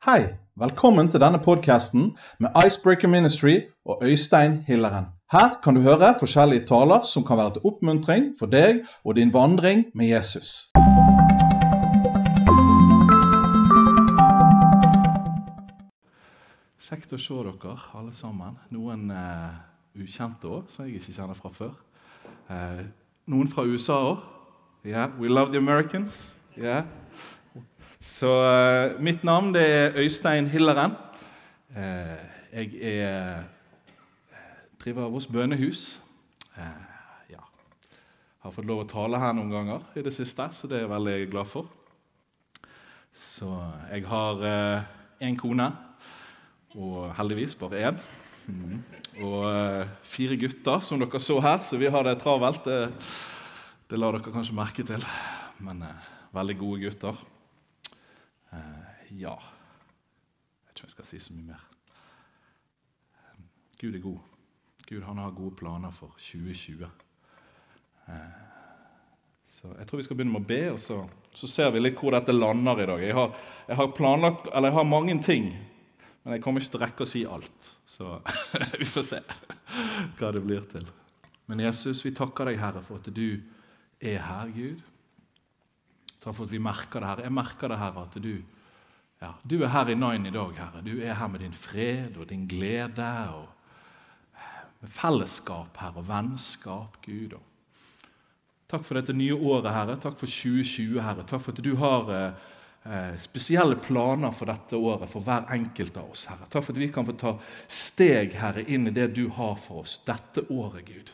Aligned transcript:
Hei, 0.00 0.22
velkommen 0.56 1.10
til 1.12 1.20
denne 1.20 1.36
podkasten 1.44 2.16
med 2.40 2.54
Icebreaker 2.66 3.08
Ministry 3.08 3.58
og 3.84 3.98
Øystein 4.02 4.54
Hilleren. 4.66 5.04
Her 5.32 5.60
kan 5.62 5.74
du 5.74 5.80
høre 5.80 6.14
forskjellige 6.20 6.64
taler 6.66 7.02
som 7.04 7.24
kan 7.24 7.36
være 7.36 7.52
til 7.52 7.66
oppmuntring 7.68 8.30
for 8.38 8.48
deg 8.48 8.80
og 9.04 9.16
din 9.16 9.34
vandring 9.34 9.82
med 9.94 10.08
Jesus. 10.08 10.72
Kjekt 16.80 17.12
å 17.12 17.20
se 17.20 17.36
dere 17.50 17.76
alle 17.92 18.16
sammen. 18.16 18.56
Noen 18.72 19.10
eh, 19.12 19.52
ukjente 20.00 20.48
òg, 20.48 20.72
som 20.72 20.88
jeg 20.88 20.96
ikke 20.96 21.12
kjenner 21.18 21.36
fra 21.36 21.52
før. 21.52 21.76
Eh, 22.48 22.80
noen 23.28 23.52
fra 23.52 23.68
USA 23.68 24.00
òg. 24.14 24.24
Yeah, 24.82 25.12
we 25.20 25.28
love 25.28 25.52
the 25.52 25.60
Americans. 25.60 26.32
Yeah. 26.56 26.88
Så 28.00 28.28
uh, 28.32 28.96
mitt 29.04 29.24
navn 29.28 29.50
det 29.52 29.62
er 29.68 29.96
Øystein 30.00 30.46
Hilleren. 30.48 30.94
Uh, 31.76 32.16
jeg 32.50 32.70
er 32.80 33.02
eh, 33.36 33.42
driver 34.80 35.10
Voss 35.12 35.26
bønnehus. 35.30 36.00
Eh, 36.56 36.78
ja. 37.30 37.42
Har 38.42 38.54
fått 38.54 38.66
lov 38.66 38.80
å 38.82 38.86
tale 38.88 39.20
her 39.20 39.36
noen 39.36 39.52
ganger 39.52 39.84
i 40.00 40.02
det 40.02 40.14
siste, 40.16 40.48
så 40.50 40.66
det 40.66 40.78
er 40.78 40.82
jeg 40.86 40.90
veldig 40.90 41.16
glad 41.30 41.46
for. 41.46 41.68
Så 43.14 43.52
jeg 43.92 44.02
har 44.08 44.42
én 45.22 45.36
kone, 45.38 45.68
og 46.74 47.12
heldigvis 47.20 47.54
bare 47.60 47.84
én. 47.90 48.00
Mm. 48.50 48.80
Og 49.28 49.44
uh, 49.44 49.84
fire 50.02 50.38
gutter, 50.40 50.80
som 50.82 50.98
dere 50.98 51.20
så 51.22 51.36
her, 51.44 51.60
så 51.62 51.78
vi 51.78 51.92
har 51.92 52.08
det 52.08 52.16
travelt. 52.24 52.64
Det, 52.64 52.88
det 53.92 54.00
la 54.00 54.10
dere 54.16 54.34
kanskje 54.34 54.56
merke 54.58 54.86
til. 54.88 55.04
Men 55.62 55.84
uh, 55.86 56.08
veldig 56.34 56.58
gode 56.64 56.88
gutter. 56.88 57.22
Eh, 59.10 59.20
ja 59.22 59.36
Jeg 59.36 60.66
vet 60.66 60.76
ikke 60.76 60.84
om 60.84 60.88
jeg 60.88 60.96
skal 60.96 61.08
si 61.08 61.20
så 61.20 61.34
mye 61.34 61.50
mer. 61.50 61.64
Gud 63.80 63.94
er 63.94 64.02
god. 64.04 64.18
Gud 64.86 65.02
han 65.06 65.18
har 65.18 65.30
gode 65.30 65.56
planer 65.56 65.90
for 65.90 66.14
2020. 66.18 66.86
Eh, 68.06 68.14
så 69.44 69.74
Jeg 69.78 69.86
tror 69.86 69.96
vi 69.96 70.04
skal 70.06 70.16
begynne 70.16 70.32
med 70.32 70.44
å 70.44 70.50
be, 70.50 70.62
og 70.72 70.78
så, 70.80 71.00
så 71.34 71.46
ser 71.50 71.72
vi 71.74 71.82
litt 71.82 71.98
hvor 71.98 72.14
dette 72.14 72.32
lander 72.32 72.82
i 72.82 72.86
dag. 72.86 73.02
Jeg 73.02 73.16
har, 73.16 73.34
jeg 73.66 73.76
har, 73.80 73.90
planlagt, 73.96 74.50
eller 74.52 74.70
jeg 74.70 74.78
har 74.78 74.86
mange 74.86 75.16
ting, 75.22 75.50
men 76.22 76.36
jeg 76.36 76.42
kommer 76.44 76.62
ikke 76.62 76.76
til 76.76 76.80
å 76.80 76.84
rekke 76.84 77.06
å 77.06 77.10
si 77.10 77.24
alt. 77.26 77.70
Så 77.88 78.12
vi 78.80 78.86
får 78.86 79.06
se 79.08 79.22
hva 80.20 80.30
det 80.36 80.44
blir 80.44 80.68
til. 80.70 80.86
Men 81.50 81.64
Jesus, 81.64 82.04
vi 82.06 82.14
takker 82.14 82.46
deg, 82.46 82.60
Herre, 82.62 82.82
for 82.84 83.02
at 83.02 83.10
du 83.10 83.40
er 83.98 84.22
her, 84.22 84.52
Gud. 84.54 84.84
Takk 86.20 86.36
for 86.36 86.44
at 86.44 86.52
vi 86.52 86.60
merker 86.62 87.02
det 87.02 87.10
her. 87.10 87.24
Jeg 87.26 87.34
merker 87.34 87.72
det, 87.72 87.80
Herre, 87.80 88.04
at 88.06 88.20
du, 88.22 88.34
ja, 89.20 89.34
du 89.44 89.60
er 89.62 89.72
her 89.74 89.90
i 89.92 89.96
Nine 89.98 90.28
i 90.28 90.34
dag, 90.34 90.52
Herre. 90.56 90.82
Du 90.84 90.94
er 90.96 91.14
her 91.14 91.28
med 91.28 91.42
din 91.44 91.56
fred 91.56 92.16
og 92.16 92.28
din 92.30 92.46
glede 92.48 93.10
og 93.34 93.48
med 94.80 94.88
fellesskap, 94.90 95.76
Herre, 95.80 96.00
og 96.00 96.08
vennskap, 96.08 96.96
Gud. 97.04 97.36
Takk 98.70 98.86
for 98.86 98.96
dette 98.96 99.16
nye 99.16 99.36
året, 99.36 99.72
Herre. 99.74 99.98
Takk 100.00 100.16
for 100.16 100.30
2020, 100.30 101.02
Herre. 101.04 101.26
Takk 101.26 101.44
for 101.44 101.52
at 101.52 101.64
du 101.64 101.74
har 101.76 102.12
eh, 102.16 103.14
spesielle 103.20 103.76
planer 103.82 104.32
for 104.32 104.48
dette 104.48 104.78
året 104.78 105.10
for 105.10 105.26
hver 105.26 105.50
enkelt 105.52 106.00
av 106.00 106.12
oss, 106.14 106.24
Herre. 106.30 106.48
Takk 106.48 106.64
for 106.64 106.76
at 106.76 106.80
vi 106.80 106.92
kan 106.94 107.08
få 107.08 107.16
ta 107.20 107.34
steg, 107.66 108.38
Herre, 108.40 108.64
inn 108.72 108.88
i 108.88 108.94
det 108.94 109.10
du 109.18 109.26
har 109.36 109.56
for 109.60 109.84
oss 109.84 109.98
dette 110.06 110.46
året, 110.48 110.86
Gud. 110.88 111.12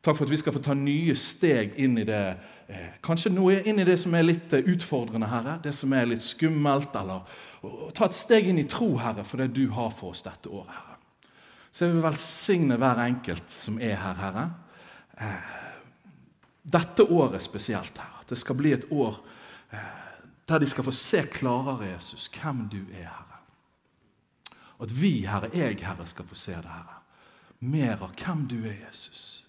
Takk 0.00 0.16
for 0.16 0.28
at 0.28 0.30
vi 0.30 0.38
skal 0.38 0.54
få 0.54 0.62
ta 0.62 0.76
nye 0.78 1.14
steg 1.18 1.74
inn 1.82 1.98
i 1.98 2.06
det 2.06 2.22
eh, 2.70 2.90
Kanskje 3.02 3.32
noe 3.34 3.56
inn 3.66 3.80
i 3.82 3.86
det 3.86 3.96
som 3.98 4.14
er 4.14 4.26
litt 4.26 4.52
eh, 4.54 4.66
utfordrende, 4.70 5.30
Herre. 5.30 5.56
Det 5.62 5.72
som 5.74 5.92
er 5.96 6.06
litt 6.06 6.22
skummelt. 6.22 6.94
Eller 7.00 7.24
ta 7.96 8.06
et 8.06 8.18
steg 8.18 8.50
inn 8.50 8.60
i 8.62 8.68
tro, 8.70 8.92
Herre, 9.02 9.24
for 9.26 9.42
det 9.42 9.50
du 9.56 9.66
har 9.74 9.90
for 9.94 10.14
oss 10.14 10.22
dette 10.26 10.52
året, 10.52 10.70
Herre. 10.70 10.98
Så 11.72 11.84
jeg 11.84 11.94
vil 11.94 12.06
velsigne 12.06 12.78
hver 12.80 13.02
enkelt 13.04 13.50
som 13.52 13.80
er 13.82 13.98
her, 13.98 14.22
Herre. 14.22 14.46
Eh, 15.18 15.50
dette 16.78 17.08
året 17.08 17.42
spesielt 17.42 17.98
Herre. 17.98 18.22
At 18.22 18.30
det 18.30 18.38
skal 18.38 18.58
bli 18.58 18.76
et 18.76 18.86
år 18.94 19.18
der 20.48 20.62
de 20.62 20.66
skal 20.66 20.84
få 20.86 20.92
se 20.96 21.20
klarere 21.28 21.90
Jesus, 21.90 22.30
hvem 22.32 22.68
du 22.72 22.78
er, 22.78 23.10
Herre. 23.10 23.42
Og 24.78 24.86
at 24.86 24.94
vi, 25.02 25.26
Herre, 25.26 25.50
jeg, 25.52 25.76
Herre, 25.82 26.06
skal 26.06 26.24
få 26.24 26.34
se 26.34 26.54
det, 26.54 26.70
Herre. 26.70 27.02
Mer 27.60 28.06
av 28.06 28.14
hvem 28.14 28.46
du 28.48 28.56
er, 28.62 28.78
Jesus. 28.86 29.47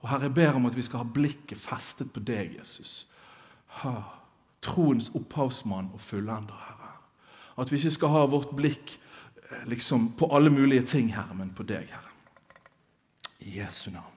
Og 0.00 0.08
Herre, 0.08 0.28
jeg 0.28 0.34
ber 0.34 0.56
om 0.58 0.68
at 0.68 0.76
vi 0.76 0.84
skal 0.86 1.02
ha 1.02 1.12
blikket 1.14 1.58
festet 1.58 2.12
på 2.14 2.22
deg, 2.22 2.54
Jesus. 2.58 3.08
Ha. 3.82 3.96
Troens 4.62 5.10
opphavsmann 5.14 5.90
og 5.94 6.00
fullender, 6.02 6.58
Herre. 6.66 6.92
At 7.58 7.72
vi 7.72 7.78
ikke 7.78 7.94
skal 7.94 8.14
ha 8.14 8.24
vårt 8.30 8.54
blikk 8.58 8.94
eh, 8.94 9.66
liksom 9.70 10.12
på 10.18 10.30
alle 10.34 10.50
mulige 10.50 10.86
ting, 10.86 11.12
Herre, 11.14 11.34
men 11.34 11.50
på 11.54 11.66
deg, 11.66 11.90
Herre. 11.90 12.14
I 13.46 13.58
Jesu 13.58 13.90
navn. 13.94 14.14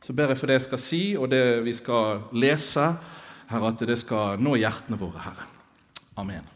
Så 0.00 0.14
ber 0.14 0.30
jeg 0.30 0.38
for 0.38 0.50
det 0.50 0.58
jeg 0.58 0.66
skal 0.66 0.82
si, 0.82 1.02
og 1.18 1.30
det 1.30 1.64
vi 1.66 1.74
skal 1.74 2.26
lese, 2.34 2.88
Herre, 3.50 3.70
at 3.70 3.86
det 3.86 3.98
skal 3.98 4.42
nå 4.42 4.54
hjertene 4.58 4.98
våre, 4.98 5.22
Herre. 5.22 5.46
Amen. 6.16 6.52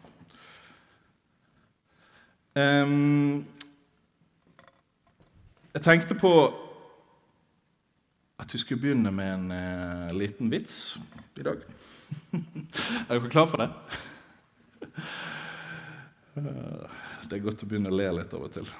Um, 2.59 3.47
jeg 5.75 5.83
tenkte 5.87 6.17
på 6.19 6.33
at 8.41 8.55
vi 8.55 8.61
skulle 8.63 8.81
begynne 8.81 9.13
med 9.13 9.35
en 9.35 9.51
uh, 9.53 10.13
liten 10.17 10.51
vits 10.53 10.99
i 11.37 11.45
dag. 11.45 11.61
er 13.09 13.13
dere 13.13 13.33
klar 13.33 13.49
for 13.51 13.61
det? 13.61 13.69
det 17.29 17.37
er 17.37 17.45
godt 17.45 17.65
å 17.65 17.69
begynne 17.69 17.93
å 17.93 17.99
le 17.99 18.09
litt 18.17 18.33
av 18.37 18.47
og 18.47 18.55
til. 18.55 18.71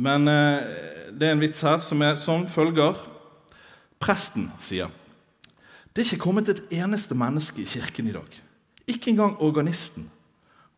Men 0.00 0.30
uh, 0.30 0.62
det 1.10 1.28
er 1.28 1.34
en 1.34 1.42
vits 1.42 1.64
her 1.66 1.82
som 1.84 2.02
er 2.06 2.20
sånn 2.22 2.46
følger. 2.50 2.98
Presten 4.00 4.48
sier 4.62 4.88
det 5.90 6.04
er 6.04 6.06
ikke 6.06 6.22
kommet 6.22 6.48
et 6.48 6.62
eneste 6.78 7.16
menneske 7.18 7.64
i 7.64 7.68
kirken 7.68 8.06
i 8.06 8.14
dag. 8.14 8.36
Ikke 8.88 9.10
engang 9.10 9.34
organisten. 9.42 10.06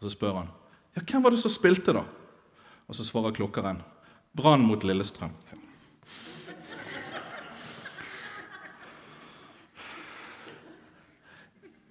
Og 0.00 0.09
Så 0.09 0.16
spør 0.16 0.38
han 0.41 0.49
ja, 0.97 1.00
hvem 1.04 1.22
var 1.25 1.32
det 1.32 1.41
som 1.41 1.53
spilte, 1.53 1.93
da? 1.97 2.03
Og 2.88 2.97
så 2.97 3.04
svarer 3.06 3.32
klokkeren 3.32 3.78
Brann 4.37 4.64
mot 4.64 4.82
Lillestrøm. 4.84 5.32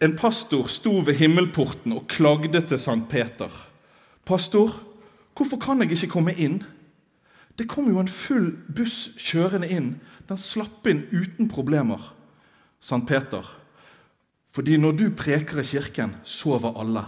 En 0.01 0.15
pastor 0.17 0.65
sto 0.65 0.95
ved 1.05 1.19
himmelporten 1.19 1.93
og 1.93 2.07
klagde 2.09 2.61
til 2.65 2.79
Sankt 2.79 3.09
Peter. 3.09 3.49
'Pastor, 4.25 4.73
hvorfor 5.35 5.57
kan 5.57 5.81
jeg 5.81 5.91
ikke 5.91 6.07
komme 6.07 6.33
inn?' 6.33 6.63
Det 7.57 7.67
kom 7.69 7.89
jo 7.91 7.99
en 7.99 8.07
full 8.07 8.57
buss 8.75 9.11
kjørende 9.17 9.67
inn. 9.69 9.99
Den 10.29 10.37
slapp 10.37 10.87
inn 10.87 11.03
uten 11.11 11.49
problemer. 11.49 12.13
Sankt 12.79 13.07
Peter. 13.07 13.45
Fordi 14.51 14.77
når 14.77 14.91
du 14.91 15.09
preker 15.11 15.59
i 15.59 15.63
kirken, 15.63 16.15
sover 16.23 16.79
alle. 16.79 17.03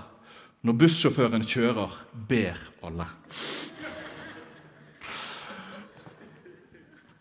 Når 0.61 0.73
bussjåføren 0.73 1.43
kjører, 1.43 1.95
ber 2.29 2.59
alle. 2.83 3.07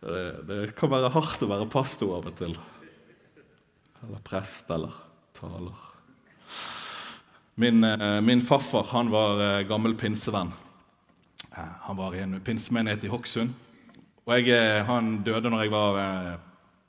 Det, 0.02 0.46
det 0.48 0.74
kan 0.76 0.90
være 0.90 1.14
hardt 1.14 1.42
å 1.42 1.48
være 1.48 1.70
pastor 1.70 2.18
av 2.18 2.28
og 2.28 2.36
til. 2.36 2.58
Eller 4.02 4.20
prest 4.26 4.70
eller 4.70 5.11
taler. 5.42 5.88
Min, 7.54 7.84
eh, 7.84 8.20
min 8.20 8.42
farfar 8.42 8.86
han 8.90 9.10
var 9.10 9.40
eh, 9.40 9.66
gammel 9.66 9.94
pinsevenn. 9.94 10.52
Eh, 11.56 11.72
han 11.80 11.96
var 11.96 12.14
i 12.14 12.22
en 12.24 12.40
pinsemenighet 12.40 13.04
i 13.04 13.12
Hokksund. 13.12 13.52
Og 14.24 14.38
jeg, 14.38 14.84
Han 14.86 15.16
døde 15.26 15.50
når 15.50 15.64
jeg 15.64 15.70
var 15.72 15.96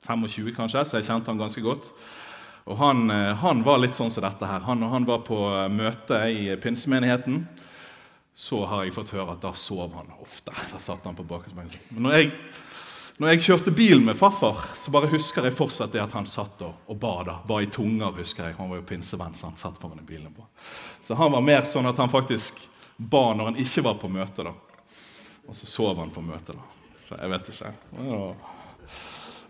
25, 0.06 0.52
kanskje, 0.54 0.84
så 0.84 1.00
jeg 1.00 1.08
kjente 1.08 1.32
han 1.32 1.38
ganske 1.38 1.60
godt. 1.60 1.88
Og 2.64 2.78
Han, 2.78 3.10
han 3.10 3.64
var 3.66 3.80
litt 3.82 3.96
sånn 3.96 4.10
som 4.10 4.22
dette 4.22 4.46
her. 4.46 4.62
Han, 4.68 4.82
han 4.86 5.04
var 5.04 5.24
på 5.26 5.36
møte 5.68 6.20
i 6.30 6.54
pinsemenigheten, 6.56 7.42
så 8.34 8.62
har 8.70 8.84
jeg 8.84 8.94
fått 8.94 9.10
høre 9.16 9.34
at 9.34 9.42
da 9.42 9.50
sov 9.50 9.98
han 9.98 10.14
ofte. 10.22 10.54
Da 10.72 10.78
satt 10.78 11.04
han 11.04 11.18
på 11.18 11.26
bakgrunnsbenken. 11.26 11.82
Men 11.90 12.06
når 12.06 12.16
jeg, 12.20 12.30
når 13.22 13.30
jeg 13.30 13.44
kjørte 13.46 13.70
bil 13.70 14.00
med 14.02 14.16
farfar, 14.18 14.64
så 14.74 14.90
bare 14.90 15.06
husker 15.12 15.46
jeg 15.46 15.54
fortsatt 15.54 15.92
det 15.94 16.00
at 16.02 16.14
han 16.16 16.26
satt 16.26 16.64
og, 16.66 16.80
og 16.90 16.96
bada. 16.98 17.36
Ba 17.46 17.60
i 17.62 17.68
tunger, 17.70 18.10
husker 18.16 18.48
jeg. 18.48 18.56
Han 18.58 18.72
var 18.72 18.80
jo 18.80 18.86
pinsevenn, 18.88 19.36
så 19.38 19.46
han 19.46 19.58
satt 19.60 19.78
foran 19.78 20.02
i 20.02 20.06
bilen. 20.08 20.32
på. 20.34 20.46
Så 21.00 21.14
han 21.14 21.30
var 21.30 21.44
mer 21.46 21.62
sånn 21.68 21.86
at 21.86 22.00
han 22.02 22.10
faktisk 22.10 22.58
ba 22.96 23.28
når 23.38 23.52
han 23.52 23.60
ikke 23.62 23.84
var 23.86 24.00
på 24.02 24.10
møte. 24.10 24.48
da. 24.48 24.54
Og 25.46 25.54
så 25.54 25.70
sov 25.70 26.00
han 26.02 26.10
på 26.10 26.24
møtet. 26.26 26.58
da. 26.58 26.98
Så 26.98 27.20
jeg 27.20 27.30
vet 27.30 27.52
ikke. 27.52 27.72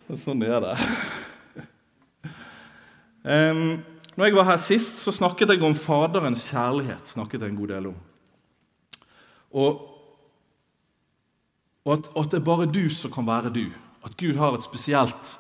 Det 0.05 0.12
er 0.12 0.20
sånn 0.20 0.44
det 0.44 0.52
er 0.52 0.61
det. 0.66 0.76
Um, 3.25 3.64
når 4.19 4.28
jeg 4.28 4.37
var 4.37 4.50
her 4.50 4.61
sist, 4.61 5.00
så 5.00 5.14
snakket 5.14 5.55
jeg 5.55 5.64
om 5.64 5.78
Faderens 5.78 6.50
kjærlighet. 6.52 7.08
snakket 7.16 7.40
jeg 7.40 7.55
en 7.55 7.61
god 7.62 7.72
del 7.78 7.90
om. 7.94 7.99
Og, 9.55 9.82
og 11.85 11.93
at, 11.93 12.11
at, 12.17 12.31
det 12.33 12.41
er 12.41 12.47
bare 12.47 12.71
du 12.71 12.87
som 12.93 13.13
kan 13.13 13.27
være 13.29 13.53
du. 13.53 13.67
At 14.05 14.17
Gud 14.21 14.39
har 14.41 14.57
et 14.57 14.65
spesielt 14.65 15.35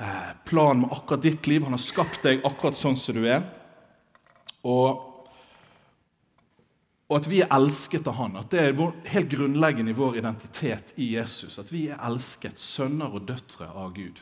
eh, 0.00 0.30
plan 0.48 0.80
med 0.80 0.92
akkurat 0.92 1.22
ditt 1.22 1.46
liv. 1.46 1.64
Han 1.64 1.76
har 1.76 1.82
skapt 1.82 2.24
deg 2.24 2.44
akkurat 2.48 2.78
sånn 2.78 2.96
som 2.96 3.18
du 3.18 3.26
er. 3.28 3.44
Og 4.64 5.04
og 7.08 7.16
at 7.16 7.28
vi 7.30 7.38
er 7.40 7.52
elsket 7.56 8.08
av 8.10 8.18
Han. 8.18 8.36
At 8.36 8.50
det 8.52 8.60
er 8.60 8.80
helt 9.14 9.30
grunnleggende 9.32 9.94
i 9.94 9.96
vår 9.96 10.18
identitet 10.20 10.92
i 11.00 11.14
Jesus. 11.14 11.56
At 11.60 11.72
vi 11.72 11.86
er 11.88 12.00
elsket, 12.04 12.60
sønner 12.60 13.14
og 13.16 13.24
døtre 13.30 13.70
av 13.72 13.94
Gud. 13.96 14.20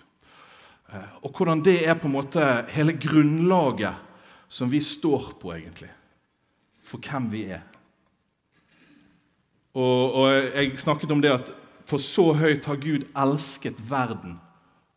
Eh, 0.95 1.15
og 1.27 1.35
hvordan 1.35 1.65
det 1.67 1.81
er 1.83 1.99
på 1.99 2.07
en 2.07 2.15
måte 2.15 2.45
hele 2.71 2.95
grunnlaget 2.95 4.05
som 4.47 4.71
vi 4.71 4.79
står 4.81 5.33
på, 5.41 5.51
egentlig, 5.57 5.91
for 6.79 7.03
hvem 7.03 7.27
vi 7.33 7.49
er. 7.57 7.65
Og, 9.77 10.15
og 10.17 10.27
jeg 10.33 10.79
snakket 10.81 11.13
om 11.13 11.21
det 11.21 11.35
at 11.35 11.53
for 11.87 12.03
så 12.03 12.33
høyt 12.35 12.65
har 12.67 12.81
Gud 12.81 13.05
elsket 13.13 13.79
verden 13.91 14.39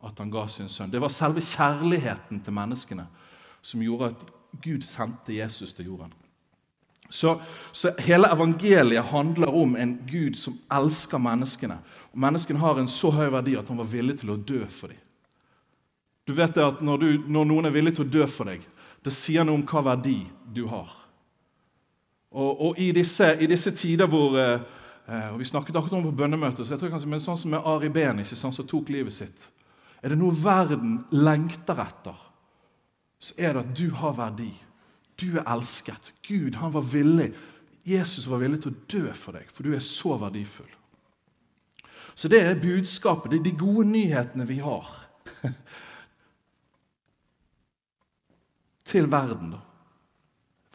at 0.04 0.20
han 0.22 0.32
ga 0.32 0.46
sin 0.48 0.70
sønn. 0.72 0.92
Det 0.92 1.02
var 1.02 1.12
selve 1.12 1.44
kjærligheten 1.44 2.40
til 2.44 2.56
menneskene 2.56 3.06
som 3.62 3.84
gjorde 3.84 4.14
at 4.14 4.24
Gud 4.64 4.86
sendte 4.88 5.36
Jesus 5.36 5.74
til 5.76 5.92
jorden. 5.92 6.14
Så, 7.10 7.40
så, 7.72 7.92
hele 8.00 8.30
evangeliet 8.32 9.04
handler 9.10 9.50
om 9.56 9.76
en 9.76 9.96
Gud 10.08 10.38
som 10.38 10.56
elsker 10.72 11.18
menneskene. 11.18 11.80
Og 12.14 12.20
Menneskene 12.22 12.62
har 12.62 12.80
en 12.80 12.88
så 12.88 13.10
høy 13.12 13.28
verdi 13.34 13.58
at 13.58 13.68
han 13.68 13.82
var 13.82 13.90
villig 13.90 14.20
til 14.22 14.34
å 14.34 14.38
dø 14.38 14.62
for 14.70 14.94
dem. 14.94 15.02
Du 16.30 16.36
vet 16.38 16.54
det 16.54 16.62
at 16.62 16.82
når, 16.86 17.02
du, 17.02 17.24
når 17.26 17.48
noen 17.50 17.66
er 17.66 17.74
villig 17.74 17.96
til 17.98 18.06
å 18.06 18.14
dø 18.14 18.26
for 18.30 18.52
deg, 18.52 18.62
det 19.02 19.14
sier 19.16 19.46
noe 19.46 19.58
om 19.58 19.66
hva 19.66 19.82
verdi 19.96 20.20
du 20.54 20.68
har. 20.70 20.92
Og, 22.32 22.62
og 22.62 22.80
i, 22.80 22.92
disse, 22.94 23.26
i, 23.42 23.48
disse, 23.50 23.72
tider 23.74 24.10
hvor 24.10 24.38
eh, 24.38 24.62
eh 25.10 25.34
og 25.34 25.40
Vi 25.40 25.46
snakket 25.46 25.76
akkurat 25.76 25.98
om 25.98 26.04
på 26.04 26.18
bønnemøtet, 26.22 26.66
så 26.66 26.74
jeg 26.74 26.80
tror 26.80 26.92
kanskje, 26.94 27.10
men 27.10 27.20
sånn 27.24 27.38
som 27.38 27.52
med 27.52 27.66
Ari 27.66 27.90
Behn, 27.90 28.20
ikke 28.22 28.38
sånn 28.38 28.54
som 28.54 28.68
tok 28.68 28.90
livet 28.94 29.14
sitt 29.14 29.50
Er 30.04 30.10
det 30.10 30.20
noe 30.20 30.36
verden 30.36 31.00
lengter 31.12 31.82
etter, 31.82 32.16
så 33.20 33.34
er 33.38 33.54
det 33.54 33.64
at 33.66 33.76
du 33.76 33.90
har 33.92 34.14
verdi. 34.16 34.54
Du 35.20 35.36
er 35.36 35.48
elsket. 35.52 36.14
Gud 36.24 36.56
han 36.56 36.72
var 36.72 36.86
villig, 36.88 37.34
Jesus 37.84 38.28
var 38.28 38.40
villig 38.40 38.62
til 38.64 38.72
å 38.72 38.80
dø 38.88 39.14
for 39.18 39.36
deg, 39.36 39.50
for 39.52 39.64
du 39.66 39.74
er 39.76 39.84
så 39.84 40.16
verdifull. 40.22 40.70
Så 42.16 42.28
det 42.28 42.42
er 42.44 42.60
budskapet, 42.60 43.32
det 43.32 43.40
er 43.40 43.44
de 43.50 43.60
gode 43.60 43.88
nyhetene 43.90 44.48
vi 44.48 44.60
har 44.60 44.88
til 48.92 49.12
verden. 49.12 49.52
da. 49.56 49.62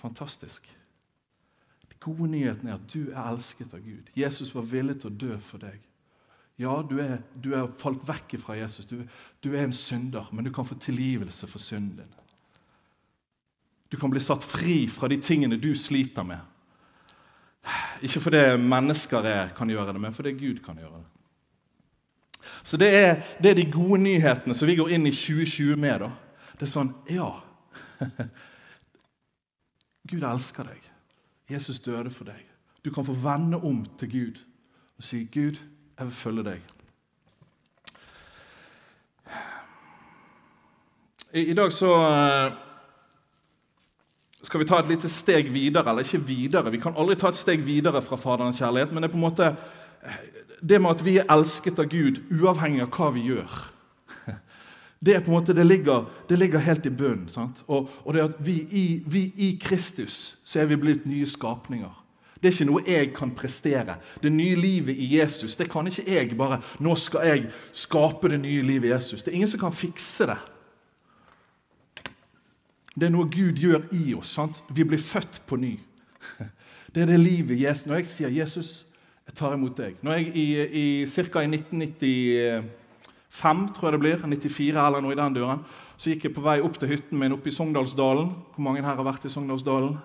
Fantastisk. 0.00 0.68
De 2.04 2.10
gode 2.10 2.30
nyheten 2.30 2.68
er 2.68 2.74
at 2.74 2.92
du 2.92 3.10
er 3.10 3.30
elsket 3.30 3.72
av 3.74 3.80
Gud. 3.80 4.10
Jesus 4.16 4.54
var 4.54 4.66
villig 4.68 4.98
til 5.00 5.08
å 5.08 5.18
dø 5.22 5.38
for 5.40 5.62
deg. 5.62 5.78
Ja, 6.60 6.74
du 6.86 6.98
er, 7.00 7.16
du 7.34 7.54
er 7.56 7.70
falt 7.80 8.04
vekk 8.06 8.36
fra 8.42 8.58
Jesus. 8.58 8.86
Du, 8.86 9.00
du 9.42 9.54
er 9.54 9.64
en 9.64 9.72
synder, 9.72 10.28
men 10.32 10.44
du 10.44 10.52
kan 10.52 10.66
få 10.68 10.76
tilgivelse 10.78 11.48
for 11.50 11.58
synden 11.58 12.04
din. 12.04 12.20
Du 13.90 13.96
kan 13.96 14.10
bli 14.12 14.20
satt 14.20 14.44
fri 14.44 14.84
fra 14.90 15.08
de 15.08 15.16
tingene 15.22 15.56
du 15.56 15.72
sliter 15.74 16.22
med. 16.26 16.38
Ikke 18.04 18.20
fordi 18.20 18.44
mennesker 18.60 19.24
er, 19.24 19.50
kan 19.56 19.70
gjøre 19.70 19.96
det, 19.96 20.00
men 20.04 20.12
fordi 20.12 20.36
Gud 20.36 20.60
kan 20.64 20.78
gjøre 20.78 21.00
det. 21.00 22.48
Så 22.62 22.76
det 22.76 22.90
er, 22.96 23.20
det 23.42 23.50
er 23.50 23.58
de 23.62 23.70
gode 23.72 24.02
nyhetene 24.02 24.54
som 24.54 24.68
vi 24.68 24.76
går 24.76 24.92
inn 24.92 25.06
i 25.08 25.12
2020 25.14 25.80
med. 25.80 26.04
da. 26.04 26.10
Det 26.58 26.68
er 26.68 26.74
sånn 26.76 26.92
Ja. 27.08 27.30
Gud 30.10 30.20
elsker 30.20 30.68
deg. 30.68 30.83
Jesus 31.50 31.79
døde 31.85 32.11
for 32.11 32.25
deg. 32.25 32.41
Du 32.85 32.91
kan 32.93 33.05
få 33.05 33.12
vende 33.12 33.61
om 33.61 33.85
til 33.99 34.11
Gud 34.11 34.44
og 34.96 35.02
si, 35.02 35.25
'Gud, 35.25 35.58
jeg 35.99 36.06
vil 36.06 36.12
følge 36.12 36.44
deg'. 36.44 36.75
I, 41.32 41.41
i 41.50 41.55
dag 41.55 41.73
så 41.73 41.91
eh, 41.94 42.52
skal 44.43 44.61
vi 44.61 44.67
ta 44.69 44.79
et 44.79 44.88
lite 44.88 45.08
steg 45.08 45.52
videre. 45.52 45.91
Eller 45.91 46.06
ikke 46.06 46.26
videre, 46.26 46.70
vi 46.70 46.79
kan 46.79 46.94
aldri 46.96 47.17
ta 47.17 47.29
et 47.29 47.37
steg 47.37 47.67
videre 47.67 48.02
fra 48.02 48.17
Faderens 48.17 48.58
kjærlighet, 48.58 48.93
men 48.93 49.02
det 49.02 49.08
er 49.08 49.12
på 49.12 49.19
en 49.19 49.29
måte 49.29 49.56
det 50.69 50.81
med 50.81 50.90
at 50.90 51.05
vi 51.05 51.19
er 51.19 51.31
elsket 51.32 51.79
av 51.79 51.88
Gud 51.90 52.20
uavhengig 52.31 52.85
av 52.85 52.93
hva 52.94 53.11
vi 53.17 53.26
gjør. 53.32 53.74
Det 55.04 55.14
er 55.14 55.20
på 55.20 55.28
en 55.30 55.36
måte, 55.36 55.52
det 55.52 55.66
ligger, 55.66 56.06
det 56.28 56.38
ligger 56.38 56.58
helt 56.58 56.86
i 56.86 56.90
bunnen. 56.90 57.28
Og, 57.66 57.90
og, 58.04 58.14
det 58.14 58.20
at 58.20 58.38
vi 58.38 58.54
i, 58.70 59.02
vi 59.06 59.32
i 59.36 59.58
Kristus 59.60 60.38
så 60.44 60.60
er 60.60 60.70
vi 60.70 60.80
blitt 60.80 61.04
nye 61.06 61.26
skapninger. 61.26 61.92
Det 62.40 62.48
er 62.48 62.54
ikke 62.54 62.68
noe 62.68 62.84
jeg 62.86 63.10
kan 63.16 63.30
prestere. 63.36 63.96
Det 64.22 64.32
nye 64.32 64.56
livet 64.56 64.96
i 64.96 65.10
Jesus 65.16 65.56
det 65.56 65.70
kan 65.72 65.86
ikke 65.88 66.04
jeg 66.08 66.36
bare 66.36 66.60
Nå 66.84 66.94
skal 67.00 67.26
jeg 67.28 67.46
skape 67.72 68.28
det 68.28 68.40
nye 68.40 68.62
livet 68.62 68.88
i 68.88 68.92
Jesus. 68.92 69.22
Det 69.22 69.32
er 69.32 69.38
ingen 69.40 69.48
som 69.48 69.60
kan 69.60 69.72
fikse 69.72 70.28
det. 70.28 70.38
Det 72.94 73.08
er 73.08 73.12
noe 73.12 73.28
Gud 73.32 73.58
gjør 73.58 73.88
i 73.92 74.14
oss. 74.14 74.36
sant? 74.36 74.62
Vi 74.68 74.84
blir 74.84 75.00
født 75.00 75.42
på 75.46 75.56
ny. 75.56 75.78
Det 76.94 77.02
er 77.02 77.06
det 77.06 77.20
livet 77.20 77.60
Jesus 77.60 77.86
Når 77.86 77.94
jeg 77.96 78.06
sier 78.06 78.28
'Jesus, 78.28 78.86
jeg 79.26 79.34
tar 79.34 79.54
imot 79.54 79.76
deg' 79.78 79.96
Når 80.02 80.12
jeg 80.12 80.36
i, 80.36 80.46
i 81.02 81.06
Ca. 81.06 81.40
i 81.40 82.60
1995, 83.34 83.75
tror 83.75 83.88
jeg 83.88 83.96
det 83.96 84.02
blir, 84.02 84.22
94 84.22 84.86
eller 84.86 85.02
noe 85.02 85.14
i 85.14 85.19
den 85.19 85.36
døren, 85.36 85.62
så 85.96 86.10
gikk 86.10 86.28
jeg 86.28 86.34
på 86.36 86.44
vei 86.44 86.60
opp 86.62 86.78
til 86.78 86.90
hytten 86.90 87.19
min 87.19 87.34
oppe 87.34 87.50
i 87.50 87.54
Sogndalsdalen. 87.54 88.31
Hvor 88.54 88.66
mange 88.66 88.84
her 88.84 88.94
har 88.94 89.06
vært 89.06 89.26
i 89.26 89.32
Sogndalsdalen? 89.32 89.96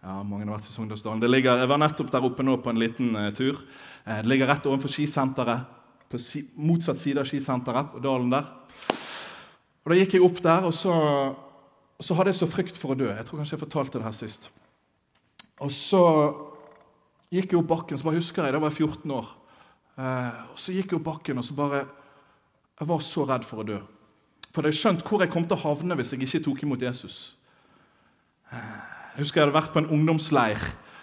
Ja, 0.00 0.22
mange 0.24 0.46
har 0.46 0.56
vært 0.56 0.70
i 0.70 0.74
Sogndalsdalen. 0.74 1.20
Det 1.20 1.30
Ligger, 1.30 1.60
jeg 1.60 1.68
var 1.68 1.80
nettopp 1.80 2.10
der 2.12 2.24
oppe 2.24 2.46
nå 2.46 2.56
på 2.64 2.72
en 2.72 2.80
liten 2.80 3.12
uh, 3.16 3.28
tur. 3.36 3.60
Uh, 4.06 4.18
det 4.22 4.32
ligger 4.32 4.48
rett 4.48 4.68
overfor 4.68 4.92
skisenteret. 4.92 5.68
På 6.10 6.18
si, 6.18 6.42
motsatt 6.56 6.98
side 6.98 7.20
av 7.22 7.28
skisenteret, 7.28 7.92
på 7.92 8.02
dalen 8.04 8.32
der. 8.32 8.48
Og 9.84 9.92
Da 9.92 10.00
gikk 10.00 10.16
jeg 10.16 10.24
opp 10.24 10.40
der, 10.44 10.66
og 10.68 10.74
så 10.76 10.96
og 12.00 12.04
så 12.04 12.16
hadde 12.16 12.32
jeg 12.32 12.38
så 12.38 12.48
frykt 12.48 12.78
for 12.80 12.94
å 12.94 12.96
dø. 12.96 13.10
Jeg 13.12 13.26
tror 13.28 13.42
kanskje 13.42 13.58
jeg 13.58 13.60
fortalte 13.60 14.00
det 14.00 14.06
her 14.06 14.14
sist. 14.16 14.46
Og 15.60 15.68
så 15.68 16.00
gikk 17.28 17.52
jeg 17.52 17.58
opp 17.60 17.68
bakken, 17.68 18.00
så 18.00 18.06
bare 18.06 18.16
husker 18.16 18.46
jeg, 18.48 18.54
da 18.56 18.60
var 18.62 18.72
jeg 18.72 18.86
14 18.88 19.12
år. 19.12 19.26
Eh, 20.00 20.38
og 20.54 20.56
Så 20.56 20.72
gikk 20.72 20.94
jeg 20.94 20.96
opp 20.96 21.04
bakken, 21.10 21.42
og 21.42 21.44
så 21.44 21.56
bare 21.58 21.82
Jeg 22.80 22.88
var 22.88 23.02
så 23.04 23.26
redd 23.28 23.44
for 23.44 23.60
å 23.60 23.66
dø. 23.68 23.78
For 24.50 24.64
jeg 24.64 24.72
hadde 24.72 24.78
skjønt 24.80 25.02
hvor 25.04 25.20
jeg 25.20 25.30
kom 25.30 25.44
til 25.44 25.58
å 25.58 25.64
havne 25.66 25.96
hvis 25.98 26.14
jeg 26.14 26.24
ikke 26.24 26.42
tok 26.46 26.62
imot 26.64 26.80
Jesus. 26.82 27.18
Eh, 28.48 28.76
jeg 29.12 29.26
husker 29.26 29.42
jeg 29.42 29.48
hadde 29.48 29.58
vært 29.58 29.74
på 29.74 29.82
en 29.82 29.90
ungdomsleir 29.92 30.62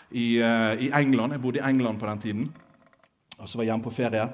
i, 0.10 0.40
eh, 0.42 0.88
i 0.88 0.92
England. 0.98 1.36
Jeg 1.36 1.44
bodde 1.44 1.62
i 1.62 1.68
England 1.70 2.00
på 2.02 2.08
den 2.10 2.24
tiden. 2.24 2.48
Og 3.38 3.46
så 3.46 3.60
var 3.60 3.68
jeg 3.68 3.72
hjemme 3.72 3.86
på 3.86 3.94
ferie. 3.94 4.26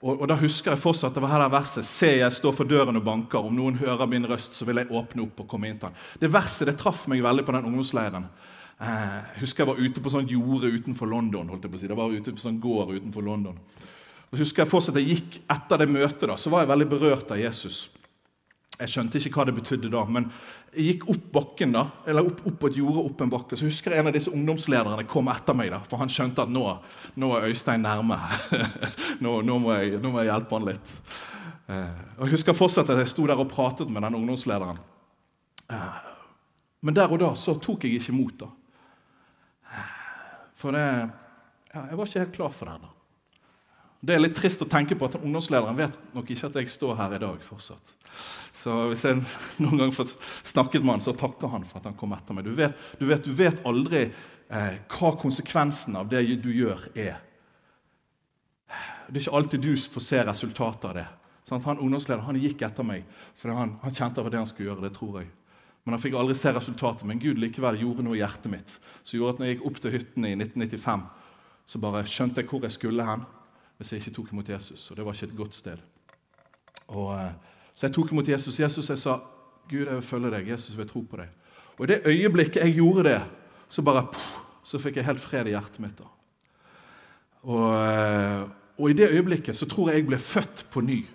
Og, 0.00 0.12
og, 0.12 0.26
da 0.28 0.36
husker 0.40 0.72
jeg 0.72 0.80
fortsatt 0.80 1.16
det 1.16 1.22
var 1.24 1.32
her 1.34 1.42
det 1.44 1.52
verset 1.52 1.84
Se, 1.88 2.10
jeg 2.20 2.32
står 2.32 2.54
for 2.56 2.68
døren 2.68 3.00
og 3.00 3.04
banker. 3.04 3.48
Om 3.48 3.56
noen 3.56 3.80
hører 3.80 4.08
min 4.08 4.28
røst, 4.28 4.56
så 4.56 4.68
vil 4.68 4.82
jeg 4.82 4.92
åpne 4.92 5.24
opp 5.24 5.40
og 5.40 5.48
komme 5.48 5.70
inn 5.70 5.80
til 5.80 5.88
han. 5.88 5.96
Det 6.20 6.28
verset 6.32 6.68
det 6.68 6.76
traff 6.80 7.06
meg 7.08 7.24
veldig 7.24 7.46
på 7.48 7.56
den 7.56 7.70
ungdomsleiren. 7.70 8.28
Eh, 8.80 9.16
jeg 9.34 9.46
husker 9.46 9.64
jeg 9.64 9.72
var 9.72 9.80
ute 9.80 10.04
på 10.04 10.12
sånn 10.12 10.28
jorde 10.28 10.68
utenfor 10.72 11.08
London. 11.08 11.48
holdt 11.48 11.64
jeg 11.64 11.72
på 11.72 11.80
å 11.80 11.82
si. 11.82 11.88
Det 11.88 11.98
var 11.98 12.12
ute 12.12 12.36
på 12.36 12.44
sånn 12.44 12.60
gård 12.60 12.92
utenfor 12.98 13.24
London. 13.24 13.56
Og 14.30 14.38
husker 14.38 14.62
jeg 14.62 14.70
fortsatt 14.70 14.98
jeg 15.00 15.16
gikk 15.16 15.40
Etter 15.50 15.82
det 15.82 15.90
møtet 15.90 16.28
da, 16.30 16.36
så 16.38 16.52
var 16.52 16.62
jeg 16.62 16.70
veldig 16.70 16.88
berørt 16.90 17.32
av 17.34 17.40
Jesus. 17.40 17.88
Jeg 18.80 18.88
skjønte 18.88 19.20
ikke 19.20 19.34
hva 19.34 19.44
det 19.48 19.54
betydde 19.58 19.90
da, 19.92 20.06
men 20.08 20.30
jeg 20.70 20.86
gikk 20.86 21.08
opp 21.12 21.24
bakken 21.34 21.74
da, 21.74 21.82
eller 22.08 22.28
opp, 22.30 22.38
opp 22.48 22.62
et 22.68 22.78
jorde 22.78 23.02
opp 23.02 23.24
en 23.24 23.32
bakke. 23.32 23.58
Så 23.58 23.66
husker 23.66 23.92
jeg 23.92 24.00
en 24.00 24.08
av 24.08 24.14
disse 24.14 24.32
ungdomslederne 24.32 25.04
kom 25.10 25.28
etter 25.32 25.56
meg, 25.58 25.72
da, 25.74 25.80
for 25.84 26.00
han 26.00 26.12
skjønte 26.12 26.46
at 26.46 26.52
nå, 26.54 26.62
nå 27.20 27.32
er 27.36 27.48
Øystein 27.50 27.84
nærme. 27.84 28.16
nå, 29.24 29.34
nå, 29.44 29.58
må 29.60 29.74
jeg, 29.76 29.98
nå, 30.00 30.14
må 30.14 30.22
jeg, 30.22 30.30
hjelpe 30.30 30.56
han 30.56 30.68
litt. 30.70 30.94
Eh, 31.66 32.06
og 32.16 32.24
Jeg 32.24 32.36
husker 32.38 32.56
fortsatt 32.56 32.94
at 32.94 33.02
jeg 33.02 33.12
sto 33.12 33.26
der 33.28 33.42
og 33.42 33.50
pratet 33.50 33.90
med 33.92 34.06
den 34.06 34.16
ungdomslederen. 34.22 34.80
Eh, 35.68 36.00
men 36.86 36.96
der 36.96 37.12
og 37.12 37.20
da 37.20 37.34
så 37.36 37.58
tok 37.60 37.84
jeg 37.84 37.98
ikke 37.98 38.14
imot. 38.14 38.46
da. 38.46 38.48
Eh, 39.74 39.92
for 40.56 40.78
det, 40.78 40.86
ja, 41.74 41.84
jeg 41.90 42.00
var 42.00 42.08
ikke 42.08 42.24
helt 42.24 42.38
klar 42.38 42.56
for 42.56 42.70
det. 42.72 42.78
da. 42.86 42.94
Det 44.00 44.14
er 44.14 44.22
litt 44.22 44.36
trist 44.36 44.62
å 44.64 44.68
tenke 44.68 44.96
på 44.96 45.10
at 45.10 45.18
ungdomslederen 45.18 45.76
vet 45.76 45.98
nok 46.16 46.30
ikke 46.32 46.48
at 46.48 46.54
jeg 46.56 46.72
står 46.72 46.94
her 46.96 47.14
i 47.18 47.20
dag 47.20 47.42
fortsatt. 47.44 47.90
Så 48.56 48.76
hvis 48.88 49.04
jeg 49.04 49.18
noen 49.62 49.82
gang 49.82 49.90
får 49.92 50.14
snakket 50.48 50.84
med 50.84 50.96
han, 50.96 51.02
så 51.04 51.12
takker 51.16 51.52
han 51.52 51.66
for 51.68 51.82
at 51.82 51.90
han 51.90 51.98
kom 52.00 52.14
etter 52.16 52.36
meg. 52.36 52.48
Du 52.48 52.56
vet, 52.56 52.76
du 52.96 53.04
vet, 53.10 53.24
du 53.24 53.34
vet 53.36 53.60
aldri 53.68 54.06
eh, 54.06 54.78
hva 54.96 55.10
konsekvensen 55.20 55.98
av 56.00 56.08
det 56.08 56.22
du 56.40 56.48
gjør, 56.48 56.86
er. 56.96 57.18
Det 59.10 59.18
er 59.18 59.24
ikke 59.26 59.36
alltid 59.36 59.66
du 59.66 59.74
får 59.76 60.06
se 60.06 60.22
resultatet 60.24 60.86
av 60.88 60.96
det. 60.96 61.04
Sånn, 61.48 61.60
han 61.66 61.82
Ungdomslederen 61.82 62.24
han 62.24 62.38
gikk 62.40 62.62
etter 62.64 62.86
meg 62.86 63.04
for 63.36 63.52
han, 63.52 63.74
han 63.82 63.96
kjente 63.96 64.22
for 64.22 64.32
det 64.32 64.40
han 64.40 64.48
skulle 64.48 64.70
gjøre. 64.70 64.86
det 64.86 64.94
tror 64.96 65.20
jeg. 65.20 65.28
Men 65.84 65.96
han 65.96 66.00
fikk 66.00 66.16
aldri 66.16 66.36
se 66.38 66.52
resultatet. 66.56 67.04
Men 67.08 67.20
Gud 67.20 67.40
likevel 67.42 67.82
gjorde 67.82 68.06
noe 68.06 68.16
i 68.16 68.22
hjertet 68.22 68.48
mitt 68.52 68.78
som 68.78 69.18
gjorde 69.18 69.34
at 69.34 69.42
når 69.42 69.48
jeg 69.48 69.58
gikk 69.58 69.68
opp 69.68 69.82
til 69.82 69.94
hytten 69.96 70.28
i 70.28 70.32
1995, 70.38 71.04
så 71.68 71.82
bare 71.82 72.02
skjønte 72.08 72.40
jeg 72.40 72.48
hvor 72.48 72.64
jeg 72.64 72.76
skulle 72.78 73.04
hen 73.04 73.28
hvis 73.80 73.92
jeg 73.92 74.02
ikke 74.02 74.12
tok 74.18 74.32
imot 74.34 74.48
Jesus. 74.52 74.90
Og 74.90 74.96
det 74.96 75.04
var 75.06 75.14
ikke 75.16 75.26
et 75.30 75.36
godt 75.36 75.54
sted. 75.56 75.78
Og, 76.92 77.14
eh, 77.16 77.30
så 77.74 77.86
jeg 77.86 77.94
tok 77.96 78.10
imot 78.12 78.28
Jesus. 78.28 78.60
Jesus 78.60 78.90
jeg 78.90 78.98
sa, 78.98 79.18
'Gud, 79.68 79.86
jeg 79.86 79.94
vil 79.94 80.02
følge 80.02 80.30
deg. 80.30 80.48
Jesus, 80.48 80.76
vil 80.76 80.88
tro 80.88 81.00
på 81.00 81.16
deg.' 81.16 81.30
Og 81.78 81.84
i 81.84 81.86
det 81.86 82.02
øyeblikket 82.04 82.56
jeg 82.56 82.74
gjorde 82.74 83.04
det, 83.08 83.22
så 83.68 83.82
bare 83.82 84.06
så 84.64 84.78
fikk 84.78 84.96
jeg 84.96 85.04
helt 85.04 85.20
fred 85.20 85.46
i 85.46 85.54
hjertet 85.54 85.80
mitt. 85.80 85.98
da. 85.98 86.04
Og, 87.42 87.72
eh, 87.74 88.48
og, 88.78 88.90
i 88.90 88.92
det 88.92 89.08
øyeblikket 89.10 89.56
så 89.56 89.66
tror 89.66 89.88
jeg 89.88 89.96
jeg 89.96 90.06
ble 90.06 90.18
født 90.18 90.66
på 90.70 90.80
ny. 90.80 91.06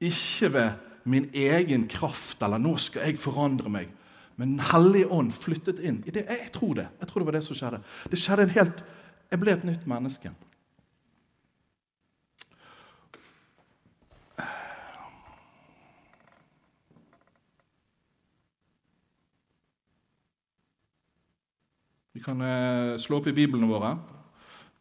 Ikke 0.00 0.52
ved 0.52 0.70
min 1.04 1.30
egen 1.34 1.88
kraft 1.88 2.42
eller 2.42 2.58
'nå 2.58 2.76
skal 2.76 3.02
jeg 3.02 3.18
forandre 3.18 3.70
meg', 3.70 3.92
Men 4.36 4.48
Den 4.48 4.60
hellige 4.60 5.10
ånd 5.10 5.32
flyttet 5.32 5.78
inn. 5.78 6.02
I 6.06 6.10
det, 6.10 6.26
jeg 6.28 6.52
tror 6.52 6.74
det. 6.74 6.88
Jeg 7.00 7.08
tror 7.08 7.20
det 7.20 7.26
var 7.26 7.32
det 7.32 7.44
som 7.44 7.56
skjedde. 7.56 7.80
Det 8.10 8.18
skjedde 8.18 8.42
en 8.42 8.50
helt, 8.50 8.84
Jeg 9.30 9.40
ble 9.40 9.52
et 9.52 9.64
nytt 9.64 9.86
menneske. 9.86 10.30
Vi 22.16 22.22
kan 22.22 22.40
eh, 22.40 22.96
slå 22.96 23.18
opp 23.18 23.26
i 23.28 23.32
biblene 23.36 23.66
våre 23.68 23.90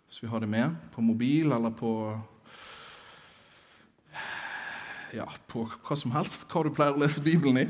hvis 0.07 0.21
vi 0.23 0.27
har 0.31 0.39
det 0.39 0.47
med, 0.47 0.71
på 0.93 1.01
mobil 1.03 1.51
eller 1.51 1.73
på 1.75 1.89
ja, 5.17 5.25
på 5.51 5.65
hva 5.67 5.97
som 5.99 6.13
helst, 6.15 6.45
hva 6.47 6.61
du 6.63 6.69
pleier 6.71 6.95
å 6.95 7.01
lese 7.01 7.19
Bibelen 7.25 7.57
i. 7.59 7.65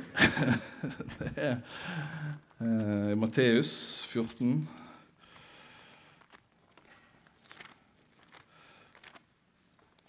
det 1.16 1.32
er 1.48 1.56
eh, 2.62 3.16
Matteus 3.18 3.72
14. 4.12 4.52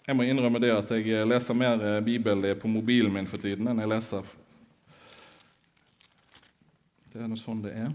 Jeg 0.05 0.19
må 0.19 0.27
innrømme 0.27 0.61
det 0.61 0.69
at 0.75 0.93
jeg 0.99 1.25
leser 1.25 1.57
mer 1.57 1.81
eh, 1.95 1.97
Bibel 2.05 2.45
på 2.61 2.69
mobilen 2.69 3.17
min 3.17 3.31
for 3.31 3.41
tiden 3.41 3.71
enn 3.73 3.81
jeg 3.81 3.91
leser 3.95 4.29
Det 7.09 7.25
er 7.25 7.33
nå 7.33 7.41
sånn 7.41 7.65
det 7.65 7.73
er. 7.87 7.89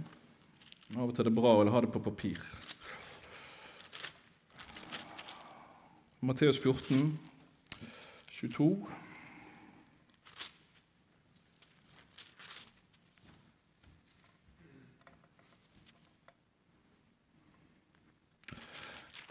Av 0.92 1.08
og 1.08 1.14
til 1.16 1.24
er 1.24 1.30
det 1.30 1.38
bra 1.38 1.54
å 1.56 1.70
ha 1.72 1.80
det 1.80 1.88
på 1.88 2.02
papir. 2.04 2.40
Matteus 6.20 6.58
14, 6.60 7.14
22. 8.28 8.66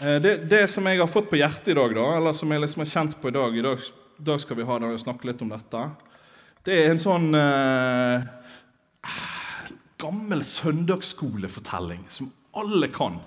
Eh, 0.01 0.18
det, 0.18 0.50
det, 0.50 0.65
som 0.68 0.89
jeg 0.89 0.98
har 0.98 1.08
fått 1.08 1.30
på 1.30 1.38
hjertet 1.38 1.75
i 1.75 1.77
dag, 1.77 1.94
da, 1.94 2.10
eller 2.18 2.34
som 2.34 2.50
jeg 2.50 2.65
liksom 2.65 2.82
har 2.82 2.94
kjent 2.96 3.20
på 3.22 3.30
i 3.30 3.38
dag 3.38 3.53
I 3.53 3.68
dag, 3.70 3.89
dag 4.18 4.41
skal 4.41 4.58
vi 4.58 4.65
ha 4.65 4.82
snakke 4.98 5.30
litt 5.30 5.46
om 5.46 5.53
dette. 5.53 5.88
Det 6.65 6.74
er 6.74 6.96
en 6.96 7.06
sånn 7.06 7.36
eh, 7.38 8.32
gammel 10.01 10.43
søndagsskolefortelling 10.46 12.08
som 12.10 12.31
alle 12.58 12.89
kan 12.91 13.20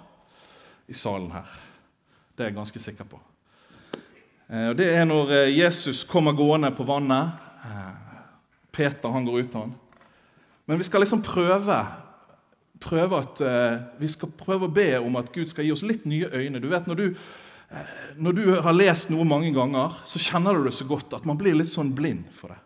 i 0.87 0.95
salen 0.95 1.31
her. 1.33 1.49
Det 2.35 2.45
er 2.45 2.51
jeg 2.51 2.59
ganske 2.59 2.83
sikker 2.83 3.09
på. 3.09 3.21
Eh, 4.49 4.71
det 4.77 4.91
er 4.93 5.07
når 5.09 5.33
eh, 5.33 5.53
Jesus 5.59 6.05
kommer 6.09 6.37
gående 6.37 6.73
på 6.75 6.87
vannet. 6.89 7.41
Eh, 7.65 7.93
Peter 8.75 9.15
han 9.15 9.27
går 9.27 9.45
ut 9.45 9.55
av 9.55 9.67
han. 9.67 9.77
Men 10.67 10.81
vi 10.81 10.89
skal 10.89 11.05
liksom 11.05 11.23
prøve 11.25 11.85
prøve 12.85 13.17
at, 13.17 13.41
vi 13.97 14.09
skal 14.13 14.33
prøve 14.37 14.67
å 14.67 14.73
be 14.77 14.99
om 14.99 15.15
at 15.17 15.31
Gud 15.33 15.49
skal 15.49 15.65
gi 15.65 15.71
oss 15.73 15.85
litt 15.87 16.03
nye 16.05 16.27
øyne. 16.29 16.61
Du 16.61 16.67
vet, 16.69 16.85
når 16.91 16.99
du, 16.99 17.05
når 18.21 18.37
du 18.37 18.43
har 18.67 18.77
lest 18.77 19.09
noe 19.09 19.25
mange 19.25 19.49
ganger, 19.57 19.95
så 20.05 20.21
kjenner 20.21 20.59
du 20.59 20.67
det 20.67 20.75
så 20.77 20.85
godt 20.85 21.15
at 21.17 21.25
man 21.25 21.39
blir 21.41 21.57
litt 21.57 21.71
sånn 21.71 21.95
blind 21.97 22.27
for 22.35 22.53
det. 22.53 22.59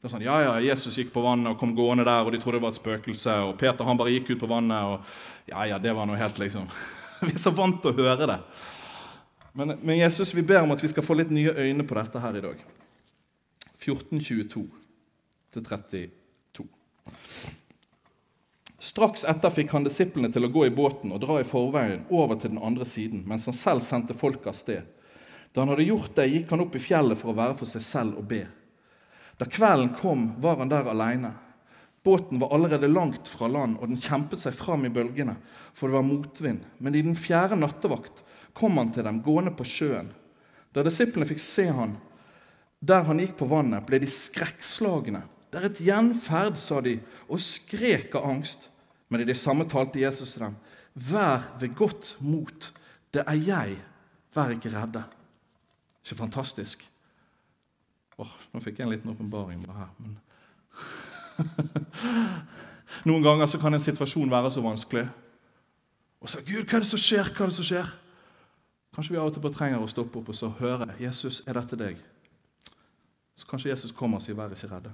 Det 0.00 0.08
er 0.08 0.12
sånn, 0.14 0.24
ja, 0.24 0.38
ja, 0.40 0.52
Jesus 0.64 0.94
gikk 0.96 1.10
på 1.12 1.20
vannet 1.20 1.52
og 1.52 1.58
kom 1.60 1.74
gående 1.76 2.06
der, 2.08 2.24
og 2.24 2.32
de 2.32 2.38
trodde 2.40 2.56
det 2.56 2.64
var 2.64 2.72
et 2.72 2.80
spøkelse. 2.80 3.34
Og 3.50 3.58
Peter 3.60 3.84
han 3.84 3.98
bare 4.00 4.14
gikk 4.14 4.30
ut 4.32 4.40
på 4.40 4.48
vannet, 4.48 4.80
og 4.88 5.50
ja, 5.50 5.66
ja, 5.74 5.80
det 5.82 5.92
var 5.96 6.08
noe 6.08 6.16
helt 6.16 6.40
liksom 6.40 6.68
Vi 7.26 7.34
er 7.34 7.42
så 7.42 7.52
vant 7.52 7.82
til 7.84 7.92
å 7.92 7.98
høre 7.98 8.28
det. 8.30 8.38
Men, 9.52 9.74
men 9.82 9.98
Jesus, 9.98 10.32
vi 10.32 10.44
ber 10.46 10.62
om 10.64 10.72
at 10.72 10.80
vi 10.80 10.88
skal 10.88 11.04
få 11.04 11.18
litt 11.18 11.32
nye 11.34 11.52
øyne 11.52 11.84
på 11.84 11.98
dette 11.98 12.22
her 12.22 12.38
i 12.38 12.44
dag. 12.46 12.62
1422 13.80 14.62
til 15.52 15.66
32. 15.68 16.06
Straks 18.80 19.26
etter 19.28 19.52
fikk 19.52 19.74
han 19.76 19.84
disiplene 19.84 20.30
til 20.32 20.46
å 20.46 20.52
gå 20.52 20.64
i 20.64 20.72
båten 20.72 21.12
og 21.12 21.20
dra 21.20 21.36
i 21.42 21.44
forveien 21.44 22.06
over 22.08 22.40
til 22.40 22.54
den 22.54 22.62
andre 22.64 22.86
siden, 22.88 23.26
mens 23.28 23.44
han 23.50 23.58
selv 23.58 23.84
sendte 23.84 24.16
folk 24.16 24.48
av 24.48 24.56
sted. 24.56 24.88
Da 25.52 25.60
han 25.60 25.74
hadde 25.74 25.90
gjort 25.90 26.16
det, 26.16 26.30
gikk 26.30 26.54
han 26.54 26.64
opp 26.64 26.78
i 26.78 26.82
fjellet 26.82 27.20
for 27.20 27.34
å 27.34 27.36
være 27.36 27.58
for 27.58 27.68
seg 27.68 27.84
selv 27.84 28.22
og 28.22 28.30
be. 28.30 28.46
Da 29.40 29.48
kvelden 29.48 29.94
kom, 29.96 30.34
var 30.42 30.60
han 30.60 30.68
der 30.68 30.90
aleine. 30.92 31.32
Båten 32.04 32.40
var 32.40 32.52
allerede 32.54 32.88
langt 32.88 33.28
fra 33.28 33.48
land, 33.48 33.78
og 33.80 33.88
den 33.88 34.00
kjempet 34.00 34.40
seg 34.40 34.56
fram 34.56 34.84
i 34.84 34.92
bølgene, 34.92 35.34
for 35.72 35.88
det 35.88 35.96
var 35.96 36.04
motvind. 36.04 36.62
Men 36.78 36.96
i 36.96 37.02
den 37.04 37.16
fjerde 37.16 37.56
nattevakt 37.56 38.22
kom 38.56 38.76
han 38.80 38.92
til 38.92 39.04
dem, 39.04 39.22
gående 39.24 39.52
på 39.56 39.64
sjøen. 39.68 40.12
Da 40.76 40.84
disiplene 40.84 41.28
fikk 41.28 41.42
se 41.42 41.66
han 41.72 41.96
der 42.80 43.04
han 43.04 43.20
gikk 43.20 43.34
på 43.36 43.48
vannet, 43.50 43.84
ble 43.84 43.98
de 44.00 44.08
skrekkslagne. 44.08 45.20
Det 45.52 45.58
er 45.60 45.66
et 45.68 45.80
gjenferd, 45.84 46.56
sa 46.56 46.80
de, 46.80 46.94
og 47.28 47.42
skrek 47.44 48.14
av 48.16 48.28
angst. 48.30 48.70
Men 49.12 49.20
i 49.20 49.28
det 49.28 49.36
samme 49.36 49.66
talte 49.68 50.00
Jesus 50.00 50.32
til 50.32 50.46
dem. 50.46 50.54
Vær 50.94 51.50
ved 51.60 51.74
godt 51.76 52.14
mot. 52.24 52.70
Det 53.12 53.24
er 53.26 53.42
jeg. 53.44 53.76
Vær 54.32 54.54
ikke 54.54 54.72
redde. 54.72 55.02
Ikke 56.00 56.22
fantastisk? 56.22 56.86
Åh, 58.20 58.34
Nå 58.52 58.60
fikk 58.60 58.78
jeg 58.80 58.86
en 58.86 58.92
liten 58.92 59.10
åpenbaring 59.12 59.62
bare 59.64 59.84
her. 59.84 59.92
Men 59.98 60.12
Noen 63.08 63.24
ganger 63.24 63.48
så 63.48 63.58
kan 63.60 63.74
en 63.74 63.82
situasjon 63.82 64.30
være 64.30 64.50
så 64.52 64.62
vanskelig. 64.64 65.06
Og 66.20 66.28
så 66.28 66.42
Gud, 66.44 66.64
hva 66.66 66.78
er 66.78 66.84
det 66.84 66.90
som 66.90 67.00
skjer? 67.00 67.30
Hva 67.32 67.46
er 67.46 67.52
det 67.52 67.56
som 67.56 67.68
skjer? 67.68 67.92
Kanskje 68.94 69.14
vi 69.14 69.20
av 69.20 69.30
og 69.30 69.34
til 69.34 69.44
bare 69.44 69.56
trenger 69.56 69.80
å 69.80 69.88
stoppe 69.88 70.18
opp 70.20 70.32
og 70.32 70.36
så 70.36 70.50
høre 70.58 70.90
Jesus, 71.00 71.40
er 71.46 71.56
dette 71.56 71.78
deg? 71.78 72.00
Så 73.38 73.46
kanskje 73.48 73.70
Jesus 73.70 73.94
kommer 73.96 74.18
og 74.18 74.24
sier, 74.24 74.36
vær 74.36 74.52
ikke 74.52 74.68
redde. 74.68 74.92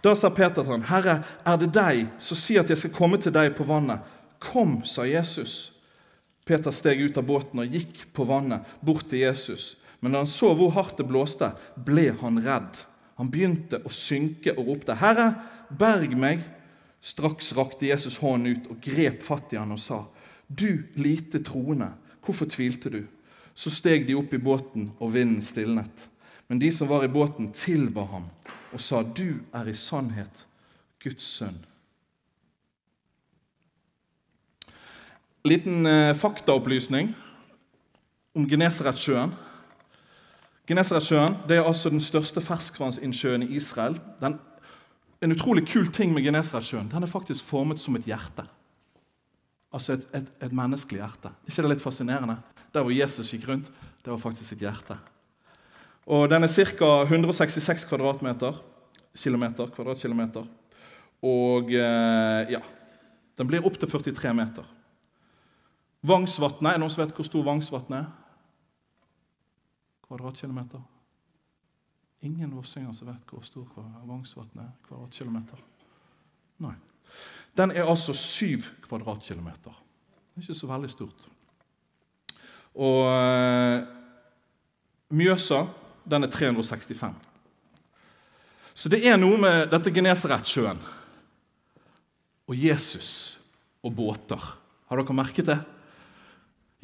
Da 0.00 0.14
sa 0.16 0.30
Peter 0.30 0.62
til 0.62 0.70
ham, 0.70 0.82
'Herre, 0.82 1.24
er 1.44 1.56
det 1.56 1.74
deg, 1.74 2.06
som 2.18 2.36
sier 2.36 2.60
at 2.60 2.70
jeg 2.70 2.78
skal 2.78 2.94
komme 2.94 3.18
til 3.20 3.32
deg 3.32 3.54
på 3.56 3.64
vannet.' 3.64 4.00
'Kom', 4.40 4.84
sa 4.84 5.02
Jesus. 5.02 5.72
Peter 6.46 6.70
steg 6.70 7.00
ut 7.00 7.16
av 7.16 7.26
båten 7.26 7.58
og 7.58 7.72
gikk 7.72 8.06
på 8.14 8.24
vannet 8.24 8.62
bort 8.84 9.08
til 9.08 9.18
Jesus. 9.18 9.76
Men 10.00 10.12
da 10.12 10.22
han 10.22 10.30
så 10.30 10.52
hvor 10.54 10.74
hardt 10.76 10.98
det 11.00 11.08
blåste, 11.08 11.52
ble 11.76 12.10
han 12.20 12.40
redd. 12.44 12.78
Han 13.16 13.30
begynte 13.32 13.80
å 13.84 13.92
synke 13.92 14.54
og 14.56 14.68
ropte, 14.68 14.94
'Herre, 14.94 15.34
berg 15.70 16.16
meg!' 16.16 16.44
Straks 17.00 17.52
rakte 17.56 17.86
Jesus 17.86 18.16
hånden 18.18 18.56
ut 18.56 18.66
og 18.70 18.80
grep 18.82 19.22
fatt 19.22 19.52
i 19.52 19.60
han 19.60 19.72
og 19.72 19.78
sa, 19.80 20.04
'Du 20.48 20.84
lite 20.96 21.42
troende, 21.42 21.92
hvorfor 22.24 22.46
tvilte 22.46 22.90
du?' 22.90 23.06
Så 23.56 23.70
steg 23.70 24.06
de 24.06 24.14
opp 24.14 24.34
i 24.34 24.38
båten, 24.38 24.90
og 25.00 25.14
vinden 25.14 25.42
stilnet. 25.42 26.08
Men 26.48 26.58
de 26.58 26.70
som 26.70 26.88
var 26.88 27.04
i 27.04 27.08
båten, 27.08 27.52
tilba 27.52 28.04
ham 28.04 28.28
og 28.72 28.80
sa, 28.80 29.02
'Du 29.02 29.40
er 29.54 29.68
i 29.68 29.74
sannhet 29.74 30.46
Guds 31.00 31.24
sønn'. 31.24 31.64
Liten 35.46 35.86
eh, 35.86 36.14
faktaopplysning 36.14 37.14
om 38.34 38.48
Genesaretsjøen. 38.48 39.30
Genesaretsjøen 40.66 41.36
er 41.48 41.62
altså 41.62 41.90
den 41.92 42.02
største 42.02 42.42
ferskvannsinnsjøen 42.42 43.44
i 43.46 43.52
Israel. 43.54 44.00
Den, 44.18 44.38
en 45.22 45.32
utrolig 45.32 45.62
kul 45.68 45.92
ting 45.94 46.14
med 46.14 46.26
Genesaretsjøen 46.26 46.88
den 46.90 47.06
er 47.06 47.10
faktisk 47.10 47.46
formet 47.46 47.78
som 47.82 47.94
et 47.98 48.08
hjerte. 48.08 48.42
Altså 49.74 49.94
et, 49.94 50.06
et, 50.14 50.32
et 50.42 50.56
menneskelig 50.56 51.02
hjerte. 51.02 51.30
ikke 51.46 51.62
det 51.62 51.70
litt 51.74 51.84
fascinerende? 51.84 52.38
Der 52.74 52.82
hvor 52.82 52.94
Jesus 52.94 53.30
gikk 53.30 53.46
rundt, 53.48 53.70
det 54.02 54.10
var 54.10 54.18
faktisk 54.18 54.56
et 54.56 54.66
hjerte. 54.66 54.98
Og 56.06 56.30
Den 56.30 56.44
er 56.44 56.48
ca. 56.48 56.90
166 57.02 57.84
kvadratmeter, 57.84 58.58
kilometer, 59.16 59.70
kvadratkilometer. 59.74 60.46
Og 61.22 61.72
eh, 61.74 62.52
ja, 62.52 62.60
den 63.38 63.48
blir 63.48 63.66
opptil 63.66 63.90
43 63.90 64.34
meter. 64.34 64.66
Vangsvatnet, 66.06 66.70
Er 66.70 66.76
det 66.76 66.84
noen 66.84 66.92
som 66.92 67.02
vet 67.02 67.14
hvor 67.14 67.26
stor 67.26 67.42
Vangsvatnet 67.46 68.04
er? 68.04 68.25
Kvadratkilometer? 70.06 70.82
Ingen 72.26 72.54
vossinger 72.56 72.92
som 72.96 73.10
vet 73.10 73.30
hvor 73.30 73.44
stor 73.44 73.66
Vangsvatnet 74.06 74.64
er 74.64 74.74
kvadratkilometer. 74.88 75.60
Nei. 76.64 76.74
Den 77.56 77.72
er 77.72 77.88
altså 77.88 78.14
syv 78.16 78.64
kvadratkilometer. 78.86 79.72
Det 79.72 80.40
er 80.40 80.46
ikke 80.46 80.58
så 80.58 80.70
veldig 80.70 80.90
stort. 80.92 81.26
Og 82.76 83.06
eh, 83.08 83.86
Mjøsa 85.16 85.62
den 86.06 86.26
er 86.26 86.32
365. 86.32 87.14
Så 88.76 88.90
det 88.92 89.00
er 89.08 89.16
noe 89.16 89.38
med 89.40 89.70
dette 89.72 89.92
Genesaretsjøen 89.94 90.80
og 92.46 92.54
Jesus 92.54 93.38
og 93.82 93.94
båter. 93.96 94.42
Har 94.86 95.00
dere 95.00 95.16
merket 95.16 95.48
det? 95.48 95.56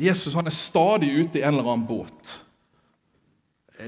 Jesus 0.00 0.34
han 0.34 0.48
er 0.48 0.56
stadig 0.56 1.12
ute 1.12 1.38
i 1.38 1.44
en 1.44 1.52
eller 1.52 1.68
annen 1.68 1.86
båt. 1.86 2.38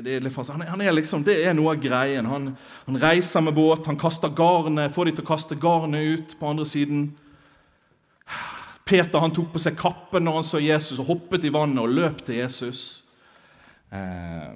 Det 0.03 0.17
er, 0.17 0.67
han 0.67 0.81
er 0.81 0.95
liksom, 0.97 1.23
det 1.23 1.37
er 1.47 1.55
noe 1.55 1.75
av 1.75 1.83
greien. 1.83 2.27
Han, 2.27 2.49
han, 2.87 2.99
reiser 2.99 3.45
med 3.45 3.55
båt, 3.55 3.87
han 3.87 3.99
kaster 4.01 4.33
garnet, 4.35 4.91
får 4.95 5.11
de 5.11 5.13
til 5.15 5.25
å 5.27 5.29
kaste 5.29 5.59
garnet 5.61 6.17
ut 6.17 6.35
på 6.41 6.49
andre 6.51 6.67
siden. 6.67 7.05
Peter 8.89 9.23
han 9.23 9.33
tok 9.35 9.53
på 9.55 9.63
seg 9.63 9.77
kappen 9.79 10.27
når 10.27 10.41
han 10.41 10.47
så 10.49 10.61
Jesus, 10.63 10.99
og 10.99 11.13
hoppet 11.13 11.47
i 11.47 11.53
vannet 11.55 11.85
og 11.85 11.95
løp 11.95 12.25
til 12.27 12.41
Jesus. 12.43 13.05
Eh, 13.95 14.51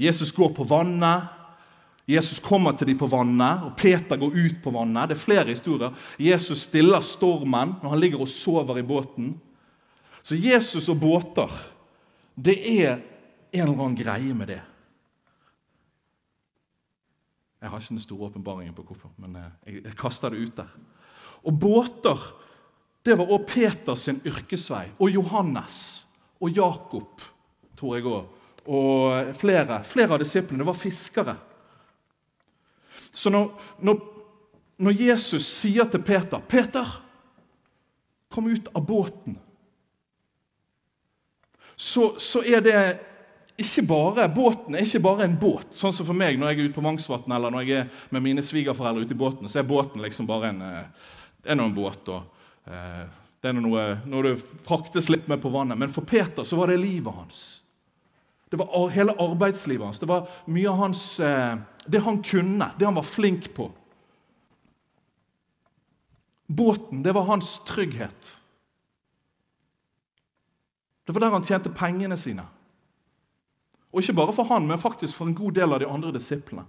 Jesus 0.00 0.32
går 0.36 0.52
på 0.56 0.66
vannet. 0.68 1.36
Jesus 2.10 2.40
kommer 2.42 2.74
til 2.74 2.88
dem 2.90 2.98
på 2.98 3.06
vannet, 3.10 3.66
og 3.66 3.76
Peter 3.78 4.18
går 4.18 4.34
ut 4.34 4.62
på 4.64 4.72
vannet. 4.74 5.10
Det 5.10 5.16
er 5.16 5.22
flere 5.22 5.50
historier. 5.52 5.94
Jesus 6.18 6.66
stiller 6.66 7.04
stormen 7.06 7.76
når 7.82 7.94
han 7.94 8.02
ligger 8.02 8.24
og 8.24 8.30
sover 8.30 8.80
i 8.80 8.86
båten. 8.86 9.36
Så 10.22 10.36
Jesus 10.36 10.88
og 10.90 10.98
båter, 11.00 11.52
det 12.34 12.58
er 12.82 12.98
en 13.50 13.62
eller 13.62 13.74
annen 13.74 13.98
greie 13.98 14.34
med 14.34 14.48
det. 14.52 14.60
Jeg 17.60 17.68
har 17.68 17.80
ikke 17.82 17.94
den 17.94 18.02
store 18.02 18.30
åpenbaringen 18.30 18.74
på 18.74 18.84
hvorfor, 18.88 19.12
men 19.20 19.36
jeg, 19.36 19.82
jeg 19.84 19.96
kaster 19.98 20.32
det 20.32 20.40
ut 20.46 20.56
der. 20.62 20.70
Og 21.44 21.58
båter, 21.60 22.22
det 23.04 23.16
var 23.18 23.28
også 23.28 23.48
Peters 23.48 24.08
yrkesvei. 24.08 24.86
Og 24.98 25.12
Johannes 25.12 25.80
og 26.40 26.56
Jakob, 26.56 27.20
tror 27.76 27.96
jeg 27.96 28.08
òg. 28.08 28.38
Og 28.70 29.34
flere, 29.36 29.80
flere 29.84 30.16
av 30.16 30.20
disiplene 30.20 30.64
var 30.64 30.76
fiskere. 30.76 31.36
Så 32.96 33.32
når, 33.32 33.52
når, 33.84 34.00
når 34.80 34.98
Jesus 35.00 35.44
sier 35.48 35.88
til 35.90 36.02
Peter 36.04 36.40
'Peter, 36.40 36.86
kom 38.30 38.46
ut 38.46 38.68
av 38.74 38.86
båten', 38.86 39.38
så, 41.76 42.18
så 42.18 42.42
er 42.44 42.60
det 42.60 43.09
ikke 43.62 43.84
bare, 43.88 44.26
Båten 44.32 44.74
er 44.74 44.84
ikke 44.84 45.02
bare 45.04 45.24
en 45.26 45.38
båt. 45.40 45.70
Sånn 45.74 45.94
som 45.94 46.06
for 46.08 46.16
meg 46.16 46.38
når 46.38 46.52
jeg 46.52 46.58
er 46.58 46.68
ute 46.68 46.76
på 46.76 46.84
Vangsvatn 46.84 47.32
eller 47.36 47.52
når 47.52 47.64
jeg 47.68 47.82
er 47.82 48.04
med 48.14 48.24
mine 48.24 48.44
svigerforeldre 48.44 49.06
ute 49.06 49.16
i 49.16 49.20
båten, 49.20 49.48
så 49.50 49.60
er 49.60 49.68
båten 49.68 50.02
liksom 50.04 50.28
bare 50.28 50.52
en, 50.52 50.60
en, 50.66 50.84
det 51.44 51.56
er 51.56 51.74
båt. 51.76 52.10
og 52.12 52.70
eh, 52.70 53.02
Det 53.40 53.50
er 53.50 53.56
noe, 53.56 53.86
noe 54.10 54.30
du 54.30 54.46
fraktes 54.66 55.10
litt 55.12 55.28
med 55.30 55.42
på 55.42 55.52
vannet. 55.52 55.78
Men 55.78 55.92
for 55.92 56.08
Peter 56.08 56.46
så 56.46 56.58
var 56.60 56.72
det 56.72 56.80
livet 56.82 57.14
hans. 57.14 57.44
Det 58.50 58.58
var 58.58 58.90
hele 58.94 59.14
arbeidslivet 59.14 59.86
hans. 59.86 60.02
Det 60.02 60.08
var 60.10 60.28
mye 60.50 60.70
av 60.70 60.80
hans, 60.82 61.04
eh, 61.20 61.56
det 61.86 62.04
han 62.04 62.22
kunne, 62.22 62.72
det 62.78 62.88
han 62.88 62.98
var 62.98 63.06
flink 63.06 63.52
på. 63.54 63.70
Båten, 66.50 67.04
det 67.06 67.12
var 67.14 67.28
hans 67.28 67.60
trygghet. 67.64 68.36
Det 71.06 71.14
var 71.14 71.20
der 71.20 71.36
han 71.36 71.46
tjente 71.46 71.70
pengene 71.70 72.16
sine. 72.18 72.42
Og 73.92 74.02
ikke 74.02 74.16
bare 74.20 74.32
for 74.32 74.46
han, 74.50 74.66
men 74.66 74.78
faktisk 74.78 75.16
for 75.16 75.26
en 75.26 75.34
god 75.34 75.52
del 75.52 75.72
av 75.72 75.80
de 75.82 75.88
andre 75.88 76.12
disiplene. 76.14 76.66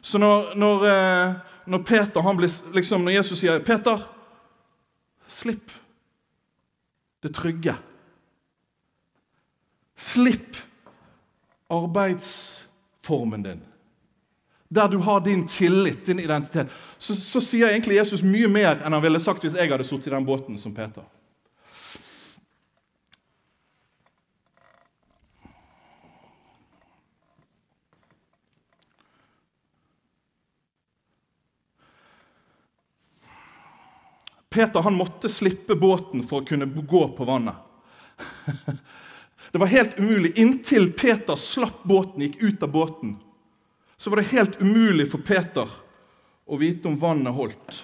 Så 0.00 0.18
når, 0.18 0.54
når, 0.56 0.86
eh, 0.88 1.34
når 1.66 1.82
Peter 1.84 2.20
han 2.24 2.36
blir, 2.36 2.48
liksom, 2.74 3.04
når 3.04 3.18
Jesus 3.18 3.38
sier 3.38 3.58
'Peter, 3.58 3.98
slipp 5.28 5.72
det 7.22 7.36
trygge'. 7.36 7.76
Slipp 9.96 10.56
arbeidsformen 11.70 13.42
din, 13.42 13.60
der 14.68 14.88
du 14.88 14.98
har 14.98 15.20
din 15.20 15.48
tillit, 15.48 16.06
din 16.06 16.20
identitet. 16.20 16.68
Så, 16.98 17.16
så 17.16 17.40
sier 17.40 17.68
egentlig 17.68 17.96
Jesus 17.96 18.22
mye 18.22 18.48
mer 18.48 18.80
enn 18.80 18.92
han 18.92 19.02
ville 19.02 19.20
sagt 19.20 19.42
hvis 19.44 19.54
jeg 19.54 19.70
hadde 19.70 19.84
sittet 19.84 20.06
i 20.06 20.14
den 20.14 20.24
båten 20.24 20.58
som 20.58 20.74
Peter. 20.74 21.04
Peter 34.58 34.80
han 34.80 34.94
måtte 34.94 35.28
slippe 35.28 35.76
båten 35.78 36.24
for 36.26 36.42
å 36.42 36.46
kunne 36.46 36.66
gå 36.66 37.08
på 37.14 37.24
vannet. 37.24 37.54
Det 39.52 39.58
var 39.62 39.70
helt 39.70 39.98
umulig. 39.98 40.32
Inntil 40.38 40.88
Peter 40.92 41.36
slapp 41.38 41.84
båten, 41.86 42.24
gikk 42.26 42.42
ut 42.42 42.62
av 42.66 42.72
båten, 42.74 43.12
så 43.96 44.10
var 44.10 44.18
det 44.18 44.32
helt 44.32 44.58
umulig 44.58 45.06
for 45.12 45.22
Peter 45.22 45.70
å 46.42 46.58
vite 46.58 46.90
om 46.90 46.98
vannet 46.98 47.36
holdt. 47.38 47.78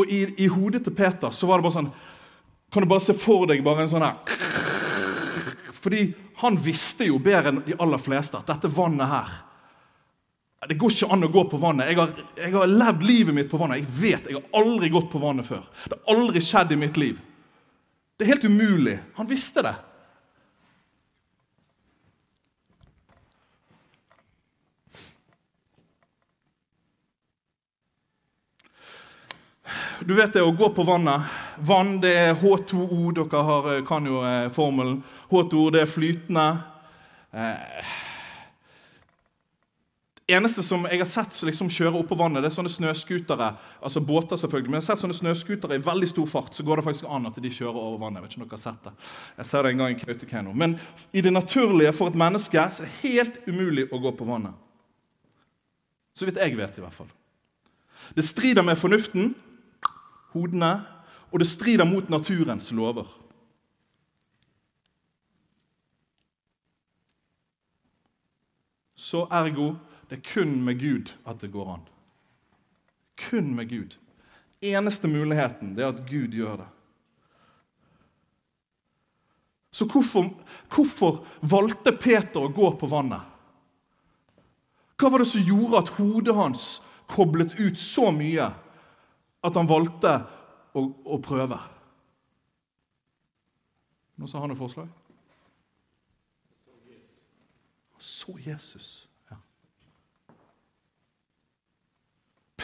Og 0.00 0.08
i, 0.08 0.22
i 0.40 0.48
hodet 0.48 0.86
til 0.88 0.96
Peter 0.96 1.36
så 1.36 1.50
var 1.50 1.60
det 1.60 1.68
bare 1.68 1.76
sånn 1.76 1.92
Kan 2.72 2.84
du 2.84 2.88
bare 2.88 3.04
se 3.04 3.14
for 3.16 3.44
deg 3.48 3.60
bare 3.64 3.84
en 3.84 3.92
sånn 3.92 4.04
her 4.04 4.16
Fordi 5.84 6.02
han 6.40 6.56
visste 6.64 7.12
jo 7.12 7.20
bedre 7.20 7.52
enn 7.52 7.62
de 7.68 7.76
aller 7.76 8.00
fleste 8.00 8.40
at 8.40 8.48
dette 8.48 8.72
vannet 8.72 9.12
her 9.12 9.36
det 10.68 10.78
går 10.78 10.92
ikke 10.92 11.08
an 11.14 11.26
å 11.26 11.32
gå 11.32 11.44
på 11.50 11.60
vannet. 11.62 11.90
Jeg 11.90 11.98
har, 12.00 12.12
jeg 12.40 12.52
har, 12.54 12.70
levd 12.70 13.04
livet 13.06 13.36
mitt 13.36 13.50
på 13.50 13.60
vannet. 13.60 13.82
Jeg 13.82 13.96
vet, 14.00 14.30
jeg 14.30 14.38
har 14.40 14.62
aldri 14.62 14.90
gått 14.92 15.10
på 15.12 15.22
vannet 15.22 15.46
før. 15.46 15.66
Det 15.86 15.98
har 15.98 16.16
aldri 16.16 16.42
skjedd 16.42 16.74
i 16.74 16.80
mitt 16.80 17.00
liv. 17.00 17.20
Det 18.16 18.24
er 18.24 18.34
helt 18.34 18.48
umulig. 18.48 18.96
Han 19.18 19.28
visste 19.30 19.62
det. 19.66 19.74
Du 30.06 30.14
vet 30.14 30.32
det 30.32 30.42
å 30.44 30.52
gå 30.54 30.68
på 30.74 30.84
vannet. 30.86 31.30
Vann 31.66 31.96
det 32.02 32.12
er 32.14 32.34
H2O. 32.38 33.12
Dere 33.16 33.44
har, 33.48 33.70
kan 33.88 34.06
jo 34.06 34.20
eh, 34.26 34.48
formelen. 34.52 35.00
H2O 35.30 35.70
det 35.74 35.82
er 35.82 35.90
flytende. 35.90 36.44
Eh, 37.32 37.96
eneste 40.26 40.62
som 40.62 40.84
jeg 40.90 40.98
har 40.98 41.08
sett 41.08 41.34
som 41.36 41.46
liksom 41.46 41.68
kjører 41.70 42.00
oppå 42.00 42.16
vannet, 42.18 42.42
det 42.42 42.50
er 42.50 42.56
sånne 42.56 42.72
snøskutere. 42.72 43.52
Altså 43.78 44.02
båter 44.02 44.38
selvfølgelig, 44.40 44.72
men 44.72 44.80
jeg 44.80 44.84
har 44.84 44.88
sett 44.88 45.04
sånne 45.04 45.18
snøskutere 45.18 45.78
i 45.78 45.84
veldig 45.86 46.08
stor 46.10 46.26
fart. 46.30 46.54
Så 46.54 46.66
går 46.66 46.80
det 46.80 46.86
faktisk 46.88 47.10
an 47.10 47.28
at 47.30 47.38
de 47.42 47.52
kjører 47.52 47.78
over 47.78 48.00
vannet. 48.02 48.18
Jeg 48.18 48.26
vet 48.26 48.34
ikke 48.34 48.42
om 48.42 48.46
dere 48.46 48.58
har 48.58 48.64
sett 48.64 48.88
det. 48.88 48.94
Jeg 49.38 49.50
ser 49.50 49.62
det 49.62 49.72
en 49.72 49.82
gang 49.84 49.94
i 49.94 50.00
Kautokeino. 50.00 50.54
Men 50.64 50.78
i 51.12 51.22
det 51.22 51.34
naturlige 51.34 51.94
for 51.94 52.10
et 52.10 52.18
menneske 52.18 52.66
så 52.74 52.82
er 52.82 52.90
det 52.90 53.02
helt 53.04 53.38
umulig 53.46 53.86
å 53.92 54.02
gå 54.02 54.14
på 54.18 54.26
vannet. 54.26 54.58
Så 56.16 56.26
vidt 56.26 56.40
jeg 56.40 56.56
vet, 56.58 56.78
i 56.78 56.82
hvert 56.82 56.96
fall. 56.96 57.12
Det 58.16 58.24
strider 58.24 58.64
med 58.66 58.78
fornuften, 58.80 59.34
hodene, 60.32 60.72
og 61.30 61.42
det 61.42 61.48
strider 61.50 61.86
mot 61.86 62.08
naturens 62.10 62.70
lover. 62.74 63.06
Så 68.96 69.26
ergo 69.30 69.74
det 70.08 70.18
er 70.18 70.26
kun 70.26 70.58
med 70.64 70.80
Gud 70.80 71.12
at 71.26 71.40
det 71.42 71.52
går 71.54 71.74
an. 71.74 71.86
Kun 73.18 73.54
med 73.56 73.70
Gud. 73.70 73.96
Eneste 74.60 75.08
muligheten 75.08 75.74
det 75.76 75.84
er 75.84 75.94
at 75.94 76.04
Gud 76.08 76.34
gjør 76.34 76.60
det. 76.62 76.68
Så 79.76 79.84
hvorfor, 79.84 80.30
hvorfor 80.72 81.18
valgte 81.44 81.92
Peter 81.92 82.46
å 82.46 82.52
gå 82.52 82.70
på 82.80 82.88
vannet? 82.88 83.20
Hva 84.96 85.10
var 85.12 85.20
det 85.20 85.28
som 85.28 85.44
gjorde 85.44 85.82
at 85.82 85.90
hodet 85.98 86.36
hans 86.36 86.68
koblet 87.12 87.58
ut 87.60 87.76
så 87.76 88.08
mye 88.14 88.46
at 89.44 89.58
han 89.58 89.68
valgte 89.68 90.14
å, 90.72 90.86
å 90.86 91.18
prøve? 91.20 91.58
Nå 94.16 94.30
sa 94.30 94.40
han 94.40 94.54
noe 94.54 94.58
forslag? 94.58 94.88
Så 98.00 98.38
Jesus. 98.40 99.10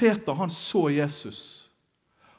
Peter 0.02 0.34
han 0.34 0.50
så 0.50 0.88
Jesus. 0.90 1.70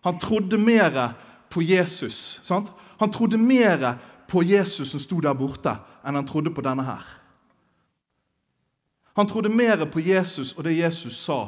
Han 0.01 0.19
trodde 0.19 0.57
mer 0.57 1.13
på 1.49 1.61
Jesus. 1.61 2.39
Sant? 2.43 2.71
Han 2.99 3.11
trodde 3.11 3.37
mer 3.37 3.95
på 4.27 4.43
Jesus 4.43 4.91
som 4.91 4.99
sto 4.99 5.21
der 5.23 5.37
borte, 5.37 5.71
enn 6.03 6.19
han 6.19 6.27
trodde 6.27 6.51
på 6.51 6.63
denne 6.65 6.83
her. 6.83 7.05
Han 9.15 9.31
trodde 9.31 9.53
mer 9.53 9.85
på 9.87 10.03
Jesus 10.03 10.51
og 10.57 10.67
det 10.67 10.75
Jesus 10.75 11.21
sa, 11.23 11.39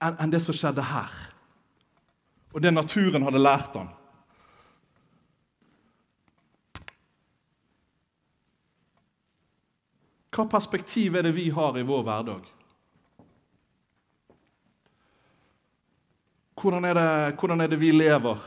enn 0.00 0.32
det 0.32 0.40
som 0.40 0.56
skjedde 0.56 0.88
her. 0.88 1.12
Og 2.56 2.64
det 2.64 2.72
naturen 2.72 3.28
hadde 3.28 3.44
lært 3.44 3.76
han. 3.76 3.92
Hva 10.32 10.48
perspektiv 10.48 11.16
er 11.16 11.28
det 11.28 11.36
vi 11.36 11.50
har 11.52 11.76
i 11.76 11.84
vår 11.84 12.04
hverdag? 12.08 12.55
Hvordan 16.56 16.84
er, 16.84 16.94
det, 16.94 17.34
hvordan 17.36 17.60
er 17.60 17.66
det 17.66 17.80
vi 17.80 17.90
lever? 17.92 18.40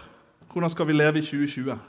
Hvordan 0.51 0.69
skal 0.69 0.87
vi 0.87 0.93
leve 0.93 1.19
i 1.19 1.21
2020? 1.21 1.79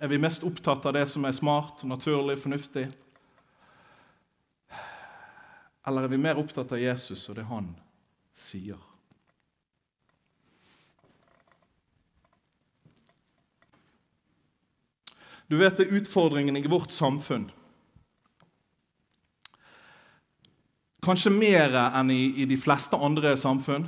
Er 0.00 0.08
vi 0.08 0.18
mest 0.18 0.44
opptatt 0.44 0.86
av 0.88 0.94
det 0.96 1.04
som 1.08 1.24
er 1.28 1.36
smart, 1.36 1.84
naturlig, 1.84 2.38
fornuftig? 2.40 2.86
Eller 5.86 6.02
er 6.02 6.12
vi 6.12 6.20
mer 6.20 6.40
opptatt 6.40 6.72
av 6.72 6.80
Jesus 6.80 7.28
og 7.28 7.36
det 7.36 7.44
han 7.48 7.68
sier? 8.32 8.80
Du 15.46 15.60
vet 15.60 15.76
det 15.76 15.86
er 15.86 16.00
utfordringen 16.00 16.56
i 16.56 16.66
vårt 16.66 16.90
samfunn. 16.90 17.50
Kanskje 21.06 21.30
mer 21.30 21.70
enn 21.94 22.10
i, 22.10 22.22
i 22.42 22.44
de 22.50 22.56
fleste 22.58 22.98
andre 22.98 23.36
samfunn. 23.38 23.86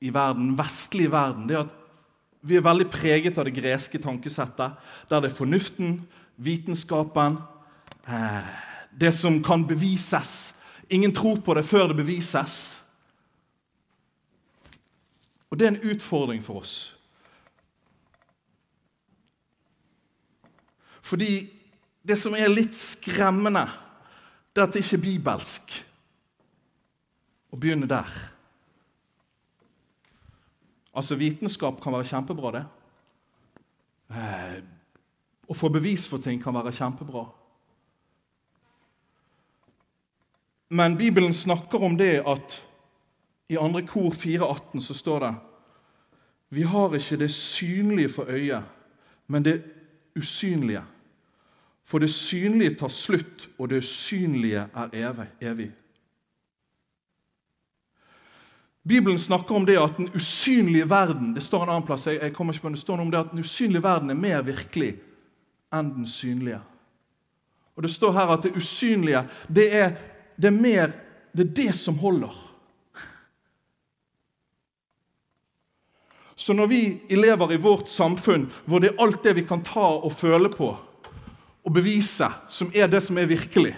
i 0.00 0.08
verden, 0.14 0.54
vestlig 0.56 1.10
verden, 1.12 1.48
det 1.48 1.56
er 1.56 1.66
at 1.66 1.72
vi 2.40 2.56
er 2.56 2.62
veldig 2.64 2.86
preget 2.88 3.36
av 3.36 3.44
det 3.44 3.52
greske 3.52 3.98
tankesettet, 4.00 4.78
der 5.10 5.20
det 5.20 5.28
er 5.28 5.34
fornuften, 5.36 5.98
vitenskapen, 6.40 7.36
eh, 8.08 8.46
det 9.00 9.12
som 9.14 9.42
kan 9.44 9.66
bevises. 9.66 10.56
Ingen 10.88 11.12
tror 11.12 11.42
på 11.44 11.54
det 11.54 11.66
før 11.68 11.90
det 11.90 11.96
bevises. 11.96 12.82
Og 15.50 15.58
det 15.58 15.66
er 15.66 15.74
en 15.74 15.90
utfordring 15.92 16.40
for 16.42 16.62
oss. 16.62 16.96
Fordi 21.02 21.50
det 22.08 22.16
som 22.18 22.34
er 22.34 22.48
litt 22.48 22.74
skremmende, 22.74 23.66
det 24.56 24.62
er 24.62 24.82
ikke 24.82 25.02
bibelsk 25.04 25.72
å 27.50 27.58
begynne 27.58 27.88
der. 27.90 28.10
Altså, 30.94 31.14
vitenskap 31.14 31.78
kan 31.82 31.94
være 31.94 32.08
kjempebra, 32.08 32.50
det. 32.58 32.64
Eh, 34.10 34.56
å 35.50 35.54
få 35.54 35.70
bevis 35.70 36.08
for 36.10 36.22
ting 36.22 36.42
kan 36.42 36.54
være 36.54 36.74
kjempebra. 36.74 37.24
Men 40.74 40.96
Bibelen 40.98 41.34
snakker 41.34 41.82
om 41.82 41.96
det 41.98 42.20
at 42.26 42.60
i 43.50 43.56
2. 43.58 43.82
kor 43.90 44.10
4,18 44.14 44.80
så 44.80 44.94
står 44.94 45.24
det 45.24 45.34
Vi 46.54 46.62
har 46.62 46.94
ikke 46.94 47.16
det 47.16 47.30
synlige 47.34 48.08
for 48.08 48.30
øyet, 48.30 48.62
men 49.26 49.44
det 49.44 49.62
usynlige. 50.18 50.82
For 51.90 51.98
det 51.98 52.12
synlige 52.14 52.76
tar 52.78 52.92
slutt, 52.94 53.48
og 53.58 53.72
det 53.72 53.82
usynlige 53.82 54.62
er 54.62 55.24
evig. 55.42 55.70
Bibelen 58.88 59.18
snakker 59.18 59.54
om 59.54 59.66
det 59.66 59.76
at 59.78 59.96
den 59.98 60.08
usynlige 60.14 60.86
verden 60.90 61.34
det 61.34 61.42
står 61.42 61.64
en 61.64 61.72
annen 61.74 61.86
plass, 61.86 62.06
jeg, 62.06 62.32
kommer 62.32 62.54
ikke 62.54 62.68
på 62.68 62.70
det, 62.72 62.80
står 62.80 62.96
noe 62.96 63.08
om 63.08 63.10
det 63.10 63.18
at 63.18 63.32
den 63.32 63.42
usynlige 63.42 63.82
verden 63.82 64.10
er 64.10 64.18
mer 64.18 64.44
virkelig 64.46 64.92
enn 65.74 65.90
den 65.96 66.06
synlige. 66.08 66.60
Og 67.76 67.82
Det 67.82 67.90
står 67.90 68.12
her 68.12 68.32
at 68.34 68.46
det 68.46 68.56
usynlige 68.56 69.24
det 69.48 69.66
er, 69.74 69.92
det 70.36 70.48
er 70.48 70.56
mer 70.56 70.94
det 71.36 71.46
er 71.48 71.54
det 71.54 71.74
som 71.74 71.98
holder. 71.98 72.32
Så 76.36 76.52
når 76.52 76.66
vi 76.66 76.80
lever 77.10 77.52
i 77.52 77.60
vårt 77.60 77.90
samfunn 77.90 78.46
hvor 78.64 78.78
det 78.78 78.90
er 78.90 79.02
alt 79.02 79.24
det 79.24 79.36
vi 79.36 79.44
kan 79.46 79.62
ta 79.62 79.90
og 80.00 80.12
føle 80.12 80.48
på 80.54 80.72
og 81.64 81.72
bevise, 81.74 82.28
som 82.48 82.70
er 82.74 82.88
det 82.90 83.02
som 83.04 83.18
er 83.18 83.28
virkelig 83.30 83.74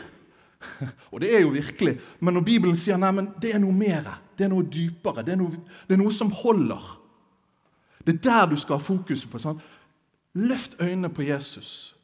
Og 1.11 1.21
det 1.21 1.37
er 1.37 1.41
jo 1.41 1.49
virkelig, 1.49 2.01
men 2.21 2.35
når 2.35 2.45
Bibelen 2.47 2.77
sier 2.79 2.99
nei, 3.01 3.11
men 3.13 3.33
det 3.43 3.55
er 3.55 3.63
noe 3.63 3.75
mer, 3.75 4.07
det 4.39 4.47
er 4.47 4.53
noe 4.53 4.67
dypere, 4.67 5.25
det 5.27 5.35
er 5.35 5.41
noe, 5.41 5.63
det 5.89 5.97
er 5.97 6.01
noe 6.01 6.13
som 6.15 6.31
holder 6.33 6.85
Det 8.07 8.15
er 8.15 8.23
der 8.23 8.47
du 8.51 8.57
skal 8.57 8.79
ha 8.79 8.83
fokuset 8.83 9.31
på. 9.31 9.39
Sant? 9.39 9.61
Løft 10.35 10.81
øynene 10.81 11.11
på 11.13 11.23
Jesus. 11.23 11.95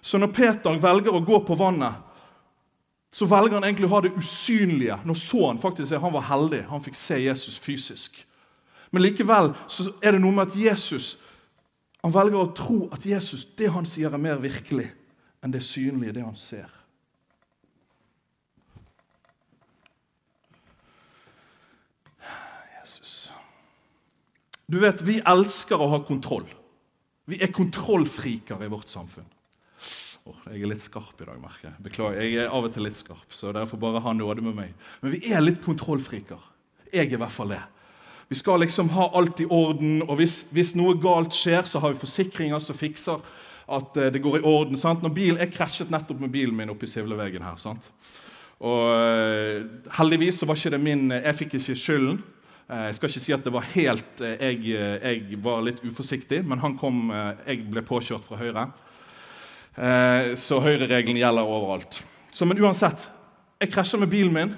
Så 0.00 0.18
når 0.18 0.30
Peter 0.30 0.78
velger 0.78 1.14
å 1.14 1.24
gå 1.26 1.40
på 1.42 1.56
vannet, 1.58 2.04
så 3.10 3.26
velger 3.26 3.56
han 3.56 3.64
egentlig 3.64 3.88
å 3.88 3.94
ha 3.96 4.02
det 4.04 4.12
usynlige. 4.14 4.98
Nå 5.04 5.14
så 5.14 5.48
Han 5.48 5.58
faktisk, 5.58 5.96
han 5.96 6.12
var 6.12 6.28
heldig, 6.28 6.66
han 6.68 6.82
fikk 6.84 6.94
se 6.94 7.18
Jesus 7.18 7.58
fysisk. 7.58 8.24
Men 8.90 9.02
likevel 9.02 9.50
så 9.66 9.90
er 10.02 10.12
det 10.12 10.20
noe 10.22 10.32
med 10.32 10.48
at 10.48 10.56
Jesus 10.56 11.16
han 12.04 12.14
velger 12.14 12.40
å 12.40 12.50
tro 12.54 12.80
at 12.94 13.06
Jesus, 13.06 13.44
det 13.58 13.72
han 13.74 13.86
sier, 13.88 14.12
er 14.12 14.22
mer 14.22 14.38
virkelig 14.42 14.86
enn 15.42 15.54
det 15.54 15.64
synlige, 15.66 16.14
det 16.18 16.26
han 16.26 16.38
ser. 16.38 16.70
Jesus. 22.78 23.32
Du 24.68 24.78
vet, 24.82 25.02
vi 25.02 25.18
elsker 25.26 25.80
å 25.80 25.90
ha 25.94 26.00
kontroll. 26.06 26.46
Vi 27.28 27.40
er 27.44 27.52
kontrollfriker 27.52 28.62
i 28.64 28.70
vårt 28.72 28.88
samfunn. 28.88 29.26
Oh, 30.28 30.36
jeg 30.52 30.60
er 30.60 30.70
litt 30.70 30.82
skarp 30.84 31.20
i 31.22 31.26
dag, 31.28 31.38
merker 31.40 31.70
jeg. 31.70 31.80
Beklager. 31.86 32.20
Jeg 32.24 32.44
er 32.44 32.52
av 32.52 32.66
og 32.68 32.72
til 32.74 32.84
litt 32.84 32.98
skarp, 32.98 33.30
så 33.32 33.52
dere 33.52 33.68
får 33.68 33.80
bare 33.80 34.02
ha 34.04 34.12
nåde 34.16 34.44
med 34.44 34.56
meg. 34.58 34.74
Men 35.02 35.14
vi 35.14 35.32
er 35.32 35.44
litt 35.44 35.60
kontrollfriker. 35.64 36.40
Jeg 36.92 37.08
er 37.08 37.16
i 37.16 37.20
hvert 37.20 37.32
fall 37.32 37.52
det. 37.54 37.62
Vi 38.28 38.36
skal 38.36 38.60
liksom 38.60 38.90
ha 38.92 39.10
alt 39.16 39.40
i 39.40 39.46
orden, 39.48 40.02
og 40.04 40.18
hvis, 40.20 40.42
hvis 40.52 40.74
noe 40.76 40.98
galt 41.00 41.32
skjer, 41.32 41.62
så 41.64 41.80
har 41.80 41.94
vi 41.94 42.02
forsikringer 42.02 42.60
som 42.60 42.76
fikser 42.76 43.22
at 43.68 43.96
eh, 43.96 44.10
det 44.12 44.22
går 44.24 44.38
i 44.38 44.46
orden. 44.46 44.76
Sant? 44.76 45.02
Når 45.02 45.14
bilen, 45.14 45.40
Jeg 45.40 45.52
krasjet 45.54 45.92
nettopp 45.92 46.20
med 46.20 46.32
bilen 46.32 46.56
min 46.56 46.72
oppi 46.72 46.88
Sivlevegen 46.88 47.44
her. 47.44 47.56
sant? 47.56 47.90
Og 48.60 48.84
eh, 48.92 49.64
Heldigvis 49.98 50.40
så 50.40 50.48
var 50.48 50.58
ikke 50.58 50.74
det 50.74 50.82
min 50.82 51.10
Jeg 51.14 51.36
fikk 51.38 51.56
ikke 51.58 51.78
skylden. 51.78 52.22
Eh, 52.68 52.84
jeg 52.88 52.98
skal 52.98 53.12
ikke 53.12 53.24
si 53.24 53.36
at 53.36 53.44
det 53.44 53.54
var 53.54 53.68
helt 53.74 54.22
jeg, 54.24 54.62
jeg 54.66 55.42
var 55.44 55.64
litt 55.64 55.82
uforsiktig, 55.84 56.42
men 56.44 56.60
han 56.64 56.76
kom 56.76 57.12
Jeg 57.46 57.64
ble 57.70 57.84
påkjørt 57.84 58.24
fra 58.28 58.40
høyre. 58.40 58.68
Så 60.34 60.56
høyreregelen 60.58 61.20
gjelder 61.20 61.46
overalt. 61.46 62.00
Så, 62.34 62.44
Men 62.44 62.58
uansett, 62.58 63.04
jeg 63.60 63.70
krasjer 63.70 64.00
med 64.02 64.10
bilen 64.10 64.34
min. 64.34 64.56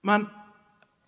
Men 0.00 0.24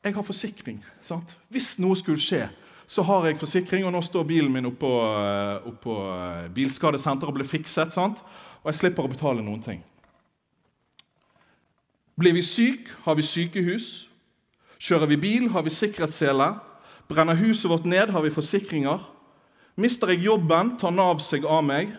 jeg 0.07 0.14
har 0.14 0.25
forsikring. 0.27 0.85
sant? 1.03 1.37
Hvis 1.51 1.77
noe 1.83 1.97
skulle 1.99 2.23
skje, 2.23 2.47
så 2.87 3.03
har 3.03 3.27
jeg 3.27 3.38
forsikring. 3.38 3.85
Og 3.87 3.92
nå 3.92 4.03
står 4.03 4.25
bilen 4.25 4.53
min 4.53 4.69
oppå, 4.71 4.92
eh, 5.03 5.69
oppå 5.69 5.97
eh, 6.12 6.49
bilskadesenteret 6.55 7.29
og 7.29 7.38
blir 7.38 7.49
fikset. 7.49 7.92
sant? 7.92 8.23
Og 8.62 8.71
jeg 8.71 8.81
slipper 8.81 9.05
å 9.05 9.11
betale 9.11 9.42
noen 9.42 9.62
ting. 9.62 9.83
Blir 12.16 12.33
vi 12.33 12.42
syk, 12.42 12.88
har 13.05 13.14
vi 13.14 13.23
sykehus. 13.23 14.09
Kjører 14.79 15.07
vi 15.07 15.16
bil, 15.16 15.51
har 15.51 15.62
vi 15.62 15.71
sikkerhetssele. 15.71 16.55
Brenner 17.09 17.35
huset 17.35 17.71
vårt 17.71 17.85
ned, 17.85 18.11
har 18.11 18.23
vi 18.23 18.31
forsikringer. 18.31 19.03
Mister 19.77 20.09
jeg 20.09 20.25
jobben, 20.25 20.77
tar 20.79 20.90
Nav 20.90 21.21
seg 21.21 21.45
av 21.45 21.64
meg. 21.64 21.92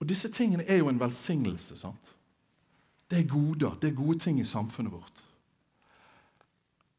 Og 0.00 0.08
disse 0.08 0.30
tingene 0.32 0.64
er 0.68 0.80
jo 0.80 0.88
en 0.88 1.00
velsignelse. 1.00 1.76
sant? 1.76 2.15
Det 3.10 3.18
er 3.18 3.28
goder, 3.30 3.76
det 3.80 3.90
er 3.90 3.98
gode 3.98 4.18
ting 4.18 4.40
i 4.40 4.44
samfunnet 4.44 4.92
vårt. 4.92 5.22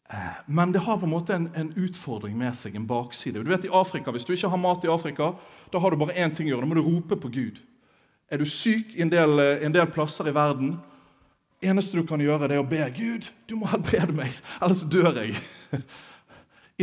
Eh, 0.10 0.38
men 0.46 0.72
det 0.72 0.80
har 0.80 0.98
på 0.98 1.06
en 1.06 1.12
måte 1.12 1.36
en, 1.36 1.50
en, 1.56 1.74
utfordring 1.76 2.38
med 2.38 2.56
seg, 2.56 2.76
en 2.76 2.88
bakside. 2.88 3.44
Du 3.44 3.52
vet 3.52 3.66
i 3.68 3.74
Afrika, 3.74 4.12
Hvis 4.12 4.26
du 4.26 4.34
ikke 4.34 4.50
har 4.50 4.62
mat 4.62 4.84
i 4.84 4.92
Afrika, 4.92 5.34
da 5.74 5.80
har 5.80 5.92
du 5.92 5.98
bare 5.98 6.16
én 6.16 6.36
ting 6.36 6.48
å 6.48 6.56
gjøre. 6.56 6.64
Da 6.64 6.68
må 6.68 6.78
du 6.80 6.86
rope 6.86 7.20
på 7.20 7.32
Gud. 7.34 7.60
Er 8.32 8.38
du 8.38 8.46
syk 8.46 8.96
i 8.96 9.02
en 9.02 9.12
del, 9.12 9.40
eh, 9.40 9.66
en 9.66 9.74
del 9.74 9.88
plasser 9.92 10.28
i 10.28 10.36
verden, 10.36 10.78
eneste 11.62 11.98
du 11.98 12.06
kan 12.08 12.22
gjøre, 12.22 12.48
det 12.48 12.56
er 12.56 12.64
å 12.64 12.70
be 12.70 12.84
Gud, 12.96 13.28
du 13.48 13.56
må 13.56 13.68
helbrede 13.68 14.14
meg, 14.14 14.32
ellers 14.62 14.84
dør 14.84 15.16
jeg. 15.18 15.36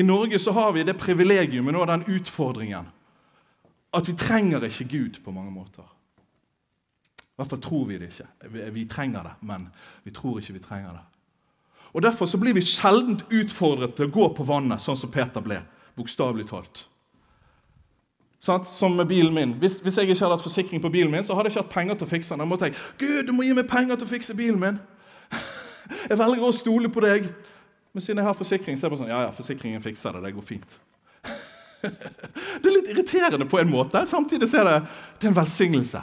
I 0.01 0.03
Norge 0.03 0.39
så 0.39 0.53
har 0.53 0.73
vi 0.75 0.83
det 0.83 0.97
privilegiumet 0.99 1.77
og 1.79 1.87
den 1.87 2.05
utfordringen 2.17 2.91
at 3.95 4.09
vi 4.09 4.17
trenger 4.19 4.65
ikke 4.67 4.89
Gud 4.91 5.21
på 5.23 5.31
mange 5.31 5.53
måter. 5.55 5.87
I 7.35 7.43
hvert 7.43 7.51
fall 7.51 7.63
tror 7.63 7.87
vi 7.89 7.99
det 7.99 8.13
ikke. 8.13 8.29
Vi, 8.71 8.85
trenger 8.87 9.27
det, 9.27 9.35
men 9.43 9.67
vi 10.05 10.13
tror 10.15 10.39
ikke 10.39 10.55
vi 10.55 10.63
trenger 10.63 10.95
det. 10.95 11.05
Og 11.95 12.03
Derfor 12.03 12.27
så 12.31 12.39
blir 12.39 12.55
vi 12.55 12.63
sjelden 12.63 13.19
utfordret 13.31 13.97
til 13.99 14.07
å 14.07 14.15
gå 14.15 14.29
på 14.37 14.47
vannet, 14.47 14.83
sånn 14.83 14.99
som 14.99 15.11
Peter 15.15 15.43
ble. 15.43 15.59
Bokstavelig 15.99 16.47
talt. 16.51 16.85
Sånn, 18.43 18.67
som 18.69 18.95
med 18.99 19.09
bilen 19.11 19.35
min. 19.35 19.55
Hvis, 19.59 19.81
hvis, 19.83 19.99
jeg 19.99 20.11
ikke 20.11 20.27
hadde 20.27 20.37
hatt 20.37 20.47
forsikring 20.47 20.83
på 20.83 20.91
bilen 20.95 21.11
min, 21.11 21.27
så 21.27 21.35
hadde 21.35 21.49
jeg 21.49 21.57
ikke 21.57 21.65
hatt 21.65 21.75
penger 21.75 21.99
til 21.99 22.07
å 22.07 22.11
fikse 22.11 22.35
den. 22.35 22.43
Da 22.45 22.49
måtte 22.51 22.69
jeg 22.69 22.79
Gud, 23.01 23.21
du 23.31 23.33
må 23.35 23.47
gi 23.47 23.55
meg 23.57 23.71
penger 23.71 23.99
til 23.99 24.07
å 24.07 24.11
fikse 24.11 24.37
bilen 24.39 24.61
min. 24.61 24.81
Jeg 26.09 26.17
velger 26.17 26.47
å 26.47 26.53
stole 26.57 26.89
på 26.89 27.01
deg. 27.05 27.27
Men 27.95 28.03
siden 28.03 28.23
jeg 28.23 28.27
har 28.27 28.37
forsikring, 28.37 28.77
så 28.77 28.87
er 28.87 28.89
det 28.89 28.95
bare 28.95 29.01
sånn 29.03 29.11
Ja, 29.13 29.19
ja, 29.27 29.33
forsikringen 29.37 29.83
fikser 29.85 30.17
det. 30.17 30.23
Det 30.25 30.33
går 30.35 30.45
fint. 30.45 30.77
Det 31.85 32.65
er 32.65 32.73
litt 32.73 32.89
irriterende 32.95 33.47
på 33.49 33.61
en 33.61 33.69
måte. 33.71 34.01
Samtidig 34.09 34.49
så 34.49 34.63
er 34.63 34.69
det, 34.71 34.79
det 35.21 35.29
er 35.29 35.31
en 35.31 35.37
velsignelse. 35.37 36.01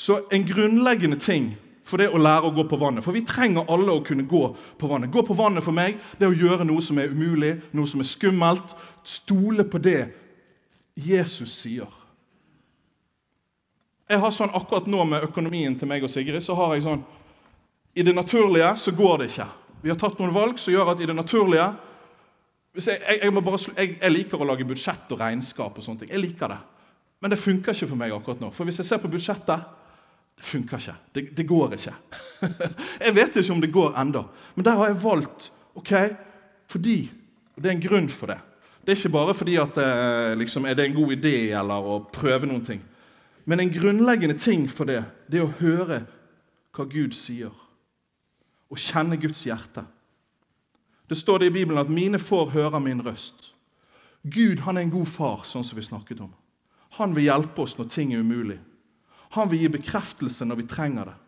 Så 0.00 0.20
en 0.30 0.46
grunnleggende 0.48 1.18
ting 1.20 1.50
for 1.84 2.00
det 2.00 2.08
å 2.08 2.20
lære 2.20 2.48
å 2.48 2.54
gå 2.56 2.64
på 2.70 2.78
vannet. 2.80 3.04
For 3.04 3.12
vi 3.12 3.20
trenger 3.26 3.68
alle 3.68 3.92
å 3.92 4.04
kunne 4.04 4.24
gå 4.28 4.42
på 4.80 4.88
vannet. 4.88 5.10
Gå 5.12 5.20
på 5.26 5.36
vannet 5.36 5.64
for 5.64 5.76
meg 5.76 5.98
det 6.16 6.24
er 6.24 6.32
å 6.32 6.38
gjøre 6.46 6.64
noe 6.64 6.80
som 6.84 6.96
er 7.02 7.12
umulig, 7.12 7.58
noe 7.76 7.88
som 7.88 8.00
er 8.00 8.08
skummelt. 8.08 8.72
Stole 9.04 9.66
på 9.68 9.80
det 9.82 10.06
Jesus 10.96 11.52
sier. 11.52 11.88
Jeg 14.10 14.22
har 14.22 14.32
sånn 14.34 14.54
Akkurat 14.56 14.88
nå 14.90 15.04
med 15.06 15.26
økonomien 15.28 15.76
til 15.78 15.90
meg 15.90 16.06
og 16.06 16.10
Sigrid 16.10 16.42
så 16.42 16.56
har 16.58 16.72
jeg 16.74 16.86
sånn 16.86 17.02
I 17.94 18.06
det 18.06 18.14
naturlige 18.16 18.72
så 18.80 18.94
går 18.96 19.20
det 19.20 19.28
ikke. 19.34 19.46
Vi 19.84 19.92
har 19.92 19.98
tatt 20.00 20.16
noen 20.20 20.32
valg 20.34 20.58
som 20.62 20.72
gjør 20.72 20.94
at 20.94 21.02
i 21.04 21.08
det 21.10 21.16
naturlige 21.16 21.68
jeg, 22.80 23.02
jeg, 23.02 23.34
bare, 23.34 23.58
jeg, 23.76 23.92
jeg, 23.98 24.14
liker 24.14 24.40
å 24.40 24.48
lage 24.48 24.64
budsjett 24.64 25.12
og 25.12 25.20
regnskap 25.20 25.76
og 25.76 25.84
sånne 25.84 26.04
ting. 26.04 26.12
Jeg 26.14 26.22
liker 26.22 26.52
det. 26.52 26.58
Men 27.20 27.32
det 27.32 27.38
funker 27.42 27.74
ikke 27.74 27.88
for 27.90 28.00
meg 28.00 28.14
akkurat 28.14 28.40
nå. 28.40 28.50
For 28.54 28.64
hvis 28.68 28.78
jeg 28.80 28.88
ser 28.88 29.00
på 29.02 29.10
budsjettet 29.10 29.79
funker 30.40 30.78
ikke. 30.78 30.96
Det, 31.14 31.24
det 31.36 31.46
går 31.48 31.74
ikke. 31.76 31.94
jeg 33.06 33.14
vet 33.14 33.36
ikke 33.36 33.52
om 33.52 33.60
det 33.60 33.72
går 33.72 33.96
ennå. 34.00 34.24
Men 34.54 34.64
der 34.64 34.78
har 34.78 34.90
jeg 34.90 35.02
valgt 35.02 35.52
ok, 35.74 35.94
fordi 36.68 37.10
og 37.56 37.62
Det 37.62 37.68
er 37.68 37.76
en 37.76 37.88
grunn 37.88 38.08
for 38.08 38.26
det. 38.26 38.38
Det 38.80 38.92
er 38.92 38.96
ikke 38.96 39.12
bare 39.12 39.34
fordi 39.34 39.56
at 39.60 39.74
det, 39.76 40.38
liksom, 40.38 40.64
er 40.64 40.74
det 40.74 40.86
en 40.86 40.94
god 40.94 41.10
idé 41.12 41.52
eller 41.52 41.84
å 41.84 41.98
prøve 42.12 42.48
noen 42.48 42.64
ting. 42.64 42.80
Men 43.44 43.60
en 43.60 43.72
grunnleggende 43.72 44.38
ting 44.38 44.64
for 44.70 44.88
det, 44.88 45.02
det 45.28 45.40
er 45.40 45.44
å 45.44 45.58
høre 45.60 45.98
hva 46.72 46.86
Gud 46.88 47.12
sier. 47.12 47.50
å 48.70 48.76
kjenne 48.78 49.16
Guds 49.18 49.40
hjerte. 49.48 49.82
Det 51.10 51.16
står 51.18 51.38
det 51.38 51.46
i 51.46 51.50
Bibelen 51.50 51.80
at 51.80 51.88
'mine 51.90 52.18
får 52.18 52.50
høre 52.50 52.80
min 52.80 53.00
røst'. 53.02 53.52
Gud 54.22 54.60
han 54.60 54.76
er 54.76 54.80
en 54.80 54.90
god 54.90 55.06
far, 55.06 55.40
sånn 55.44 55.64
som 55.64 55.76
vi 55.76 55.82
snakket 55.82 56.20
om. 56.20 56.32
Han 56.90 57.16
vil 57.16 57.24
hjelpe 57.24 57.62
oss 57.62 57.78
når 57.78 57.88
ting 57.88 58.14
er 58.14 58.20
umulig. 58.20 58.58
Han 59.36 59.50
vil 59.50 59.64
gi 59.64 59.72
bekreftelse 59.76 60.46
når 60.48 60.62
vi 60.62 60.70
trenger 60.70 61.10
det. 61.10 61.18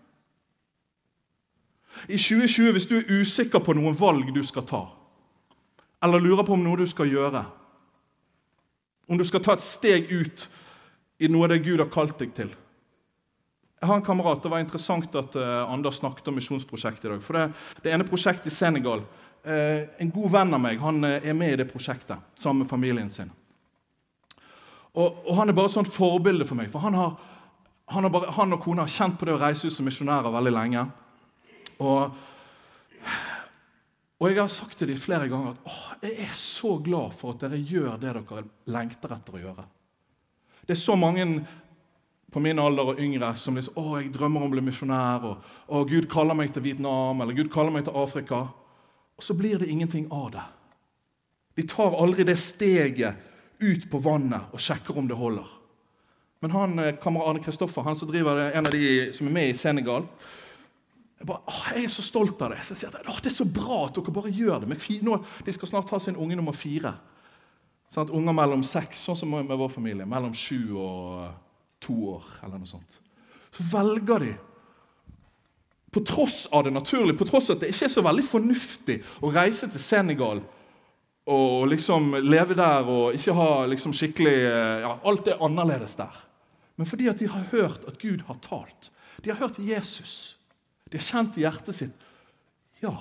I 2.08 2.16
2020, 2.16 2.72
hvis 2.72 2.88
du 2.88 2.96
er 2.98 3.20
usikker 3.20 3.60
på 3.62 3.74
noen 3.76 3.96
valg 3.98 4.32
du 4.34 4.40
skal 4.46 4.64
ta, 4.66 4.82
eller 6.02 6.22
lurer 6.22 6.46
på 6.46 6.56
om 6.56 6.64
noe 6.64 6.80
du 6.80 6.86
skal 6.88 7.10
gjøre, 7.10 7.44
om 9.12 9.18
du 9.18 9.24
skal 9.28 9.42
ta 9.44 9.54
et 9.54 9.64
steg 9.66 10.10
ut 10.10 10.46
i 11.22 11.28
noe 11.30 11.50
det 11.50 11.62
Gud 11.62 11.82
har 11.82 11.90
kalt 11.92 12.18
deg 12.18 12.32
til 12.34 12.50
Jeg 13.82 13.88
har 13.88 13.98
en 13.98 14.04
kamerat, 14.04 14.42
Det 14.42 14.50
var 14.50 14.62
interessant 14.62 15.14
at 15.14 15.36
uh, 15.36 15.70
Anders 15.70 15.98
snakket 16.00 16.28
om 16.28 16.34
misjonsprosjektet 16.34 17.04
i 17.04 17.12
dag. 17.12 17.22
For 17.22 17.36
det, 17.36 17.52
det 17.82 17.92
ene 17.92 18.06
prosjektet 18.06 18.46
i 18.46 18.54
Senegal 18.54 19.02
uh, 19.02 19.80
En 19.98 20.10
god 20.10 20.30
venn 20.30 20.54
av 20.54 20.62
meg 20.62 20.80
han 20.80 21.04
uh, 21.04 21.18
er 21.18 21.34
med 21.34 21.52
i 21.52 21.60
det 21.60 21.68
prosjektet 21.70 22.18
sammen 22.34 22.62
med 22.62 22.70
familien 22.70 23.10
sin. 23.10 23.30
Og, 24.94 25.22
og 25.26 25.36
Han 25.36 25.50
er 25.50 25.56
bare 25.56 25.72
sånn 25.72 25.88
forbilde 25.88 26.46
for 26.48 26.58
meg. 26.58 26.70
For 26.72 26.82
han, 26.82 26.94
har, 26.94 27.14
han, 27.86 28.12
bare, 28.12 28.30
han, 28.36 28.54
og 28.54 28.62
kona 28.62 28.86
har 28.86 28.92
kjent 28.92 29.18
på 29.18 29.26
det 29.28 29.34
å 29.34 29.40
reise 29.42 29.68
ut 29.68 29.74
som 29.74 29.86
misjonærer 29.88 30.32
veldig 30.32 30.52
lenge. 30.54 30.84
Og, 31.82 32.14
og 34.22 34.30
jeg 34.30 34.38
har 34.38 34.52
sagt 34.52 34.78
til 34.78 34.92
dem 34.92 35.00
flere 35.00 35.28
ganger 35.30 35.56
at 35.56 35.66
oh, 35.66 35.82
jeg 36.04 36.14
er 36.28 36.36
så 36.36 36.76
glad 36.84 37.16
for 37.16 37.34
at 37.34 37.42
dere 37.44 37.58
gjør 37.58 37.98
det 37.98 38.14
dere 38.14 38.44
lengter 38.72 39.16
etter 39.16 39.38
å 39.38 39.42
gjøre. 39.42 39.66
Det 40.62 40.76
er 40.76 40.82
så 40.82 40.94
mange 40.96 41.26
på 42.32 42.40
min 42.40 42.60
alder 42.62 42.94
og 42.94 43.00
yngre 43.02 43.34
som 43.36 43.58
liksom, 43.58 43.76
å, 43.76 43.98
jeg 44.00 44.12
drømmer 44.14 44.44
om 44.44 44.48
å 44.48 44.54
bli 44.54 44.64
misjonær. 44.64 45.26
Og, 45.28 45.54
og 45.74 45.90
Gud 45.90 46.08
kaller 46.12 46.38
meg 46.38 46.54
til 46.54 46.64
Vietnam 46.64 47.20
eller 47.20 47.36
Gud 47.36 47.50
kaller 47.52 47.74
meg 47.74 47.84
til 47.88 47.98
Afrika. 47.98 48.46
Og 49.18 49.26
så 49.26 49.36
blir 49.36 49.58
det 49.60 49.68
ingenting 49.68 50.06
av 50.14 50.30
det. 50.38 50.44
De 51.58 51.66
tar 51.68 51.98
aldri 52.00 52.24
det 52.24 52.38
steget 52.40 53.28
ut 53.62 53.90
på 53.90 54.00
vannet 54.02 54.54
og 54.54 54.62
sjekker 54.62 54.96
om 54.98 55.10
det 55.10 55.18
holder. 55.18 55.50
Men 56.42 56.54
han, 56.56 56.78
eh, 56.78 56.94
kamerat 57.02 57.28
Arne 57.28 57.42
Kristoffer, 57.42 57.82
han 57.86 57.96
som 57.96 58.10
driver 58.10 58.50
en 58.50 58.66
av 58.66 58.72
de 58.72 59.12
som 59.14 59.26
er 59.26 59.36
med 59.36 59.50
i 59.50 59.58
Senegal 59.58 60.06
jeg, 61.22 61.28
bare, 61.28 61.38
å, 61.46 61.58
jeg 61.70 61.84
er 61.86 61.92
så 61.94 62.02
stolt 62.02 62.40
av 62.42 62.50
det. 62.50 62.64
Så 62.66 62.74
jeg 62.74 62.80
sier 62.80 62.96
at, 62.98 63.20
det 63.22 63.30
er 63.30 63.36
så 63.36 63.46
bra 63.46 63.84
at 63.86 63.94
dere 63.94 64.14
bare 64.14 64.32
gjør 64.34 64.64
det. 64.64 64.78
Nå, 65.06 65.20
de 65.46 65.54
skal 65.54 65.70
snart 65.70 65.92
ha 65.94 66.00
sin 66.02 66.18
unge 66.18 66.34
nummer 66.38 66.56
fire. 66.56 66.96
Sånn 67.92 68.08
at 68.08 68.14
Unger 68.16 68.34
mellom 68.34 68.64
seks, 68.66 69.04
sånn 69.06 69.18
som 69.20 69.30
med 69.36 69.52
vår 69.52 69.70
familie, 69.70 70.08
mellom 70.08 70.32
sju 70.34 70.74
og 70.80 71.28
to 71.82 71.94
år. 72.16 72.24
eller 72.42 72.58
noe 72.58 72.70
sånt. 72.70 72.98
Så 73.52 73.68
velger 73.70 74.26
de, 74.26 74.32
på 75.92 76.02
tross 76.08 76.46
av 76.50 76.64
det 76.64 76.72
naturlige, 76.74 77.20
på 77.20 77.28
tross 77.28 77.50
av 77.50 77.58
at 77.60 77.66
det 77.66 77.70
ikke 77.74 77.86
er 77.86 77.94
så 77.94 78.02
veldig 78.02 78.24
fornuftig 78.24 78.98
å 79.20 79.30
reise 79.30 79.68
til 79.70 79.82
Senegal 79.82 80.42
og 81.30 81.68
liksom 81.70 82.16
leve 82.24 82.56
der 82.58 82.88
og 82.90 83.14
ikke 83.14 83.34
ha 83.36 83.50
liksom 83.70 83.92
skikkelig 83.94 84.38
ja, 84.82 84.96
Alt 85.06 85.28
er 85.30 85.44
annerledes 85.44 85.94
der. 86.00 86.16
Men 86.82 86.86
fordi 86.90 87.06
at 87.06 87.18
de 87.18 87.28
har 87.28 87.44
hørt 87.52 87.84
at 87.86 87.98
Gud 87.98 88.24
har 88.26 88.34
talt. 88.34 88.90
De 89.24 89.30
har 89.30 89.36
hørt 89.36 89.58
Jesus. 89.58 90.38
De 90.90 90.98
har 90.98 91.04
kjent 91.06 91.36
i 91.38 91.44
hjertet 91.44 91.74
sitt 91.74 92.00
Ja. 92.82 92.96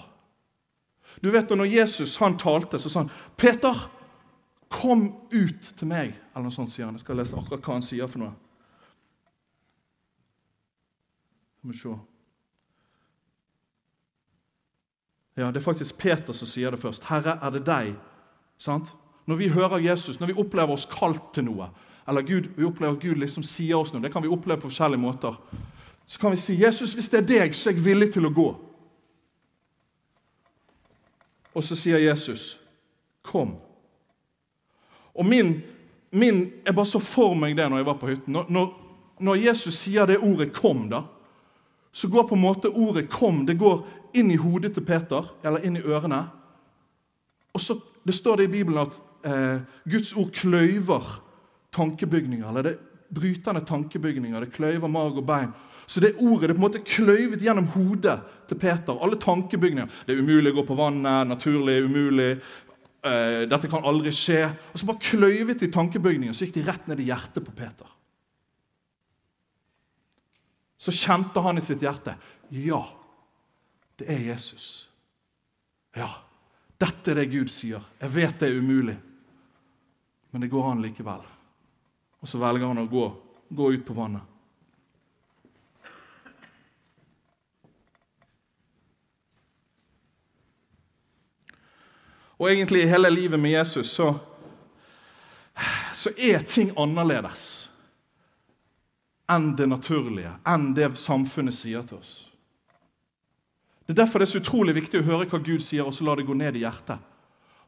Du 1.23 1.31
vet, 1.31 1.49
Når 1.49 1.65
Jesus 1.65 2.17
han 2.17 2.37
talte, 2.37 2.79
så 2.79 2.89
sa 2.89 2.99
han, 2.99 3.09
'Peter, 3.37 3.91
kom 4.69 5.15
ut 5.31 5.61
til 5.77 5.87
meg.' 5.87 6.13
Eller 6.35 6.43
noe 6.43 6.51
sånt 6.51 6.71
sier 6.71 6.85
han. 6.85 6.93
Jeg 6.93 6.99
skal 7.01 7.15
lese 7.15 7.37
akkurat 7.37 7.61
hva 7.61 7.73
han 7.73 7.81
sier 7.81 8.07
for 8.07 8.19
noe. 8.19 8.33
Skal 11.57 11.71
vi 11.71 11.77
se. 11.77 11.95
Ja, 15.37 15.47
Det 15.47 15.57
er 15.57 15.71
faktisk 15.71 15.97
Peter 15.97 16.33
som 16.33 16.47
sier 16.47 16.69
det 16.69 16.79
først. 16.79 17.03
'Herre, 17.03 17.39
er 17.41 17.49
det 17.49 17.65
deg?' 17.65 17.95
Sant? 18.57 18.95
Når 19.25 19.35
vi 19.35 19.47
hører 19.47 19.77
Jesus, 19.77 20.19
når 20.19 20.27
vi 20.27 20.33
opplever 20.33 20.71
oss 20.71 20.85
kalt 20.85 21.33
til 21.33 21.43
noe, 21.43 21.69
eller 22.07 22.21
Gud, 22.21 22.49
vi 22.55 22.65
opplever 22.65 22.93
at 22.93 23.03
Gud 23.03 23.17
liksom 23.17 23.43
sier 23.43 23.77
oss 23.77 23.93
noe, 23.93 24.01
det 24.01 24.11
kan 24.13 24.23
vi 24.23 24.31
oppleve 24.31 24.61
på 24.61 24.69
forskjellige 24.69 25.01
måter 25.01 25.37
så 26.11 26.19
kan 26.19 26.31
vi 26.31 26.37
si, 26.37 26.55
'Jesus, 26.55 26.93
hvis 26.93 27.09
det 27.09 27.17
er 27.17 27.27
deg, 27.27 27.55
så 27.55 27.69
er 27.69 27.73
jeg 27.73 27.85
villig 27.85 28.13
til 28.13 28.25
å 28.25 28.33
gå.' 28.35 28.55
Og 31.55 31.63
så 31.63 31.75
sier 31.75 31.97
Jesus, 31.97 32.57
'Kom'. 33.23 33.55
Og 35.15 35.25
min, 35.25 35.61
min 36.11 36.51
Jeg 36.65 36.75
bare 36.75 36.85
så 36.85 36.99
for 36.99 37.33
meg 37.33 37.55
det 37.57 37.69
når 37.69 37.77
jeg 37.77 37.85
var 37.85 37.93
på 37.93 38.07
hytten. 38.07 38.33
Når, 38.33 38.73
når, 39.19 39.35
Jesus 39.35 39.73
sier 39.73 40.05
det 40.05 40.17
ordet 40.17 40.53
'kom', 40.53 40.89
da, 40.89 41.01
så 41.91 42.09
går 42.09 42.27
på 42.27 42.35
en 42.35 42.41
måte 42.41 42.69
ordet 42.69 43.09
'kom' 43.09 43.45
det 43.45 43.59
går 43.59 43.87
inn 44.13 44.31
i 44.31 44.35
hodet 44.35 44.73
til 44.73 44.85
Peter, 44.85 45.35
eller 45.43 45.59
inn 45.59 45.77
i 45.77 45.81
ørene. 45.81 46.29
Og 47.53 47.61
så 47.61 47.79
Det 48.05 48.15
står 48.15 48.35
det 48.35 48.43
i 48.43 48.47
Bibelen 48.51 48.77
at 48.77 49.01
eh, 49.23 49.61
Guds 49.91 50.13
ord 50.13 50.31
kløyver 50.31 51.21
tankebygninger. 51.75 52.47
Eller 52.49 52.63
det 52.69 52.77
brytende 53.11 53.61
tankebygninger. 53.67 54.45
Det 54.45 54.55
kløyver 54.55 54.91
mag 54.91 55.17
og 55.17 55.27
bein. 55.27 55.51
Så 55.85 55.99
det 55.99 56.13
ordet 56.23 56.49
det 56.49 56.55
på 56.55 56.61
en 56.61 56.67
måte 56.67 56.83
kløyvet 56.87 57.41
gjennom 57.43 57.67
hodet 57.73 58.19
til 58.47 58.59
Peter. 58.59 58.95
Alle 58.95 59.19
tankebygninger. 59.19 59.89
Det 60.07 60.15
er 60.15 60.21
umulig 60.23 60.53
å 60.53 60.61
gå 60.61 60.67
på 60.69 60.77
vannet. 60.79 61.27
Naturlig, 61.27 61.81
umulig. 61.83 62.29
Uh, 63.01 63.43
dette 63.49 63.67
kan 63.67 63.85
aldri 63.87 64.13
skje. 64.15 64.45
Og 64.71 64.79
så 64.79 64.87
bare 64.87 65.03
kløyvet 65.03 65.63
de 65.63 65.71
tankebygningen, 65.73 66.37
så 66.37 66.45
gikk 66.45 66.59
de 66.59 66.67
rett 66.69 66.87
ned 66.87 67.01
i 67.01 67.09
hjertet 67.09 67.43
på 67.43 67.55
Peter. 67.57 67.89
Så 70.81 70.93
kjente 70.95 71.43
han 71.45 71.59
i 71.59 71.65
sitt 71.65 71.83
hjerte 71.83 72.15
ja, 72.51 72.81
det 73.95 74.09
er 74.11 74.23
Jesus. 74.31 74.89
Ja, 75.95 76.09
dette 76.81 77.13
er 77.13 77.21
det 77.21 77.29
Gud 77.31 77.51
sier. 77.53 77.83
Jeg 78.01 78.11
vet 78.11 78.39
det 78.41 78.49
er 78.49 78.57
umulig, 78.59 78.97
men 80.31 80.43
det 80.43 80.49
går 80.51 80.67
an 80.71 80.81
likevel. 80.83 81.23
Og 82.21 82.29
så 82.29 82.41
velger 82.41 82.69
han 82.69 82.83
å 82.83 82.89
gå, 82.89 83.05
gå 83.49 83.71
ut 83.73 83.85
på 83.85 83.97
vannet. 83.97 84.27
og 92.41 92.49
egentlig 92.49 92.81
i 92.81 92.89
hele 92.89 93.09
livet 93.13 93.39
med 93.39 93.51
Jesus, 93.51 93.91
så, 93.93 94.15
så 95.93 96.09
er 96.17 96.41
ting 96.49 96.71
annerledes 96.73 97.43
enn 99.31 99.51
det 99.55 99.67
naturlige, 99.69 100.31
enn 100.49 100.71
det 100.75 100.89
samfunnet 100.97 101.55
sier 101.55 101.85
til 101.87 101.99
oss. 102.01 102.15
Det 103.85 103.93
er 103.93 104.01
derfor 104.01 104.19
det 104.19 104.25
er 104.25 104.31
så 104.33 104.41
utrolig 104.41 104.73
viktig 104.75 105.03
å 105.03 105.05
høre 105.05 105.27
hva 105.29 105.37
Gud 105.37 105.61
sier, 105.61 105.85
og 105.85 105.93
så 105.93 106.07
la 106.07 106.17
det 106.17 106.25
gå 106.25 106.33
ned 106.35 106.57
i 106.57 106.65
hjertet. 106.65 106.97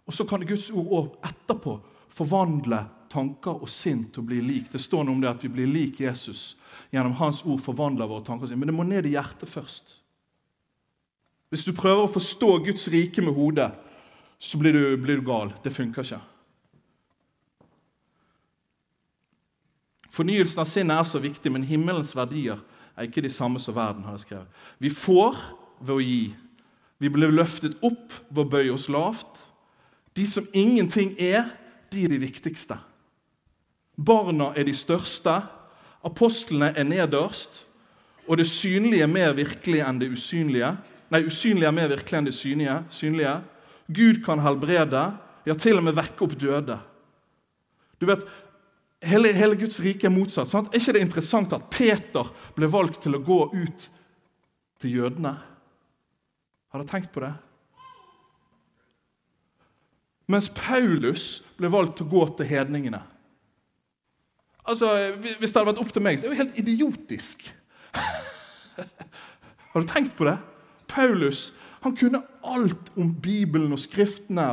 Og 0.09 0.17
så 0.17 0.25
kan 0.27 0.43
Guds 0.47 0.71
ord 0.73 1.19
etterpå 1.23 1.77
forvandle 2.11 2.81
tanker 3.13 3.62
og 3.62 3.69
sinn 3.69 4.08
til 4.10 4.23
å 4.23 4.28
bli 4.28 4.41
lik. 4.41 4.71
Det 4.73 4.82
står 4.82 5.06
noe 5.06 5.15
om 5.15 5.21
det 5.21 5.30
at 5.30 5.45
vi 5.45 5.52
blir 5.54 5.69
lik 5.69 6.02
Jesus 6.02 6.56
gjennom 6.93 7.15
hans 7.21 7.43
ord 7.45 7.62
forvandler 7.62 8.10
våre 8.10 8.26
tanker. 8.26 8.52
Men 8.58 8.69
det 8.69 8.76
må 8.76 8.86
ned 8.88 9.08
i 9.08 9.13
hjertet 9.15 9.49
først. 9.49 9.99
Hvis 11.54 11.65
du 11.67 11.73
prøver 11.78 12.08
å 12.08 12.12
forstå 12.12 12.52
Guds 12.65 12.88
rike 12.89 13.21
med 13.21 13.38
hodet, 13.38 13.69
så 14.41 14.58
blir 14.58 14.73
du, 14.73 14.84
blir 14.97 15.21
du 15.21 15.26
gal. 15.28 15.54
Det 15.63 15.73
funker 15.73 16.06
ikke. 16.06 16.21
Fornyelsen 20.13 20.62
av 20.62 20.69
sinnet 20.69 20.99
er 20.99 21.10
så 21.10 21.21
viktig, 21.21 21.49
men 21.54 21.65
himmelens 21.65 22.13
verdier 22.17 22.60
er 22.93 23.08
ikke 23.08 23.23
de 23.26 23.32
samme 23.34 23.62
som 23.62 23.73
verden 23.78 24.06
har 24.06 24.19
skrevet. 24.21 24.49
Vi 24.78 24.91
får 24.93 25.39
ved 25.80 25.95
å 25.95 26.02
gi. 26.04 26.23
Vi 27.02 27.10
blir 27.13 27.34
løftet 27.34 27.80
opp 27.86 28.13
ved 28.30 28.43
å 28.43 28.49
bøye 28.49 28.73
oss 28.76 28.89
lavt. 28.93 29.47
De 30.13 30.26
som 30.30 30.45
ingenting 30.54 31.15
er, 31.17 31.47
de 31.89 32.06
er 32.06 32.13
de 32.13 32.21
viktigste. 32.21 32.78
Barna 33.97 34.51
er 34.58 34.67
de 34.67 34.73
største. 34.75 35.36
Apostlene 36.03 36.73
er 36.75 36.88
nederst. 36.88 37.65
Og 38.27 38.39
det 38.39 38.47
synlige 38.47 39.03
er 39.03 39.12
mer 39.12 39.34
virkelig 39.36 39.84
enn 39.84 39.99
det 39.99 40.12
usynlige. 40.13 40.71
Nei, 41.12 41.25
usynlige 41.27 41.67
er 41.69 41.75
mer 41.75 41.91
virkelig 41.91 42.19
enn 42.19 42.29
det 42.29 42.38
synlige. 42.38 42.79
synlige. 42.89 43.36
Gud 43.93 44.23
kan 44.25 44.39
helbrede, 44.39 45.03
ja, 45.45 45.53
til 45.53 45.77
og 45.77 45.84
med 45.84 45.97
vekke 45.97 46.23
opp 46.23 46.39
døde. 46.39 46.79
Du 47.99 48.08
vet, 48.08 48.23
Hele, 49.03 49.34
hele 49.36 49.58
Guds 49.60 49.82
rike 49.84 50.08
er 50.08 50.13
motsatt. 50.13 50.47
Sant? 50.47 50.69
Er 50.71 50.79
ikke 50.79 50.93
det 50.95 51.01
interessant 51.03 51.53
at 51.56 51.65
Peter 51.73 52.29
ble 52.56 52.69
valgt 52.71 53.01
til 53.03 53.17
å 53.17 53.23
gå 53.23 53.39
ut 53.51 53.88
til 54.79 54.93
jødene? 54.95 55.34
Har 56.71 56.79
dere 56.79 56.88
tenkt 56.88 57.12
på 57.12 57.23
det? 57.23 57.34
Mens 60.32 60.47
Paulus 60.56 61.25
ble 61.60 61.71
valgt 61.73 61.97
til 61.99 62.08
å 62.08 62.13
gå 62.13 62.23
til 62.39 62.47
hedningene. 62.47 63.01
Altså, 64.63 64.93
Hvis 65.39 65.52
det 65.52 65.60
hadde 65.60 65.71
vært 65.73 65.84
opp 65.84 65.91
til 65.93 66.06
meg, 66.06 66.19
så 66.19 66.26
er 66.26 66.32
det 66.32 66.38
jo 66.38 66.43
helt 66.43 66.60
idiotisk. 66.63 67.43
Har 69.73 69.82
du 69.82 69.89
tenkt 69.89 70.15
på 70.15 70.28
det? 70.30 70.38
Paulus 70.88 71.54
han 71.84 71.95
kunne 71.99 72.21
alt 72.47 72.91
om 72.95 73.10
Bibelen 73.19 73.73
og 73.76 73.80
Skriftene. 73.80 74.45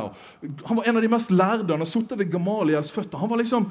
han 0.65 0.77
var 0.77 0.83
en 0.83 0.97
av 0.97 1.01
de 1.01 1.07
mest 1.07 1.31
lærde. 1.31 1.71
Han 1.71 1.79
har 1.79 1.87
sittet 1.87 2.19
ved 2.19 2.31
Gamaliels 2.31 2.91
føtter. 2.91 3.17
Han 3.17 3.29
var 3.29 3.39
liksom, 3.39 3.69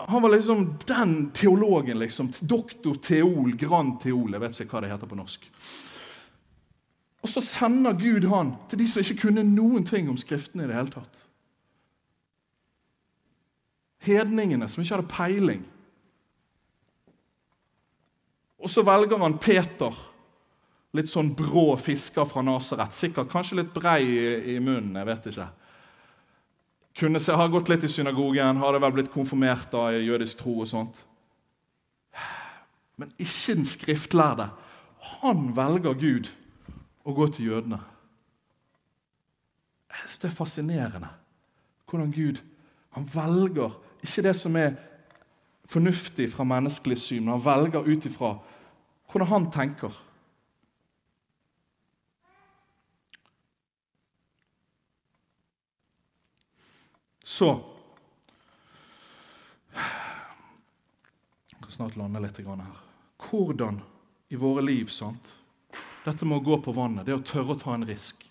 han 0.00 0.22
var 0.22 0.32
liksom 0.32 0.62
den 0.86 1.30
teologen. 1.36 1.98
liksom, 1.98 2.32
Doktor 2.40 2.94
teol, 2.94 3.52
grand 3.56 4.00
teol. 4.00 4.32
Jeg 4.32 4.40
vet 4.40 4.60
ikke 4.60 4.78
hva 4.78 4.80
det 4.80 4.92
heter 4.94 5.10
på 5.10 5.18
norsk. 5.18 5.44
Og 7.22 7.28
så 7.28 7.44
sender 7.44 7.92
Gud 8.00 8.24
han 8.32 8.54
til 8.70 8.80
de 8.80 8.88
som 8.88 9.04
ikke 9.04 9.26
kunne 9.26 9.44
noen 9.44 9.84
ting 9.84 10.08
om 10.08 10.16
Skriftene 10.16 10.64
i 10.64 10.70
det 10.70 10.78
hele 10.78 10.94
tatt. 10.94 11.26
Hedningene 14.08 14.68
som 14.68 14.82
ikke 14.82 14.96
hadde 14.96 15.12
peiling. 15.12 15.64
Og 18.58 18.70
så 18.72 18.82
velger 18.82 19.20
han 19.22 19.38
Peter, 19.38 19.94
litt 20.96 21.10
sånn 21.10 21.30
brå 21.36 21.70
fisker 21.78 22.26
fra 22.26 22.42
Nasaret. 22.42 22.96
Sikkert 22.96 23.30
kanskje 23.30 23.60
litt 23.60 23.74
brei 23.74 24.00
i, 24.02 24.28
i 24.54 24.58
munnen. 24.58 24.96
jeg 24.98 25.08
vet 25.08 25.28
ikke. 25.30 25.48
Kunne 26.98 27.20
se, 27.22 27.36
Har 27.36 27.52
gått 27.52 27.68
litt 27.70 27.84
i 27.86 27.92
synagogen, 27.92 28.58
hadde 28.58 28.80
vel 28.82 28.96
blitt 28.96 29.12
konfirmert 29.12 29.70
da 29.70 29.90
i 29.94 30.02
jødisk 30.02 30.42
tro. 30.42 30.56
og 30.64 30.68
sånt. 30.68 31.04
Men 32.98 33.12
ikke 33.18 33.54
den 33.54 33.68
skriftlærde. 33.68 34.48
Han 35.20 35.52
velger 35.54 35.94
Gud 35.94 36.32
å 37.06 37.14
gå 37.14 37.28
til 37.30 37.52
jødene. 37.52 37.78
Jeg 39.88 40.00
synes 40.02 40.18
Det 40.18 40.30
er 40.30 40.36
fascinerende 40.36 41.10
hvordan 41.88 42.12
Gud 42.12 42.42
han 42.92 43.06
velger 43.08 43.76
ikke 44.02 44.24
det 44.28 44.34
som 44.38 44.56
er 44.56 44.76
fornuftig 45.68 46.30
fra 46.32 46.46
menneskelig 46.48 46.98
syn, 46.98 47.24
men 47.24 47.36
han 47.36 47.44
velger 47.44 47.88
ut 47.88 48.06
ifra 48.08 48.34
hvordan 49.08 49.28
han 49.28 49.50
tenker. 49.52 49.92
Så 57.24 57.60
Jeg 61.52 61.60
kan 61.62 61.72
snart 61.72 61.96
lande 61.96 62.20
litt 62.24 62.38
her. 62.40 62.78
Hvordan 63.28 63.80
i 64.28 64.36
våre 64.36 64.62
liv 64.64 64.88
sant? 64.88 65.34
Dette 66.04 66.24
med 66.24 66.38
å 66.38 66.44
gå 66.44 66.56
på 66.64 66.72
vannet, 66.72 67.04
det 67.06 67.14
å 67.14 67.20
tørre 67.20 67.52
å 67.52 67.60
ta 67.60 67.74
en 67.76 67.84
risk. 67.86 68.24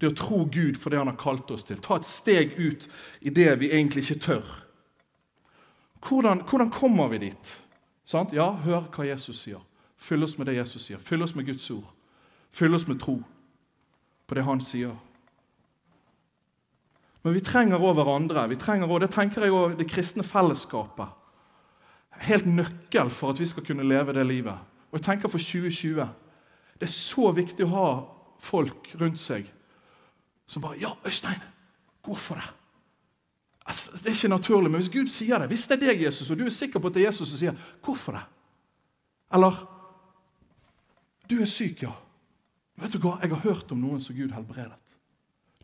Det 0.00 0.10
å 0.10 0.16
tro 0.16 0.44
Gud 0.50 0.78
for 0.80 0.90
det 0.90 0.98
han 0.98 1.10
har 1.10 1.18
kalt 1.20 1.50
oss 1.54 1.64
til. 1.68 1.78
Ta 1.78 2.00
et 2.00 2.08
steg 2.08 2.56
ut 2.58 2.88
i 3.20 3.30
det 3.30 3.52
vi 3.60 3.70
egentlig 3.70 4.02
ikke 4.06 4.24
tør. 4.26 4.50
Hvordan, 6.00 6.42
hvordan 6.48 6.70
kommer 6.70 7.08
vi 7.08 7.18
dit? 7.18 7.52
Sant? 8.04 8.32
Ja, 8.32 8.50
hør 8.64 8.88
hva 8.94 9.06
Jesus 9.06 9.44
sier. 9.44 9.60
Fyll 10.00 10.24
oss 10.24 10.38
med 10.38 10.48
det 10.48 10.56
Jesus 10.56 10.86
sier. 10.86 10.98
Fyll 10.98 11.22
oss 11.22 11.34
med 11.36 11.46
Guds 11.46 11.70
ord. 11.70 11.86
Fyll 12.50 12.74
oss 12.74 12.88
med 12.88 13.00
tro 13.00 13.20
på 14.26 14.34
det 14.34 14.44
han 14.46 14.62
sier. 14.64 14.94
Men 17.22 17.36
vi 17.36 17.42
trenger 17.44 17.82
òg 17.82 17.98
hverandre. 17.98 18.46
Vi 18.48 18.58
trenger 18.60 18.88
også, 18.88 19.02
det 19.04 19.10
tenker 19.14 19.44
jeg 19.44 19.52
også, 19.52 19.76
det 19.76 19.88
kristne 19.90 20.24
fellesskapet. 20.24 21.16
Helt 22.30 22.48
nøkkel 22.48 23.12
for 23.12 23.34
at 23.34 23.40
vi 23.40 23.48
skal 23.48 23.66
kunne 23.66 23.86
leve 23.86 24.14
det 24.16 24.24
livet. 24.26 24.56
Og 24.90 24.98
jeg 24.98 25.06
tenker 25.06 25.28
for 25.28 25.38
2020. 25.38 26.08
Det 26.80 26.88
er 26.88 26.94
så 26.94 27.32
viktig 27.36 27.66
å 27.66 27.74
ha 27.74 27.88
folk 28.40 28.94
rundt 29.00 29.20
seg 29.20 29.44
som 30.50 30.62
bare 30.62 30.80
'Ja, 30.80 30.90
Øystein, 31.06 31.42
gå 32.02 32.14
for 32.14 32.34
det.' 32.34 32.59
Altså, 33.70 33.90
det 34.02 34.10
er 34.10 34.16
ikke 34.16 34.28
naturlig, 34.32 34.70
men 34.70 34.80
hvis 34.80 34.90
Gud 34.90 35.10
sier 35.12 35.38
det, 35.38 35.46
hvis 35.52 35.68
det 35.70 35.76
er 35.76 35.82
deg, 35.84 36.00
Jesus, 36.08 36.30
og 36.32 36.38
du 36.40 36.44
er 36.48 36.54
sikker 36.54 36.82
på 36.82 36.90
at 36.90 36.96
det 36.96 37.04
er 37.04 37.10
Jesus 37.10 37.28
som 37.28 37.38
sier 37.38 37.54
'Hvorfor 37.82 38.12
det', 38.12 38.26
eller 39.34 39.54
'Du 41.28 41.40
er 41.40 41.46
syk, 41.46 41.82
ja'. 41.82 41.94
Vet 42.80 42.92
du 42.92 42.98
hva? 42.98 43.18
Jeg 43.22 43.30
har 43.30 43.44
hørt 43.44 43.72
om 43.72 43.78
noen 43.78 44.00
som 44.00 44.16
Gud 44.16 44.32
helbredet. 44.32 44.96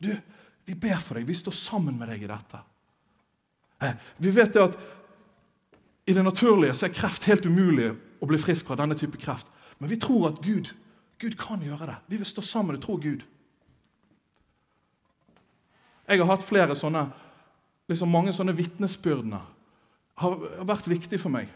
Du, 0.03 0.13
vi 0.67 0.75
ber 0.75 0.99
for 1.01 1.15
deg. 1.15 1.27
Vi 1.27 1.35
står 1.35 1.53
sammen 1.53 1.99
med 1.99 2.09
deg 2.13 2.23
i 2.23 2.31
dette. 2.31 2.61
Eh, 3.83 3.95
vi 4.19 4.31
vet 4.37 4.55
det 4.55 4.63
at 4.63 4.77
i 6.07 6.13
det 6.13 6.25
naturlige 6.25 6.75
så 6.75 6.87
er 6.87 6.95
kreft 6.95 7.25
helt 7.25 7.47
umulig 7.47 7.91
å 8.21 8.29
bli 8.29 8.39
frisk 8.39 8.69
fra 8.69 8.77
denne 8.77 8.95
type 8.99 9.19
kreft. 9.19 9.49
Men 9.79 9.91
vi 9.91 9.99
tror 10.01 10.29
at 10.29 10.43
Gud, 10.45 10.71
Gud 11.19 11.37
kan 11.41 11.63
gjøre 11.65 11.87
det. 11.87 11.97
Vi 12.07 12.21
vil 12.21 12.29
stå 12.29 12.43
sammen 12.43 12.77
og 12.77 12.83
tro 12.83 12.97
Gud. 13.01 13.25
Jeg 16.07 16.21
har 16.21 16.29
hatt 16.31 16.45
flere 16.47 16.77
sånne, 16.79 17.09
liksom 17.89 18.11
mange 18.11 18.35
sånne 18.35 18.57
vitnesbyrdene. 18.57 19.41
har 20.17 20.37
vært 20.65 20.89
viktig 20.89 21.21
for 21.21 21.29
meg. 21.29 21.51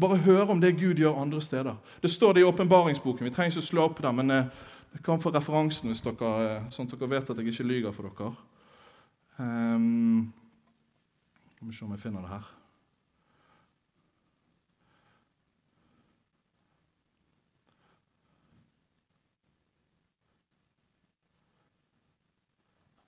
Bare 0.00 0.16
høre 0.24 0.52
om 0.52 0.60
det 0.60 0.78
Gud 0.78 0.96
gjør 1.00 1.18
andre 1.20 1.40
steder. 1.40 1.76
Det 2.02 2.10
står 2.10 2.32
det 2.32 2.40
i 2.40 2.48
åpenbaringsboken. 2.48 3.24
Vi 3.24 3.30
trenger 3.32 3.52
ikke 3.52 3.64
slå 3.64 3.82
opp 3.88 4.00
der, 4.02 4.12
men 4.12 4.30
jeg 4.30 4.46
eh, 4.94 5.02
kan 5.04 5.20
få 5.20 5.32
referansen 5.32 5.92
hvis 5.92 6.00
dere, 6.04 6.30
eh, 6.44 6.66
sånn 6.72 6.88
at 6.88 6.96
dere 6.96 7.10
vet 7.10 7.30
at 7.30 7.40
jeg 7.40 7.52
ikke 7.52 7.68
lyver 7.68 7.96
for 7.96 8.08
dere. 8.08 8.32
Um, 9.36 10.32
Skal 11.56 11.68
vi 11.68 11.76
se 11.76 11.84
om 11.84 11.92
jeg 11.92 12.00
finner 12.00 12.24
det 12.24 12.32
her. 12.32 12.48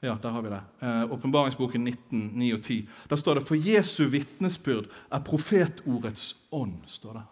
Ja, 0.00 0.16
der 0.22 0.28
har 0.28 0.42
vi 0.42 0.48
det. 0.48 0.60
Eh, 0.80 1.78
19, 1.78 2.30
9 2.34 2.52
og 2.54 2.62
10. 2.62 2.88
Der 3.10 3.16
står 3.16 3.34
det 3.34 3.48
'For 3.48 3.54
Jesu 3.54 4.04
vitnesbyrd 4.04 4.86
er 5.12 5.18
profetordets 5.18 6.36
ånd'. 6.52 6.86
står 6.86 7.12
det. 7.12 7.22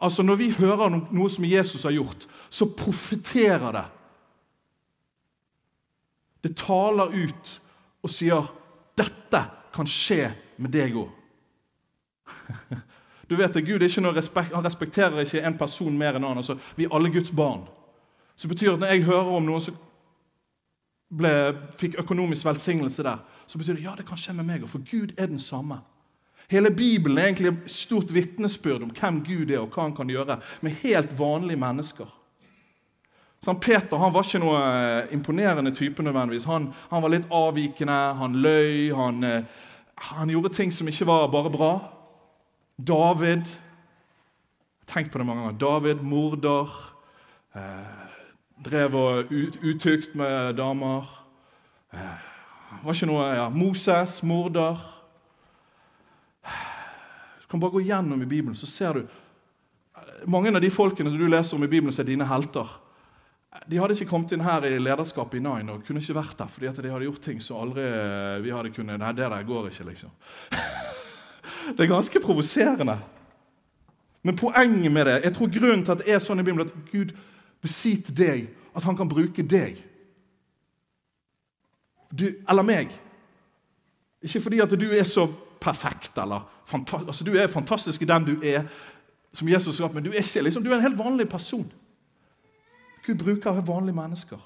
Altså 0.00 0.22
Når 0.22 0.34
vi 0.34 0.50
hører 0.50 0.88
noe 1.10 1.30
som 1.30 1.44
Jesus 1.44 1.82
har 1.82 1.90
gjort, 1.90 2.26
så 2.50 2.74
profeterer 2.78 3.72
det. 3.72 3.84
Det 6.42 6.56
taler 6.56 7.26
ut 7.26 7.60
og 8.02 8.10
sier 8.10 8.54
'Dette 8.96 9.44
kan 9.72 9.86
skje 9.86 10.32
med 10.56 10.70
deg 10.70 10.94
òg'. 10.94 11.10
Du 13.30 13.36
vet 13.36 13.56
at 13.56 13.64
Gud 13.64 13.82
respekt, 14.16 14.54
han 14.54 14.64
respekterer 14.64 15.20
ikke 15.20 15.42
en 15.46 15.58
person 15.58 15.98
mer 15.98 16.16
enn 16.16 16.24
annen. 16.24 16.36
Altså, 16.36 16.58
vi 16.76 16.84
er 16.84 16.94
alle 16.94 17.12
Guds 17.12 17.30
barn. 17.30 17.68
Så 18.36 18.48
det 18.48 18.56
betyr 18.56 18.72
at 18.72 18.80
når 18.80 18.86
jeg 18.86 19.02
hører 19.02 19.36
om 19.36 19.42
noen 19.42 19.60
som 19.60 19.76
ble, 21.08 21.32
fikk 21.78 21.98
økonomisk 22.02 22.46
velsignelse 22.48 23.04
der, 23.06 23.22
så 23.46 23.58
betyr 23.58 23.78
det 23.78 23.86
ja, 23.86 23.94
det 23.96 24.06
kan 24.08 24.20
skje 24.20 24.34
med 24.36 24.48
meg 24.48 24.64
òg, 24.64 24.72
for 24.72 24.84
Gud 24.84 25.14
er 25.16 25.30
den 25.30 25.40
samme. 25.40 25.80
Hele 26.48 26.70
Bibelen 26.72 27.18
er 27.18 27.28
egentlig 27.28 27.50
et 27.52 27.72
stort 27.72 28.12
vitnesbyrd 28.14 28.86
om 28.86 28.92
hvem 28.92 29.20
Gud 29.24 29.50
er, 29.50 29.60
og 29.60 29.72
hva 29.72 29.84
han 29.84 29.96
kan 29.96 30.08
gjøre 30.08 30.38
med 30.64 30.80
helt 30.82 31.12
vanlige 31.18 31.60
mennesker. 31.60 32.08
Sånn, 33.44 33.60
Peter 33.62 34.00
han 34.00 34.12
var 34.14 34.26
ikke 34.26 34.40
noe 34.42 34.58
eh, 34.58 35.12
imponerende 35.14 35.70
type 35.76 36.02
nødvendigvis. 36.02 36.48
Han, 36.50 36.72
han 36.90 37.04
var 37.04 37.12
litt 37.12 37.28
avvikende, 37.30 37.98
han 38.18 38.34
løy, 38.42 38.88
han, 38.96 39.22
eh, 39.24 39.62
han, 40.08 40.32
gjorde 40.32 40.56
ting 40.56 40.72
som 40.74 40.88
ikke 40.90 41.06
var 41.06 41.28
bare 41.32 41.52
bra. 41.54 41.72
David 42.76 43.46
Tenk 44.88 45.10
på 45.12 45.20
det 45.20 45.26
mange 45.28 45.42
ganger. 45.42 45.58
David, 45.60 45.98
morder. 46.00 46.70
Eh, 47.52 48.17
Drev 48.58 48.94
og 48.98 49.30
utukt 49.62 50.16
med 50.18 50.56
damer. 50.58 51.06
Det 51.92 52.00
eh, 52.00 52.24
var 52.82 52.96
ikke 52.96 53.06
noe 53.06 53.26
ja, 53.36 53.44
Moses, 53.54 54.16
morder. 54.26 54.80
Du 57.38 57.46
kan 57.52 57.62
bare 57.62 57.76
gå 57.76 57.84
gjennom 57.86 58.22
i 58.22 58.26
Bibelen, 58.28 58.58
så 58.58 58.66
ser 58.66 58.98
du 58.98 59.06
Mange 60.26 60.50
av 60.50 60.58
de 60.58 60.70
folkene 60.70 61.12
som 61.12 61.20
du 61.20 61.28
leser 61.30 61.54
om 61.54 61.62
i 61.62 61.70
Bibelen, 61.70 61.94
som 61.94 62.02
er 62.02 62.08
dine 62.08 62.26
helter, 62.26 62.66
de 63.70 63.78
hadde 63.78 63.94
ikke 63.94 64.08
kommet 64.10 64.32
inn 64.34 64.42
her 64.42 64.66
i 64.66 64.80
lederskapet 64.82 65.38
i 65.38 65.42
Nine 65.44 65.76
og 65.76 65.84
kunne 65.86 66.02
ikke 66.02 66.16
vært 66.16 66.40
der 66.40 66.50
fordi 66.50 66.68
at 66.68 66.80
de 66.82 66.90
hadde 66.90 67.06
gjort 67.06 67.22
ting 67.22 67.38
som 67.42 67.60
aldri 67.62 67.86
vi 68.42 68.52
hadde 68.52 68.72
kunnet 68.74 68.98
Nei, 68.98 69.12
det 69.14 69.30
der 69.30 69.46
går 69.46 69.70
ikke, 69.70 69.86
liksom. 69.92 70.10
Det 71.78 71.84
er 71.84 71.90
ganske 71.90 72.20
provoserende. 72.24 72.96
Men 74.26 74.36
poenget 74.36 74.92
med 74.92 75.06
det 75.06 75.16
Jeg 75.24 75.34
tror 75.36 75.54
grunnen 75.54 75.84
til 75.84 75.94
at 75.94 76.02
det 76.02 76.14
er 76.14 76.22
sånn 76.22 76.42
i 76.42 76.46
Bibelen 76.46 76.66
at 76.66 76.74
Gud 76.90 77.14
til 77.62 78.16
deg 78.16 78.48
at 78.74 78.84
han 78.84 78.96
kan 78.96 79.08
bruke 79.08 79.42
deg. 79.42 79.78
Du, 82.10 82.24
eller 82.48 82.62
meg. 82.62 82.92
Ikke 84.22 84.40
fordi 84.40 84.60
at 84.60 84.70
du 84.70 84.86
er 84.90 85.04
så 85.04 85.26
perfekt 85.60 86.18
eller 86.18 86.46
altså, 86.72 87.24
Du 87.24 87.34
er 87.36 87.46
fantastisk 87.46 88.02
i 88.02 88.08
den 88.08 88.24
du 88.24 88.42
er, 88.42 88.64
som 89.32 89.48
Jesus 89.48 89.76
sa, 89.76 89.88
men 89.92 90.04
du 90.04 90.10
er 90.10 90.22
ikke 90.22 90.42
liksom, 90.42 90.62
du 90.64 90.70
er 90.70 90.78
en 90.78 90.86
helt 90.86 90.98
vanlig 90.98 91.28
person. 91.28 91.66
Gud 93.06 93.18
bruker 93.18 93.60
vanlige 93.60 93.96
mennesker. 93.96 94.38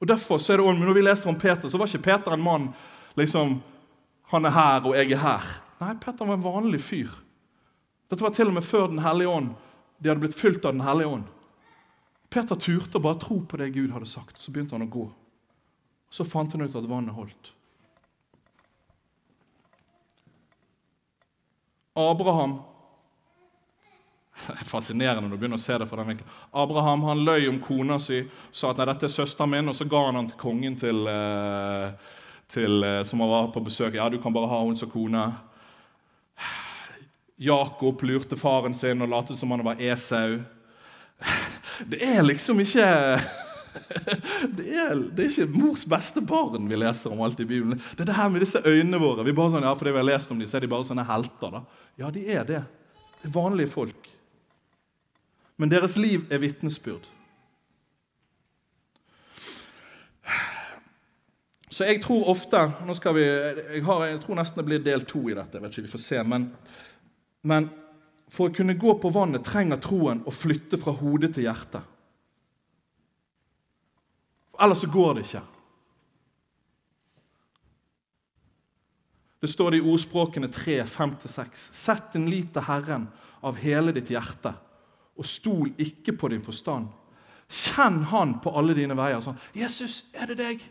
Og 0.00 0.08
derfor 0.08 0.38
så 0.38 0.52
er 0.52 0.56
det, 0.56 0.78
Når 0.80 0.92
vi 0.92 1.00
leser 1.00 1.28
om 1.28 1.38
Peter, 1.38 1.68
så 1.68 1.78
var 1.78 1.86
ikke 1.86 2.02
Peter 2.02 2.32
en 2.32 2.42
mann 2.42 2.68
liksom, 3.16 3.62
Han 4.26 4.44
er 4.44 4.50
her, 4.50 4.86
og 4.86 4.96
jeg 4.96 5.12
er 5.12 5.16
her. 5.16 5.44
Nei, 5.80 5.94
Peter 5.94 6.24
var 6.24 6.34
en 6.34 6.44
vanlig 6.44 6.80
fyr. 6.80 7.10
Dette 8.10 8.22
var 8.22 8.30
til 8.30 8.46
og 8.46 8.54
med 8.54 8.62
før 8.62 8.86
Den 8.86 8.98
hellige 8.98 9.28
ånd 9.28 9.54
de 10.04 10.10
hadde 10.10 10.20
blitt 10.20 10.36
fylt 10.36 10.64
av 10.64 10.74
Den 10.74 10.84
hellige 10.84 11.08
ånd. 11.08 11.28
Peter 12.28 12.58
turte 12.60 12.98
å 12.98 13.00
bare 13.00 13.16
tro 13.22 13.38
på 13.48 13.56
det 13.56 13.70
Gud 13.72 13.92
hadde 13.94 14.08
sagt. 14.10 14.36
Så 14.36 14.52
begynte 14.52 14.76
han 14.76 14.84
å 14.84 14.90
gå. 14.92 15.04
Så 16.12 16.26
fant 16.28 16.52
han 16.52 16.60
ut 16.60 16.76
at 16.76 16.88
vannet 16.90 17.16
holdt. 17.16 17.54
Abraham 21.96 22.58
Det 24.34 24.58
er 24.58 24.66
fascinerende 24.66 25.24
når 25.24 25.38
du 25.38 25.40
begynner 25.40 25.62
å 25.62 25.64
se 25.64 25.78
det 25.78 25.88
fra 25.88 26.02
den 26.02 26.10
vinkelen. 26.10 26.36
Abraham 26.52 27.06
han 27.08 27.24
løy 27.24 27.48
om 27.48 27.62
kona 27.64 27.96
si, 28.02 28.20
sa 28.50 28.74
at 28.74 28.82
nei, 28.82 28.88
dette 28.90 29.08
er 29.08 29.14
søsteren 29.14 29.54
min, 29.54 29.72
og 29.72 29.78
så 29.78 29.86
ga 29.88 30.02
han 30.10 30.18
han 30.18 30.28
til 30.28 30.40
kongen 30.40 30.76
til, 30.76 31.06
eh, 31.08 32.16
til, 32.50 32.84
eh, 32.84 33.04
som 33.08 33.24
han 33.24 33.30
var 33.30 33.52
på 33.54 33.64
besøk. 33.64 33.94
Ja, 33.94 34.10
du 34.10 34.18
kan 34.20 34.34
bare 34.34 34.50
ha 34.52 34.60
henne 34.60 34.76
som 34.76 34.90
kone. 34.90 35.24
Jakob 37.44 38.02
lurte 38.06 38.38
faren 38.40 38.74
sin 38.76 39.04
og 39.04 39.10
lot 39.12 39.32
som 39.36 39.52
han 39.54 39.64
var 39.66 39.80
Esau. 39.82 40.38
Det 41.90 42.00
er 42.04 42.22
liksom 42.24 42.60
ikke 42.62 42.86
det 44.56 44.66
er, 44.70 44.94
det 44.94 45.24
er, 45.24 45.30
ikke 45.30 45.46
mors 45.50 45.82
beste 45.88 46.22
barn 46.24 46.68
vi 46.70 46.78
leser 46.78 47.12
om 47.12 47.22
alt 47.26 47.40
i 47.42 47.46
Bibelen. 47.48 47.80
Det 47.96 48.04
er 48.04 48.10
det 48.12 48.18
her 48.18 48.30
med 48.30 48.44
disse 48.44 48.62
øynene 48.64 49.00
våre. 49.02 49.24
Vi 49.26 49.34
bare 49.34 49.54
sånn, 49.54 49.66
ja, 49.66 49.72
fordi 49.74 49.94
vi 49.94 50.00
har 50.00 50.06
lest 50.06 50.30
om 50.30 50.38
dem, 50.38 50.48
så 50.48 50.58
er 50.58 50.64
de 50.64 50.70
bare 50.70 50.86
sånne 50.86 51.06
helter. 51.08 51.58
da. 51.58 51.88
Ja, 51.98 52.10
de 52.14 52.22
er 52.30 52.46
det. 52.48 52.62
Det 53.18 53.30
er 53.30 53.34
vanlige 53.34 53.72
folk. 53.74 54.08
Men 55.58 55.72
deres 55.72 55.98
liv 55.98 56.24
er 56.30 56.42
vitnesbyrd. 56.42 57.10
Så 61.74 61.88
jeg 61.88 61.98
tror 62.04 62.28
ofte 62.30 62.60
nå 62.86 62.94
skal 62.94 63.16
vi, 63.16 63.24
jeg, 63.26 63.82
har, 63.82 64.04
jeg 64.06 64.18
tror 64.22 64.38
nesten 64.38 64.60
det 64.60 64.66
blir 64.68 64.82
del 64.82 65.02
to 65.10 65.24
i 65.26 65.34
dette. 65.34 65.58
jeg 65.58 65.64
vet 65.64 65.74
ikke, 65.74 65.88
vi 65.88 65.94
får 65.96 66.02
se, 66.04 66.20
men, 66.30 66.44
men 67.44 67.68
for 68.32 68.48
å 68.48 68.54
kunne 68.54 68.76
gå 68.80 68.94
på 68.98 69.10
vannet 69.12 69.44
trenger 69.44 69.80
troen 69.82 70.22
å 70.26 70.32
flytte 70.32 70.78
fra 70.80 70.94
hodet 70.96 71.34
til 71.36 71.46
hjertet. 71.46 71.82
Ellers 74.64 74.84
så 74.84 74.88
går 74.90 75.14
det 75.14 75.24
ikke. 75.26 75.42
Det 79.44 79.50
står 79.52 79.74
det 79.74 79.82
i 79.82 79.86
ordspråkene 79.92 80.48
3, 80.48 80.78
5-6. 80.88 81.64
Sett 81.76 82.14
din 82.14 82.30
lit 82.32 82.54
til 82.54 82.64
Herren 82.64 83.08
av 83.44 83.58
hele 83.60 83.92
ditt 83.92 84.08
hjerte, 84.14 84.54
og 85.20 85.28
stol 85.28 85.74
ikke 85.76 86.14
på 86.16 86.30
din 86.32 86.42
forstand. 86.42 86.88
Kjenn 87.44 88.00
Han 88.08 88.38
på 88.40 88.54
alle 88.56 88.72
dine 88.74 88.96
veier. 88.96 89.20
Sånn, 89.20 89.36
'Jesus, 89.52 90.06
er 90.14 90.32
det 90.32 90.38
deg?' 90.38 90.64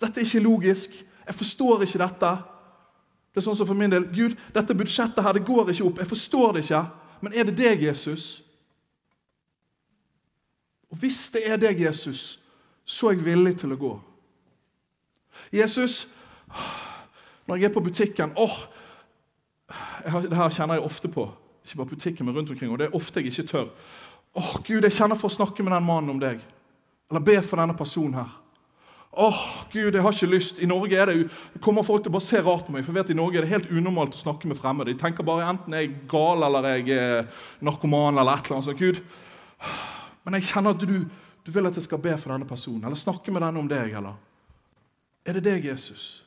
Dette 0.00 0.20
er 0.20 0.26
ikke 0.26 0.44
logisk. 0.44 0.90
Jeg 1.26 1.34
forstår 1.34 1.86
ikke 1.86 2.02
dette. 2.02 2.32
Det 3.36 3.42
er 3.42 3.44
sånn 3.44 3.56
som 3.58 3.66
for 3.68 3.76
min 3.76 3.92
del 3.92 4.06
Gud, 4.08 4.32
dette 4.56 4.72
budsjettet 4.72 5.20
her, 5.20 5.34
det 5.36 5.42
går 5.44 5.68
ikke 5.68 5.84
opp. 5.84 5.98
Jeg 6.00 6.08
forstår 6.08 6.54
det 6.56 6.62
ikke. 6.64 6.78
Men 7.20 7.34
er 7.36 7.44
det 7.44 7.52
deg, 7.58 7.82
Jesus? 7.84 8.24
Og 10.88 10.96
hvis 11.02 11.18
det 11.34 11.42
er 11.44 11.60
deg, 11.60 11.82
Jesus, 11.84 12.22
så 12.80 13.10
er 13.10 13.18
jeg 13.18 13.26
villig 13.26 13.52
til 13.60 13.74
å 13.74 13.78
gå. 13.82 13.90
Jesus, 15.52 15.98
når 17.44 17.60
jeg 17.60 17.68
er 17.68 17.74
på 17.76 17.84
butikken 17.84 18.32
åh, 18.40 18.56
Det 20.00 20.38
her 20.38 20.56
kjenner 20.56 20.78
jeg 20.80 20.88
ofte 20.88 21.12
på. 21.12 21.26
Ikke 21.60 21.82
bare 21.82 21.92
butikken, 21.92 22.24
men 22.24 22.38
rundt 22.38 22.50
omkring. 22.54 22.72
Og 22.72 22.80
det 22.80 22.88
er 22.88 22.96
ofte 22.96 23.20
jeg 23.20 23.34
ikke 23.34 23.50
tør. 23.52 23.68
Åh, 24.32 24.52
Gud, 24.64 24.80
jeg 24.80 24.96
kjenner 24.96 25.20
for 25.20 25.28
å 25.28 25.36
snakke 25.36 25.66
med 25.66 25.76
den 25.76 25.84
mannen 25.84 26.16
om 26.16 26.24
deg. 26.24 26.40
Eller 27.10 27.28
be 27.28 27.36
for 27.44 27.60
denne 27.60 27.76
personen 27.76 28.16
her. 28.22 28.32
Åh, 29.18 29.42
Gud, 29.72 29.94
jeg 29.94 30.02
har 30.02 30.12
ikke 30.12 30.28
lyst. 30.28 30.58
I 30.60 30.66
Norge 30.68 30.96
er 31.00 31.08
det, 31.08 31.30
kommer 31.64 31.84
folk 31.86 32.02
til 32.04 32.12
å 32.12 32.16
bare 32.18 32.24
se 32.26 32.40
rart 32.44 32.66
på 32.66 32.74
meg. 32.74 32.84
For 32.84 32.92
vet, 32.92 33.14
I 33.14 33.16
Norge 33.16 33.38
er 33.40 33.46
det 33.46 33.52
helt 33.54 33.70
unormalt 33.72 34.12
å 34.12 34.20
snakke 34.20 34.50
med 34.50 34.58
fremmede. 34.58 34.92
De 34.92 35.00
tenker 35.00 35.24
bare 35.24 35.46
enten 35.48 35.72
jeg 35.72 35.88
er 35.88 35.94
gal 36.10 36.44
eller 36.44 36.68
jeg 36.74 36.90
er 36.92 37.46
narkoman. 37.64 38.18
eller 38.20 38.36
et 38.36 38.50
eller 38.50 38.58
annet. 38.58 38.66
Så, 38.68 38.74
Gud, 38.76 39.00
men 40.26 40.36
jeg 40.36 40.48
kjenner 40.50 40.76
at 40.76 40.84
du, 40.84 40.98
du 41.46 41.50
vil 41.54 41.70
at 41.70 41.80
jeg 41.80 41.86
skal 41.86 42.02
be 42.04 42.12
for 42.20 42.34
denne 42.34 42.48
personen. 42.50 42.84
Eller 42.84 43.00
snakke 43.00 43.32
med 43.32 43.40
denne 43.46 43.64
om 43.64 43.70
deg. 43.72 43.96
eller? 43.96 44.20
Er 45.24 45.38
det 45.38 45.46
deg, 45.48 45.64
Jesus? 45.72 46.26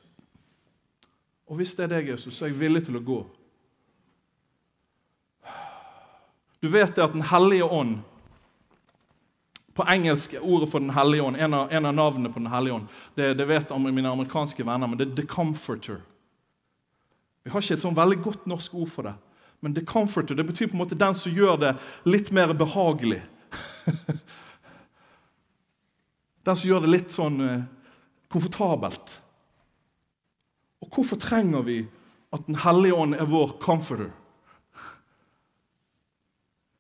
Og 1.46 1.62
hvis 1.62 1.76
det 1.78 1.86
er 1.86 1.94
deg, 1.94 2.10
Jesus, 2.16 2.34
så 2.34 2.48
er 2.48 2.56
jeg 2.56 2.62
villig 2.64 2.88
til 2.88 2.98
å 2.98 3.06
gå. 3.06 3.20
Du 6.58 6.74
vet 6.74 6.96
det 6.96 7.06
at 7.06 7.14
Den 7.14 7.30
hellige 7.30 7.70
ånd 7.70 8.00
På 9.80 9.86
engelsk 9.88 10.34
ordet 10.42 10.68
for 10.68 10.84
Den 10.84 10.92
hellige 10.92 11.24
ånd, 11.24 11.38
en 11.40 11.54
en 11.54 11.86
av 11.86 11.94
navnene 11.96 12.34
på 12.34 12.40
Den 12.40 12.52
hellige 12.52 12.74
ånd, 12.74 12.88
det, 13.16 13.34
det 13.40 13.46
vet 13.48 13.70
mine 13.80 14.10
amerikanske 14.12 14.64
venner, 14.64 14.88
men 14.88 14.98
det 15.00 15.08
er 15.08 15.16
The 15.16 15.26
Comforter. 15.26 16.02
Vi 17.44 17.54
har 17.54 17.64
ikke 17.64 17.78
et 17.78 17.84
sånn 17.86 17.96
veldig 17.96 18.18
godt 18.22 18.50
norsk 18.52 18.76
ord 18.76 18.92
for 18.92 19.08
det. 19.08 19.14
Men 19.64 19.74
The 19.76 19.86
Comforter 19.88 20.36
det 20.36 20.44
betyr 20.44 20.68
på 20.68 20.76
en 20.76 20.84
måte 20.84 21.00
den 21.00 21.16
som 21.16 21.32
gjør 21.32 21.56
det 21.64 21.72
litt 22.04 22.34
mer 22.36 22.52
behagelig. 22.54 23.22
Den 26.44 26.56
som 26.56 26.70
gjør 26.70 26.86
det 26.86 26.92
litt 26.92 27.12
sånn 27.12 27.42
eh, 27.44 27.66
komfortabelt. 28.32 29.16
Og 30.82 30.88
hvorfor 30.96 31.20
trenger 31.20 31.66
vi 31.68 31.82
at 32.36 32.48
Den 32.48 32.60
hellige 32.64 32.96
ånd 32.96 33.16
er 33.16 33.28
vår 33.28 33.56
comforter? 33.62 34.12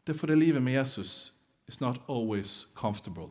Det 0.04 0.16
er 0.16 0.20
fordi 0.20 0.40
livet 0.40 0.64
med 0.64 0.74
Jesus 0.80 1.39
is 1.70 1.80
not 1.80 2.02
always 2.08 2.68
comfortable. 2.74 3.30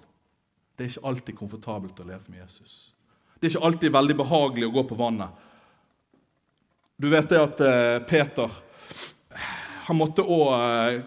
Det 0.76 0.84
er 0.84 0.93
ikke 0.93 1.09
alltid 1.11 1.36
komfortabelt 1.36 1.99
å 1.99 2.07
leve 2.07 2.30
med 2.30 2.45
Jesus. 2.45 2.93
Det 3.34 3.49
er 3.49 3.57
ikke 3.57 3.66
alltid 3.66 3.95
veldig 3.97 4.16
behagelig 4.20 4.68
å 4.68 4.74
gå 4.76 4.84
på 4.86 4.99
vannet. 4.99 5.41
Du 6.99 7.09
vet 7.11 7.26
det 7.30 7.41
at 7.43 7.62
eh, 7.66 7.97
Peter 8.07 8.55
han 9.89 9.99
måtte 9.99 10.22
også, 10.22 11.03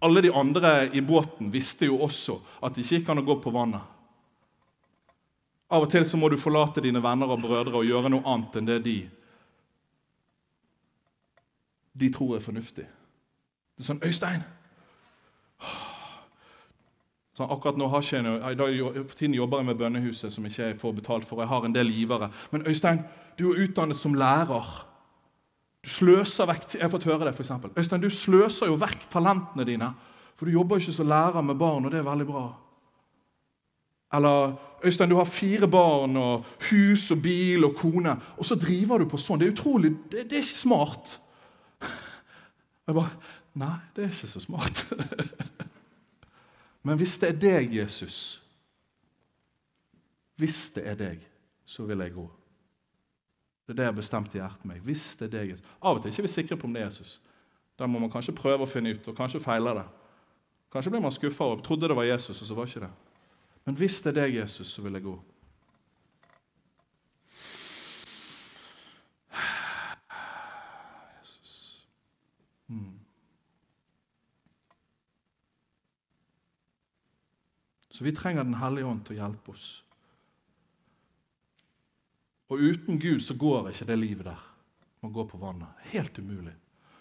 Alle 0.00 0.20
de 0.22 0.30
andre 0.30 0.88
i 0.94 1.00
båten 1.02 1.50
visste 1.50 1.88
jo 1.88 1.96
også 2.06 2.36
at 2.62 2.74
det 2.74 2.84
ikke 2.84 3.00
gikk 3.00 3.08
an 3.10 3.18
å 3.18 3.26
gå 3.26 3.34
på 3.42 3.50
vannet. 3.50 3.82
Av 5.74 5.82
og 5.82 5.90
til 5.90 6.06
så 6.06 6.16
må 6.16 6.30
du 6.30 6.36
forlate 6.38 6.84
dine 6.84 7.02
venner 7.02 7.26
og 7.34 7.42
brødre 7.42 7.80
og 7.80 7.86
gjøre 7.86 8.12
noe 8.14 8.22
annet 8.30 8.60
enn 8.60 8.68
det 8.68 8.78
de 8.86 8.98
de 11.98 12.12
tror 12.14 12.36
er 12.36 12.44
fornuftig. 12.44 12.86
Det 12.86 13.82
er 13.82 13.90
sånn 13.90 14.02
'Øystein!' 14.02 14.57
Sånn, 17.38 17.52
akkurat 17.54 17.76
nå 17.78 17.86
har 17.92 18.02
jeg 18.02 18.24
ikke 18.26 18.66
jeg, 18.66 19.06
For 19.06 19.14
tiden 19.14 19.34
jobber 19.36 19.60
jeg 19.60 19.68
med 19.68 19.78
bønnehuset, 19.78 20.32
som 20.34 20.46
ikke 20.48 20.64
jeg 20.64 20.78
får 20.80 20.94
betalt 20.96 21.26
for. 21.26 21.38
Jeg 21.38 21.50
har 21.52 21.64
en 21.64 21.74
del 21.74 21.92
givere. 21.94 22.32
Men 22.50 22.66
Øystein, 22.66 23.04
du 23.38 23.52
er 23.52 23.60
utdannet 23.62 23.98
som 23.98 24.16
lærer. 24.18 24.70
Du 25.86 25.90
sløser 25.92 26.48
vekk 26.50 26.74
Jeg 26.74 26.82
har 26.82 26.90
fått 26.90 27.06
høre 27.06 27.28
det, 27.28 27.36
f.eks. 27.36 27.52
Øystein, 27.78 28.02
du 28.02 28.10
sløser 28.10 28.72
jo 28.72 28.78
vekk 28.80 29.06
talentene 29.12 29.66
dine. 29.68 29.92
For 30.34 30.48
du 30.48 30.56
jobber 30.56 30.78
jo 30.78 30.88
ikke 30.88 30.96
som 30.96 31.12
lærer 31.12 31.46
med 31.46 31.60
barn, 31.60 31.86
og 31.86 31.94
det 31.94 32.00
er 32.00 32.08
veldig 32.08 32.26
bra. 32.26 32.42
Eller 34.18 34.56
Øystein, 34.82 35.10
du 35.10 35.16
har 35.20 35.30
fire 35.30 35.68
barn 35.70 36.18
og 36.18 36.44
hus 36.72 37.10
og 37.14 37.22
bil 37.22 37.68
og 37.68 37.76
kone, 37.78 38.16
og 38.34 38.46
så 38.46 38.58
driver 38.58 38.98
du 38.98 39.06
på 39.06 39.20
sånn. 39.20 39.38
Det 39.38 39.46
er 39.46 39.54
utrolig, 39.54 39.92
det, 40.10 40.26
det 40.26 40.40
er 40.40 40.42
ikke 40.42 40.58
smart. 40.58 41.20
Jeg 42.88 42.98
bare 42.98 43.14
Nei, 43.58 43.74
det 43.94 44.04
er 44.04 44.10
ikke 44.12 44.30
så 44.30 44.42
smart. 44.42 44.84
Men 46.88 46.96
hvis 46.96 47.18
det 47.20 47.34
er 47.34 47.40
deg, 47.42 47.72
Jesus 47.76 48.40
Hvis 50.40 50.70
det 50.72 50.86
er 50.88 50.96
deg, 50.96 51.24
så 51.66 51.84
vil 51.84 52.00
jeg 52.00 52.14
gå. 52.14 52.24
Det 53.66 53.74
er 53.74 53.76
det 53.76 53.84
jeg 53.84 53.92
har 53.92 53.96
bestemt 53.96 54.34
i 54.36 54.38
hjertet 54.38 54.68
meg. 54.70 54.78
Hvis 54.86 55.08
det 55.18 55.26
er 55.26 55.32
deg, 55.32 55.50
Jesus. 55.50 55.72
Av 55.82 55.98
og 55.98 56.00
til 56.00 56.08
er 56.08 56.14
vi 56.14 56.22
ikke 56.22 56.32
sikre 56.32 56.56
på 56.56 56.68
om 56.68 56.76
det 56.76 56.80
er 56.80 56.86
Jesus. 56.86 57.18
Da 57.76 57.88
må 57.90 57.98
man 58.00 58.12
kanskje 58.12 58.36
prøve 58.38 58.64
å 58.64 58.70
finne 58.70 58.94
ut, 58.94 59.10
og 59.10 59.16
kanskje 59.18 59.42
feiler 59.42 59.82
det. 59.82 59.84
Kanskje 60.72 60.92
blir 60.94 61.02
man 61.04 61.12
skuffa 61.12 61.50
og 61.50 61.64
trodde 61.66 61.90
det 61.90 61.96
var 61.98 62.06
Jesus, 62.06 62.40
og 62.40 62.48
så 62.48 62.56
var 62.56 62.70
ikke 62.70 62.84
det. 62.86 62.92
Men 63.66 63.76
hvis 63.82 63.98
det 64.04 64.14
er 64.14 64.20
deg, 64.22 64.38
Jesus, 64.38 64.70
så 64.72 64.86
vil 64.86 64.96
jeg 64.96 65.04
gå. 65.04 65.16
Så 77.98 78.04
vi 78.04 78.12
trenger 78.12 78.44
Den 78.44 78.54
hellige 78.54 78.86
ånd 78.86 79.00
til 79.02 79.16
å 79.16 79.24
hjelpe 79.24 79.50
oss. 79.50 79.62
Og 82.46 82.60
uten 82.62 83.00
Gud 83.02 83.18
så 83.26 83.34
går 83.34 83.72
ikke 83.72 83.88
det 83.88 83.96
livet 83.98 84.28
der. 84.28 84.42
Man 85.02 85.10
går 85.16 85.24
på 85.26 85.40
vannet. 85.40 85.80
Helt 85.90 86.18
umulig. 86.22 86.52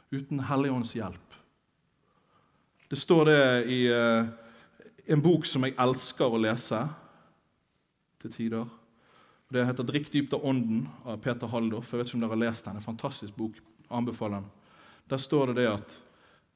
Uten 0.10 0.40
Helligåndens 0.42 0.96
hjelp. 0.98 1.36
Det 2.90 2.98
står 2.98 3.30
det 3.30 3.44
i 3.70 3.78
uh, 3.94 4.26
en 5.06 5.22
bok 5.22 5.46
som 5.46 5.68
jeg 5.68 5.76
elsker 5.78 6.34
å 6.34 6.40
lese 6.42 6.80
til 8.24 8.34
tider. 8.34 8.66
Det 9.54 9.68
heter 9.70 9.86
'Drikk 9.86 10.10
dypt 10.12 10.34
av 10.34 10.48
ånden' 10.50 10.88
av 11.06 11.20
Peter 11.22 11.46
Halldorf. 11.48 11.92
Jeg 11.94 12.00
vet 12.00 12.10
ikke 12.10 12.18
om 12.18 12.24
dere 12.26 12.34
har 12.34 12.42
lest 12.42 12.66
den. 12.66 12.80
En 12.82 12.88
fantastisk 12.88 13.36
bok. 13.38 13.60
Anbefaler 13.94 14.42
den. 14.42 14.50
Der 15.14 15.22
står 15.22 15.54
det 15.54 15.62
det 15.62 15.68
at 15.76 16.00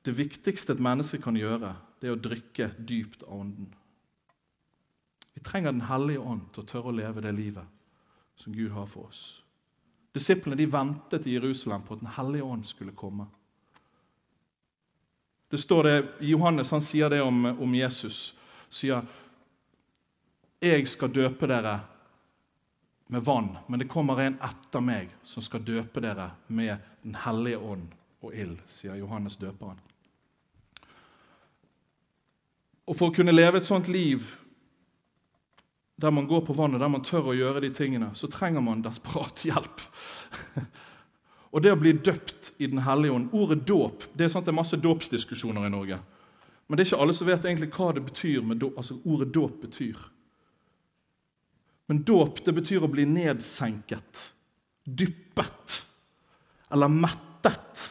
det 0.02 0.18
viktigste 0.18 0.74
et 0.74 0.82
menneske 0.82 1.22
kan 1.22 1.38
gjøre, 1.38 1.76
det 2.02 2.10
er 2.10 2.18
å 2.18 2.24
drikke 2.26 2.72
dypt 2.80 3.22
av 3.30 3.38
ånden. 3.44 3.70
Vi 5.34 5.42
trenger 5.42 5.72
Den 5.72 5.82
hellige 5.82 6.20
ånd 6.20 6.50
til 6.52 6.64
å 6.64 6.68
tørre 6.68 6.92
å 6.92 6.96
leve 6.96 7.22
det 7.22 7.32
livet 7.32 7.68
som 8.36 8.54
Gud 8.54 8.72
har 8.72 8.86
for 8.86 9.08
oss. 9.08 9.44
Disiplene 10.14 10.58
de 10.60 10.66
ventet 10.66 11.28
i 11.28 11.38
Jerusalem 11.38 11.86
på 11.88 11.94
at 11.94 12.04
Den 12.04 12.14
hellige 12.18 12.44
ånd 12.44 12.66
skulle 12.68 12.92
komme. 12.92 13.28
Det 15.52 15.58
står 15.58 15.84
det, 15.84 15.96
Johannes 16.20 16.72
han 16.72 16.82
sier 16.82 17.10
det 17.10 17.22
om, 17.22 17.46
om 17.46 17.76
Jesus 17.76 18.38
sier 18.72 19.04
jeg 20.62 20.86
skal 20.88 21.10
døpe 21.12 21.48
dere 21.50 21.80
med 23.12 23.24
vann, 23.26 23.50
men 23.68 23.82
det 23.82 23.90
kommer 23.92 24.20
en 24.22 24.38
etter 24.46 24.84
meg 24.86 25.10
som 25.28 25.44
skal 25.44 25.64
døpe 25.66 26.04
dere 26.04 26.30
med 26.48 26.78
Den 27.02 27.16
hellige 27.18 27.58
ånd 27.58 27.88
og 28.22 28.36
ild, 28.38 28.60
sier 28.70 28.96
Johannes 28.96 29.36
døperen. 29.42 29.80
Og 32.86 32.96
For 32.96 33.10
å 33.10 33.16
kunne 33.16 33.34
leve 33.34 33.58
et 33.58 33.66
sånt 33.66 33.90
liv 33.90 34.28
der 36.02 36.12
man 36.12 36.28
går 36.28 36.41
på 36.41 36.54
vannet, 36.54 36.82
der 36.82 36.89
man 36.89 37.04
tør 37.06 37.32
å 37.32 37.38
gjøre 37.38 37.62
de 37.62 37.70
tingene, 37.74 38.10
så 38.18 38.30
trenger 38.32 38.64
man 38.66 38.82
desperat 38.82 39.43
hjelp. 39.49 39.84
Og 41.52 41.62
det 41.62 41.74
å 41.76 41.80
bli 41.80 41.91
døpt 41.93 42.54
i 42.64 42.70
Den 42.72 42.80
hellige 42.86 43.12
ånd 43.12 43.34
Ordet 43.36 43.66
dåp 43.68 44.06
Det 44.16 44.24
er 44.24 44.30
sånn 44.32 44.39
at 44.39 44.47
det 44.47 44.54
er 44.54 44.56
masse 44.62 44.78
dåpsdiskusjoner 44.80 45.66
i 45.68 45.72
Norge. 45.74 45.97
Men 46.66 46.78
det 46.78 46.86
er 46.86 46.89
ikke 46.93 47.02
alle 47.04 47.16
som 47.18 47.28
vet 47.28 47.45
egentlig 47.45 47.68
hva 47.76 47.89
det 47.91 48.06
betyr 48.08 48.45
med 48.47 48.62
dåp, 48.64 48.78
altså 48.80 48.95
ordet 49.04 49.34
dåp 49.36 49.58
betyr. 49.66 49.97
Men 51.91 52.04
dåp 52.08 52.39
det 52.45 52.54
betyr 52.56 52.86
å 52.88 52.91
bli 52.91 53.04
nedsenket, 53.04 54.22
dyppet 54.88 55.82
eller 56.72 56.93
mettet 56.93 57.89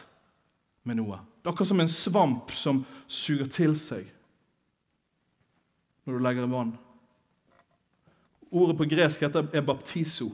med 0.89 0.97
noe. 0.97 1.19
Det 1.21 1.45
er 1.45 1.53
akkurat 1.53 1.69
som 1.69 1.83
en 1.83 1.93
svamp 1.93 2.55
som 2.57 2.81
suger 3.05 3.51
til 3.53 3.77
seg 3.77 4.09
når 6.01 6.17
du 6.17 6.25
legger 6.25 6.47
i 6.47 6.49
vann. 6.49 6.73
Ordet 8.51 8.77
på 8.77 8.85
gresk 8.85 9.21
heter 9.21 9.47
er 9.53 9.61
baptizo. 9.61 10.29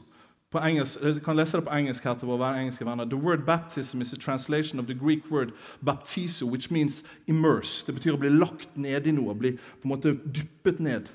På 0.50 0.58
engelsk, 0.58 1.02
jeg 1.02 1.22
kan 1.22 1.36
lese 1.36 1.56
det 1.56 1.64
på 1.64 1.74
engelsk 1.76 2.04
her 2.04 2.14
til 2.14 2.28
våre 2.28 2.54
engelske 2.56 2.86
venner. 2.86 3.04
The 3.04 3.16
word 3.16 3.44
baptism 3.46 4.00
is 4.00 4.12
a 4.12 4.16
translation 4.16 4.80
of 4.80 4.86
the 4.86 4.94
Greek 4.94 5.30
word 5.30 5.52
baptizo, 5.84 6.46
which 6.46 6.70
means 6.70 7.04
immerse. 7.26 7.86
Det 7.86 7.94
betyr 7.94 8.16
å 8.16 8.20
bli 8.20 8.30
lagt 8.32 8.76
ned 8.76 9.06
i 9.06 9.12
noe, 9.12 9.34
bli 9.34 9.52
på 9.52 9.84
en 9.84 9.92
måte 9.92 10.14
dyppet 10.16 10.80
ned. 10.80 11.10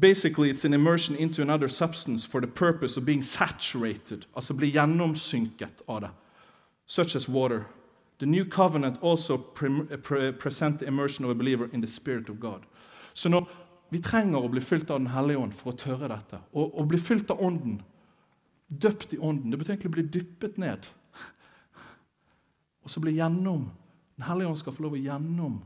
Basically, 0.00 0.48
it's 0.48 0.64
an 0.64 0.72
immersion 0.72 1.14
into 1.16 1.42
another 1.42 1.68
substance 1.68 2.24
for 2.24 2.40
the 2.40 2.46
purpose 2.46 2.96
of 2.96 3.04
being 3.04 3.22
saturated, 3.22 4.24
altså 4.34 4.54
bli 4.54 4.72
gjennomsynket 4.72 5.82
av 5.88 6.00
det, 6.00 6.10
such 6.86 7.14
as 7.14 7.28
water. 7.28 7.66
The 8.18 8.26
new 8.26 8.44
covenant 8.44 8.96
also 9.02 9.36
pre 9.36 9.68
pre 10.02 10.32
present 10.32 10.78
the 10.78 10.86
immersion 10.86 11.24
of 11.24 11.30
a 11.30 11.34
believer 11.34 11.68
in 11.72 11.80
the 11.80 11.86
spirit 11.86 12.30
of 12.30 12.40
God. 12.40 12.60
Så 13.14 13.28
når 13.28 13.48
vi 13.90 14.00
trenger 14.02 14.42
å 14.42 14.50
bli 14.50 14.62
fylt 14.62 14.90
av 14.90 15.00
Den 15.00 15.10
hellige 15.14 15.42
ånd 15.42 15.54
for 15.56 15.72
å 15.72 15.78
tørre 15.78 16.10
dette. 16.12 16.38
Og 16.54 16.78
å 16.78 16.86
bli 16.86 16.98
fylt 17.00 17.30
av 17.34 17.42
Ånden, 17.42 17.80
døpt 18.68 19.16
i 19.16 19.18
Ånden, 19.18 19.50
det 19.50 19.58
betyr 19.58 19.74
egentlig 19.74 19.90
å 19.90 19.96
bli 19.98 20.06
dyppet 20.18 20.60
ned. 20.62 20.86
Og 22.84 22.92
så 22.92 23.02
bli 23.02 23.16
gjennom. 23.18 23.66
Den 24.16 24.28
hellige 24.28 24.52
ånd 24.52 24.60
skal 24.60 24.76
få 24.76 24.86
lov 24.86 24.96
å 24.98 25.02
gjennom 25.02 25.58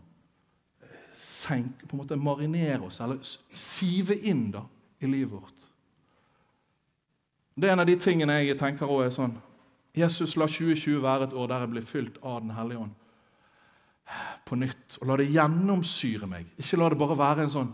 senke, 1.17 1.87
på 1.87 1.95
en 1.95 2.03
måte 2.03 2.19
marinere 2.19 2.89
oss, 2.89 3.01
eller 3.05 3.21
sive 3.23 4.17
inn 4.27 4.49
da, 4.55 4.65
i 4.99 5.07
livet 5.07 5.37
vårt. 5.37 5.69
Det 7.55 7.69
er 7.69 7.77
en 7.77 7.85
av 7.85 7.87
de 7.87 7.95
tingene 8.01 8.41
jeg 8.41 8.59
tenker 8.59 8.91
også 8.91 9.05
er 9.05 9.13
sånn 9.15 9.35
Jesus 9.95 10.33
la 10.35 10.49
2020 10.51 11.03
være 11.05 11.29
et 11.29 11.35
år 11.39 11.51
der 11.53 11.63
jeg 11.63 11.71
blir 11.71 11.85
fylt 11.87 12.17
av 12.27 12.41
Den 12.43 12.57
hellige 12.57 12.83
ånd 12.83 12.95
på 14.45 14.59
nytt. 14.59 14.99
Og 15.01 15.07
la 15.09 15.17
det 15.21 15.31
gjennomsyre 15.33 16.27
meg. 16.29 16.49
Ikke 16.59 16.81
la 16.81 16.91
det 16.91 16.99
bare 17.01 17.17
være 17.17 17.45
en 17.47 17.53
sånn 17.53 17.71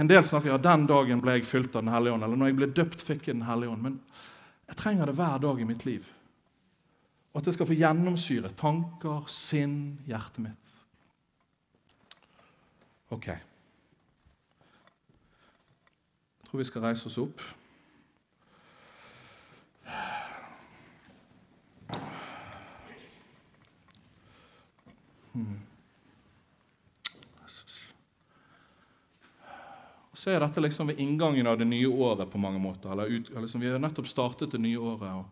En 0.00 0.08
del 0.08 0.24
snakker 0.24 0.48
ja, 0.48 0.56
den 0.58 0.86
dagen 0.88 1.20
ble 1.20 1.34
jeg 1.36 1.44
fylt 1.44 1.74
av 1.76 1.82
Den 1.84 1.92
hellige 1.92 2.14
ånd. 2.16 2.24
Eller 2.24 2.38
når 2.40 2.48
jeg 2.48 2.56
ble 2.56 2.68
døpt, 2.72 3.02
fikk 3.04 3.26
jeg 3.28 3.36
Den 3.36 3.44
hellige 3.44 3.74
ånd. 3.74 3.82
Men 3.84 3.98
jeg 4.70 4.78
trenger 4.80 5.10
det 5.10 5.16
hver 5.18 5.38
dag 5.42 5.60
i 5.60 5.68
mitt 5.68 5.84
liv. 5.84 6.06
Og 7.30 7.40
at 7.42 7.46
det 7.46 7.54
skal 7.54 7.68
få 7.68 7.76
gjennomsyre 7.76 8.50
tanker, 8.58 9.28
sinn, 9.28 10.00
hjertet 10.08 10.40
mitt. 10.46 10.72
Ok. 13.12 13.28
Jeg 16.40 16.48
tror 16.48 16.62
vi 16.62 16.68
skal 16.70 16.86
reise 16.88 17.06
oss 17.10 17.20
opp. 17.20 17.44
Så 30.30 30.36
er 30.36 30.44
dette 30.44 30.62
liksom 30.62 30.86
ved 30.86 31.00
inngangen 31.02 31.48
av 31.50 31.56
det 31.58 31.66
nye 31.66 31.88
året 31.90 32.28
på 32.30 32.38
mange 32.38 32.60
måter. 32.62 32.92
Eller 32.92 33.10
ut, 33.10 33.30
liksom, 33.34 33.60
vi 33.60 33.66
har 33.66 33.80
nettopp 33.82 34.06
startet 34.06 34.52
det 34.54 34.60
nye 34.62 34.78
året. 34.78 35.10
Og, 35.10 35.24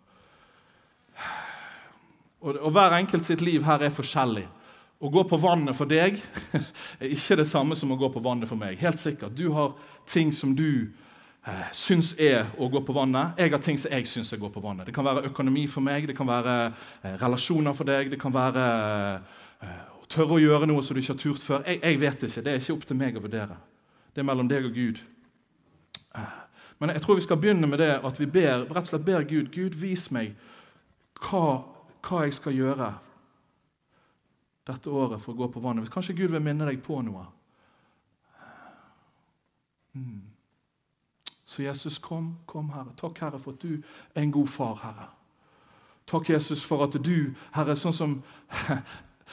og, 2.43 2.57
og 2.57 2.73
hver 2.75 2.97
enkelt 2.97 3.23
sitt 3.23 3.45
liv 3.47 3.63
her 3.63 3.85
er 3.87 3.95
forskjellig. 3.95 4.43
Å 4.99 5.11
gå 5.15 5.23
på 5.31 5.39
vannet 5.39 5.79
for 5.79 5.87
deg 5.87 6.19
er 6.99 7.15
ikke 7.15 7.39
det 7.39 7.47
samme 7.47 7.79
som 7.79 7.95
å 7.95 8.01
gå 8.01 8.11
på 8.11 8.25
vannet 8.25 8.51
for 8.51 8.59
meg. 8.59 8.75
Helt 8.83 8.99
sikkert. 8.99 9.39
Du 9.39 9.53
har 9.55 9.79
ting 10.11 10.35
som 10.35 10.59
du 10.59 10.91
eh, 11.47 11.71
syns 11.71 12.17
er 12.19 12.51
å 12.59 12.67
gå 12.75 12.83
på 12.83 12.99
vannet. 12.99 13.39
Jeg 13.39 13.55
har 13.55 13.63
ting 13.63 13.79
som 13.79 13.95
jeg 13.95 14.11
syns 14.11 14.35
er 14.35 14.43
å 14.43 14.49
gå 14.49 14.53
på 14.59 14.67
vannet. 14.67 14.91
Det 14.91 14.99
kan 14.99 15.07
være 15.07 15.31
økonomi 15.31 15.69
for 15.71 15.87
meg, 15.87 16.11
det 16.11 16.19
kan 16.19 16.27
være 16.27 16.59
eh, 16.67 17.15
relasjoner 17.23 17.79
for 17.79 17.87
deg, 17.87 18.11
det 18.11 18.19
kan 18.19 18.35
være 18.35 18.67
eh, 19.63 19.81
tørre 20.11 20.41
å 20.41 20.43
gjøre 20.43 20.67
noe 20.75 20.83
som 20.83 20.99
du 20.99 21.05
ikke 21.07 21.15
har 21.15 21.23
turt 21.23 21.51
før. 21.53 21.63
Jeg, 21.71 21.85
jeg, 21.87 22.03
vet 22.03 22.31
ikke. 22.33 22.43
Det 22.43 22.57
er 22.57 22.65
ikke 22.65 22.81
opp 22.81 22.89
til 22.91 23.05
meg 23.07 23.23
å 23.23 23.29
vurdere. 23.31 23.63
Det 24.19 24.25
er 24.25 24.27
mellom 24.27 24.49
deg 24.51 24.65
og 24.67 24.73
Gud. 24.75 24.97
Men 26.79 26.91
jeg 26.91 27.03
tror 27.05 27.15
vi 27.15 27.23
skal 27.23 27.39
begynne 27.39 27.69
med 27.71 27.79
det 27.79 27.93
at 28.03 28.17
vi 28.19 28.27
ber, 28.27 28.65
rett 28.67 28.89
og 28.89 28.91
slett 28.91 29.05
ber 29.07 29.23
Gud 29.23 29.53
Gud, 29.55 29.77
vis 29.79 30.09
meg 30.11 30.33
hva, 31.23 31.43
hva 32.03 32.25
jeg 32.25 32.35
skal 32.35 32.57
gjøre 32.57 32.89
dette 34.67 34.91
året 34.91 35.23
for 35.23 35.37
å 35.37 35.39
gå 35.39 35.49
på 35.55 35.63
vannet. 35.63 35.87
Kanskje 35.95 36.17
Gud 36.19 36.35
vil 36.35 36.43
minne 36.43 36.67
deg 36.67 36.83
på 36.83 36.99
noe. 37.07 37.29
Mm. 39.95 40.27
Så 41.47 41.63
Jesus, 41.63 42.03
kom, 42.03 42.41
kom, 42.47 42.75
Herre. 42.75 42.91
Takk, 42.99 43.23
Herre, 43.23 43.39
for 43.39 43.55
at 43.55 43.63
du 43.63 43.79
er 43.79 44.25
en 44.25 44.35
god 44.35 44.51
far, 44.51 44.83
Herre. 44.83 45.07
Takk, 46.11 46.35
Jesus, 46.35 46.67
for 46.67 46.83
at 46.91 46.99
du, 46.99 47.31
Herre, 47.55 47.79
sånn 47.79 47.95
som, 47.95 48.19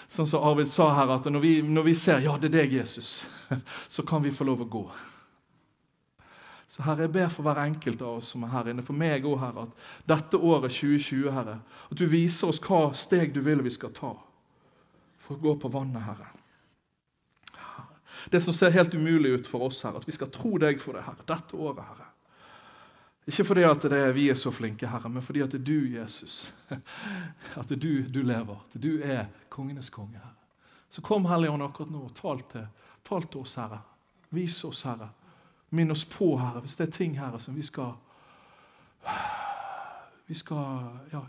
sånn 0.08 0.28
som 0.30 0.44
Arvid 0.46 0.70
sa, 0.72 0.90
Herre, 0.98 1.18
at 1.20 1.28
når 1.32 1.44
vi, 1.44 1.54
når 1.66 1.90
vi 1.90 1.96
ser 1.98 2.24
ja, 2.26 2.36
det 2.40 2.52
er 2.52 2.58
deg, 2.60 2.78
Jesus, 2.82 3.26
så 3.96 4.06
kan 4.08 4.24
vi 4.24 4.34
få 4.36 4.48
lov 4.48 4.66
å 4.66 4.70
gå. 4.78 4.86
Så 6.68 6.84
Herre, 6.86 7.06
jeg 7.06 7.14
ber 7.14 7.28
for 7.30 7.46
hver 7.46 7.62
enkelt 7.62 8.02
av 8.02 8.20
oss 8.20 8.32
som 8.34 8.44
er 8.46 8.54
her 8.56 8.72
inne, 8.72 8.86
for 8.86 8.98
meg 8.98 9.26
òg, 9.28 9.38
Herre, 9.42 9.68
at 9.68 9.84
dette 10.10 10.40
året 10.42 10.74
2020, 10.74 11.28
Herre, 11.36 11.60
at 11.90 12.00
du 12.00 12.08
viser 12.10 12.50
oss 12.50 12.62
hva 12.64 12.88
steg 12.98 13.36
du 13.36 13.42
vil 13.46 13.62
vi 13.66 13.74
skal 13.74 13.94
ta 13.96 14.16
for 15.26 15.38
å 15.38 15.42
gå 15.42 15.56
på 15.62 15.72
vannet, 15.74 16.04
Herre. 16.06 16.32
Det 18.30 18.42
som 18.42 18.54
ser 18.58 18.74
helt 18.74 18.94
umulig 18.98 19.36
ut 19.38 19.48
for 19.48 19.68
oss, 19.68 19.84
Herre, 19.86 20.02
at 20.02 20.10
vi 20.10 20.16
skal 20.16 20.32
tro 20.34 20.58
deg 20.62 20.82
for 20.82 20.98
det, 20.98 21.06
Herre, 21.06 21.26
dette 21.30 21.58
året, 21.58 21.86
Herre. 21.86 22.05
Ikke 23.26 23.46
fordi 23.46 23.64
at 23.66 23.86
er, 23.90 24.12
vi 24.14 24.28
er 24.30 24.38
så 24.38 24.52
flinke, 24.54 24.88
Herre, 24.88 25.10
men 25.10 25.24
fordi 25.26 25.42
at 25.42 25.52
det 25.52 25.62
er 25.64 25.66
du, 25.66 25.98
Jesus, 25.98 26.54
at 27.60 27.70
det 27.70 27.78
er 27.78 27.82
du, 27.82 27.94
du 28.20 28.22
lever. 28.22 28.58
At 28.70 28.82
du 28.82 29.00
er 29.02 29.26
kongenes 29.50 29.90
konge, 29.90 30.20
Herre. 30.22 30.36
Så 30.90 31.02
kom 31.02 31.26
Helligånd 31.26 31.64
akkurat 31.66 31.92
nå 31.92 32.06
og 32.06 32.14
tal 32.16 32.44
til, 32.52 32.68
tal 33.04 33.26
til 33.26 33.42
oss, 33.42 33.56
Herre. 33.60 33.82
Vis 34.30 34.64
oss, 34.64 34.86
Herre. 34.86 35.10
Minn 35.76 35.92
oss 35.92 36.06
på, 36.06 36.36
Herre, 36.38 36.62
hvis 36.64 36.78
det 36.80 36.88
er 36.88 36.92
ting, 36.94 37.18
Herre, 37.20 37.40
som 37.42 37.58
vi 37.58 37.66
skal 37.66 37.96
vi 40.30 40.38
skal 40.38 40.86
ja, 41.12 41.22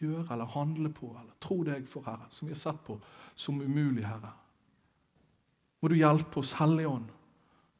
gjøre 0.00 0.26
eller 0.34 0.50
handle 0.56 0.90
på 0.92 1.12
eller 1.12 1.36
tro 1.40 1.60
deg 1.66 1.86
for, 1.88 2.08
Herre, 2.08 2.26
som 2.30 2.48
vi 2.48 2.56
har 2.56 2.60
sett 2.60 2.80
på 2.86 2.98
som 3.34 3.60
umulig, 3.60 4.06
Herre. 4.08 4.32
Må 5.80 5.92
du 5.92 5.98
hjelpe 5.98 6.40
oss, 6.40 6.54
Hellige 6.58 6.88
Ånd, 6.88 7.10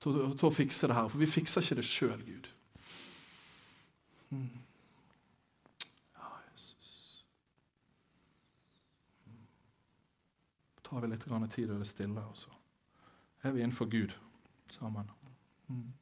til, 0.05 0.19
til, 0.37 0.49
å 0.49 0.53
fikse 0.53 0.91
det 0.91 0.97
her, 0.99 1.09
for 1.09 1.23
vi 1.23 1.31
fikser 1.31 1.65
ikke 1.65 1.79
det 1.81 1.87
sjøl, 1.89 2.19
Gud. 2.27 2.51
Ja, 6.15 6.29
Jesus. 6.53 7.27
Mm. 9.27 9.47
tar 10.83 11.01
vi 11.01 11.09
litt 11.09 11.27
tid 11.51 11.71
og 11.71 11.79
det 11.79 11.87
stille, 11.89 12.25
og 12.25 12.37
så 12.37 12.51
er 13.43 13.53
vi 13.53 13.61
innenfor 13.61 13.91
Gud 13.91 14.15
sammen. 14.71 15.11
Mm. 15.69 15.93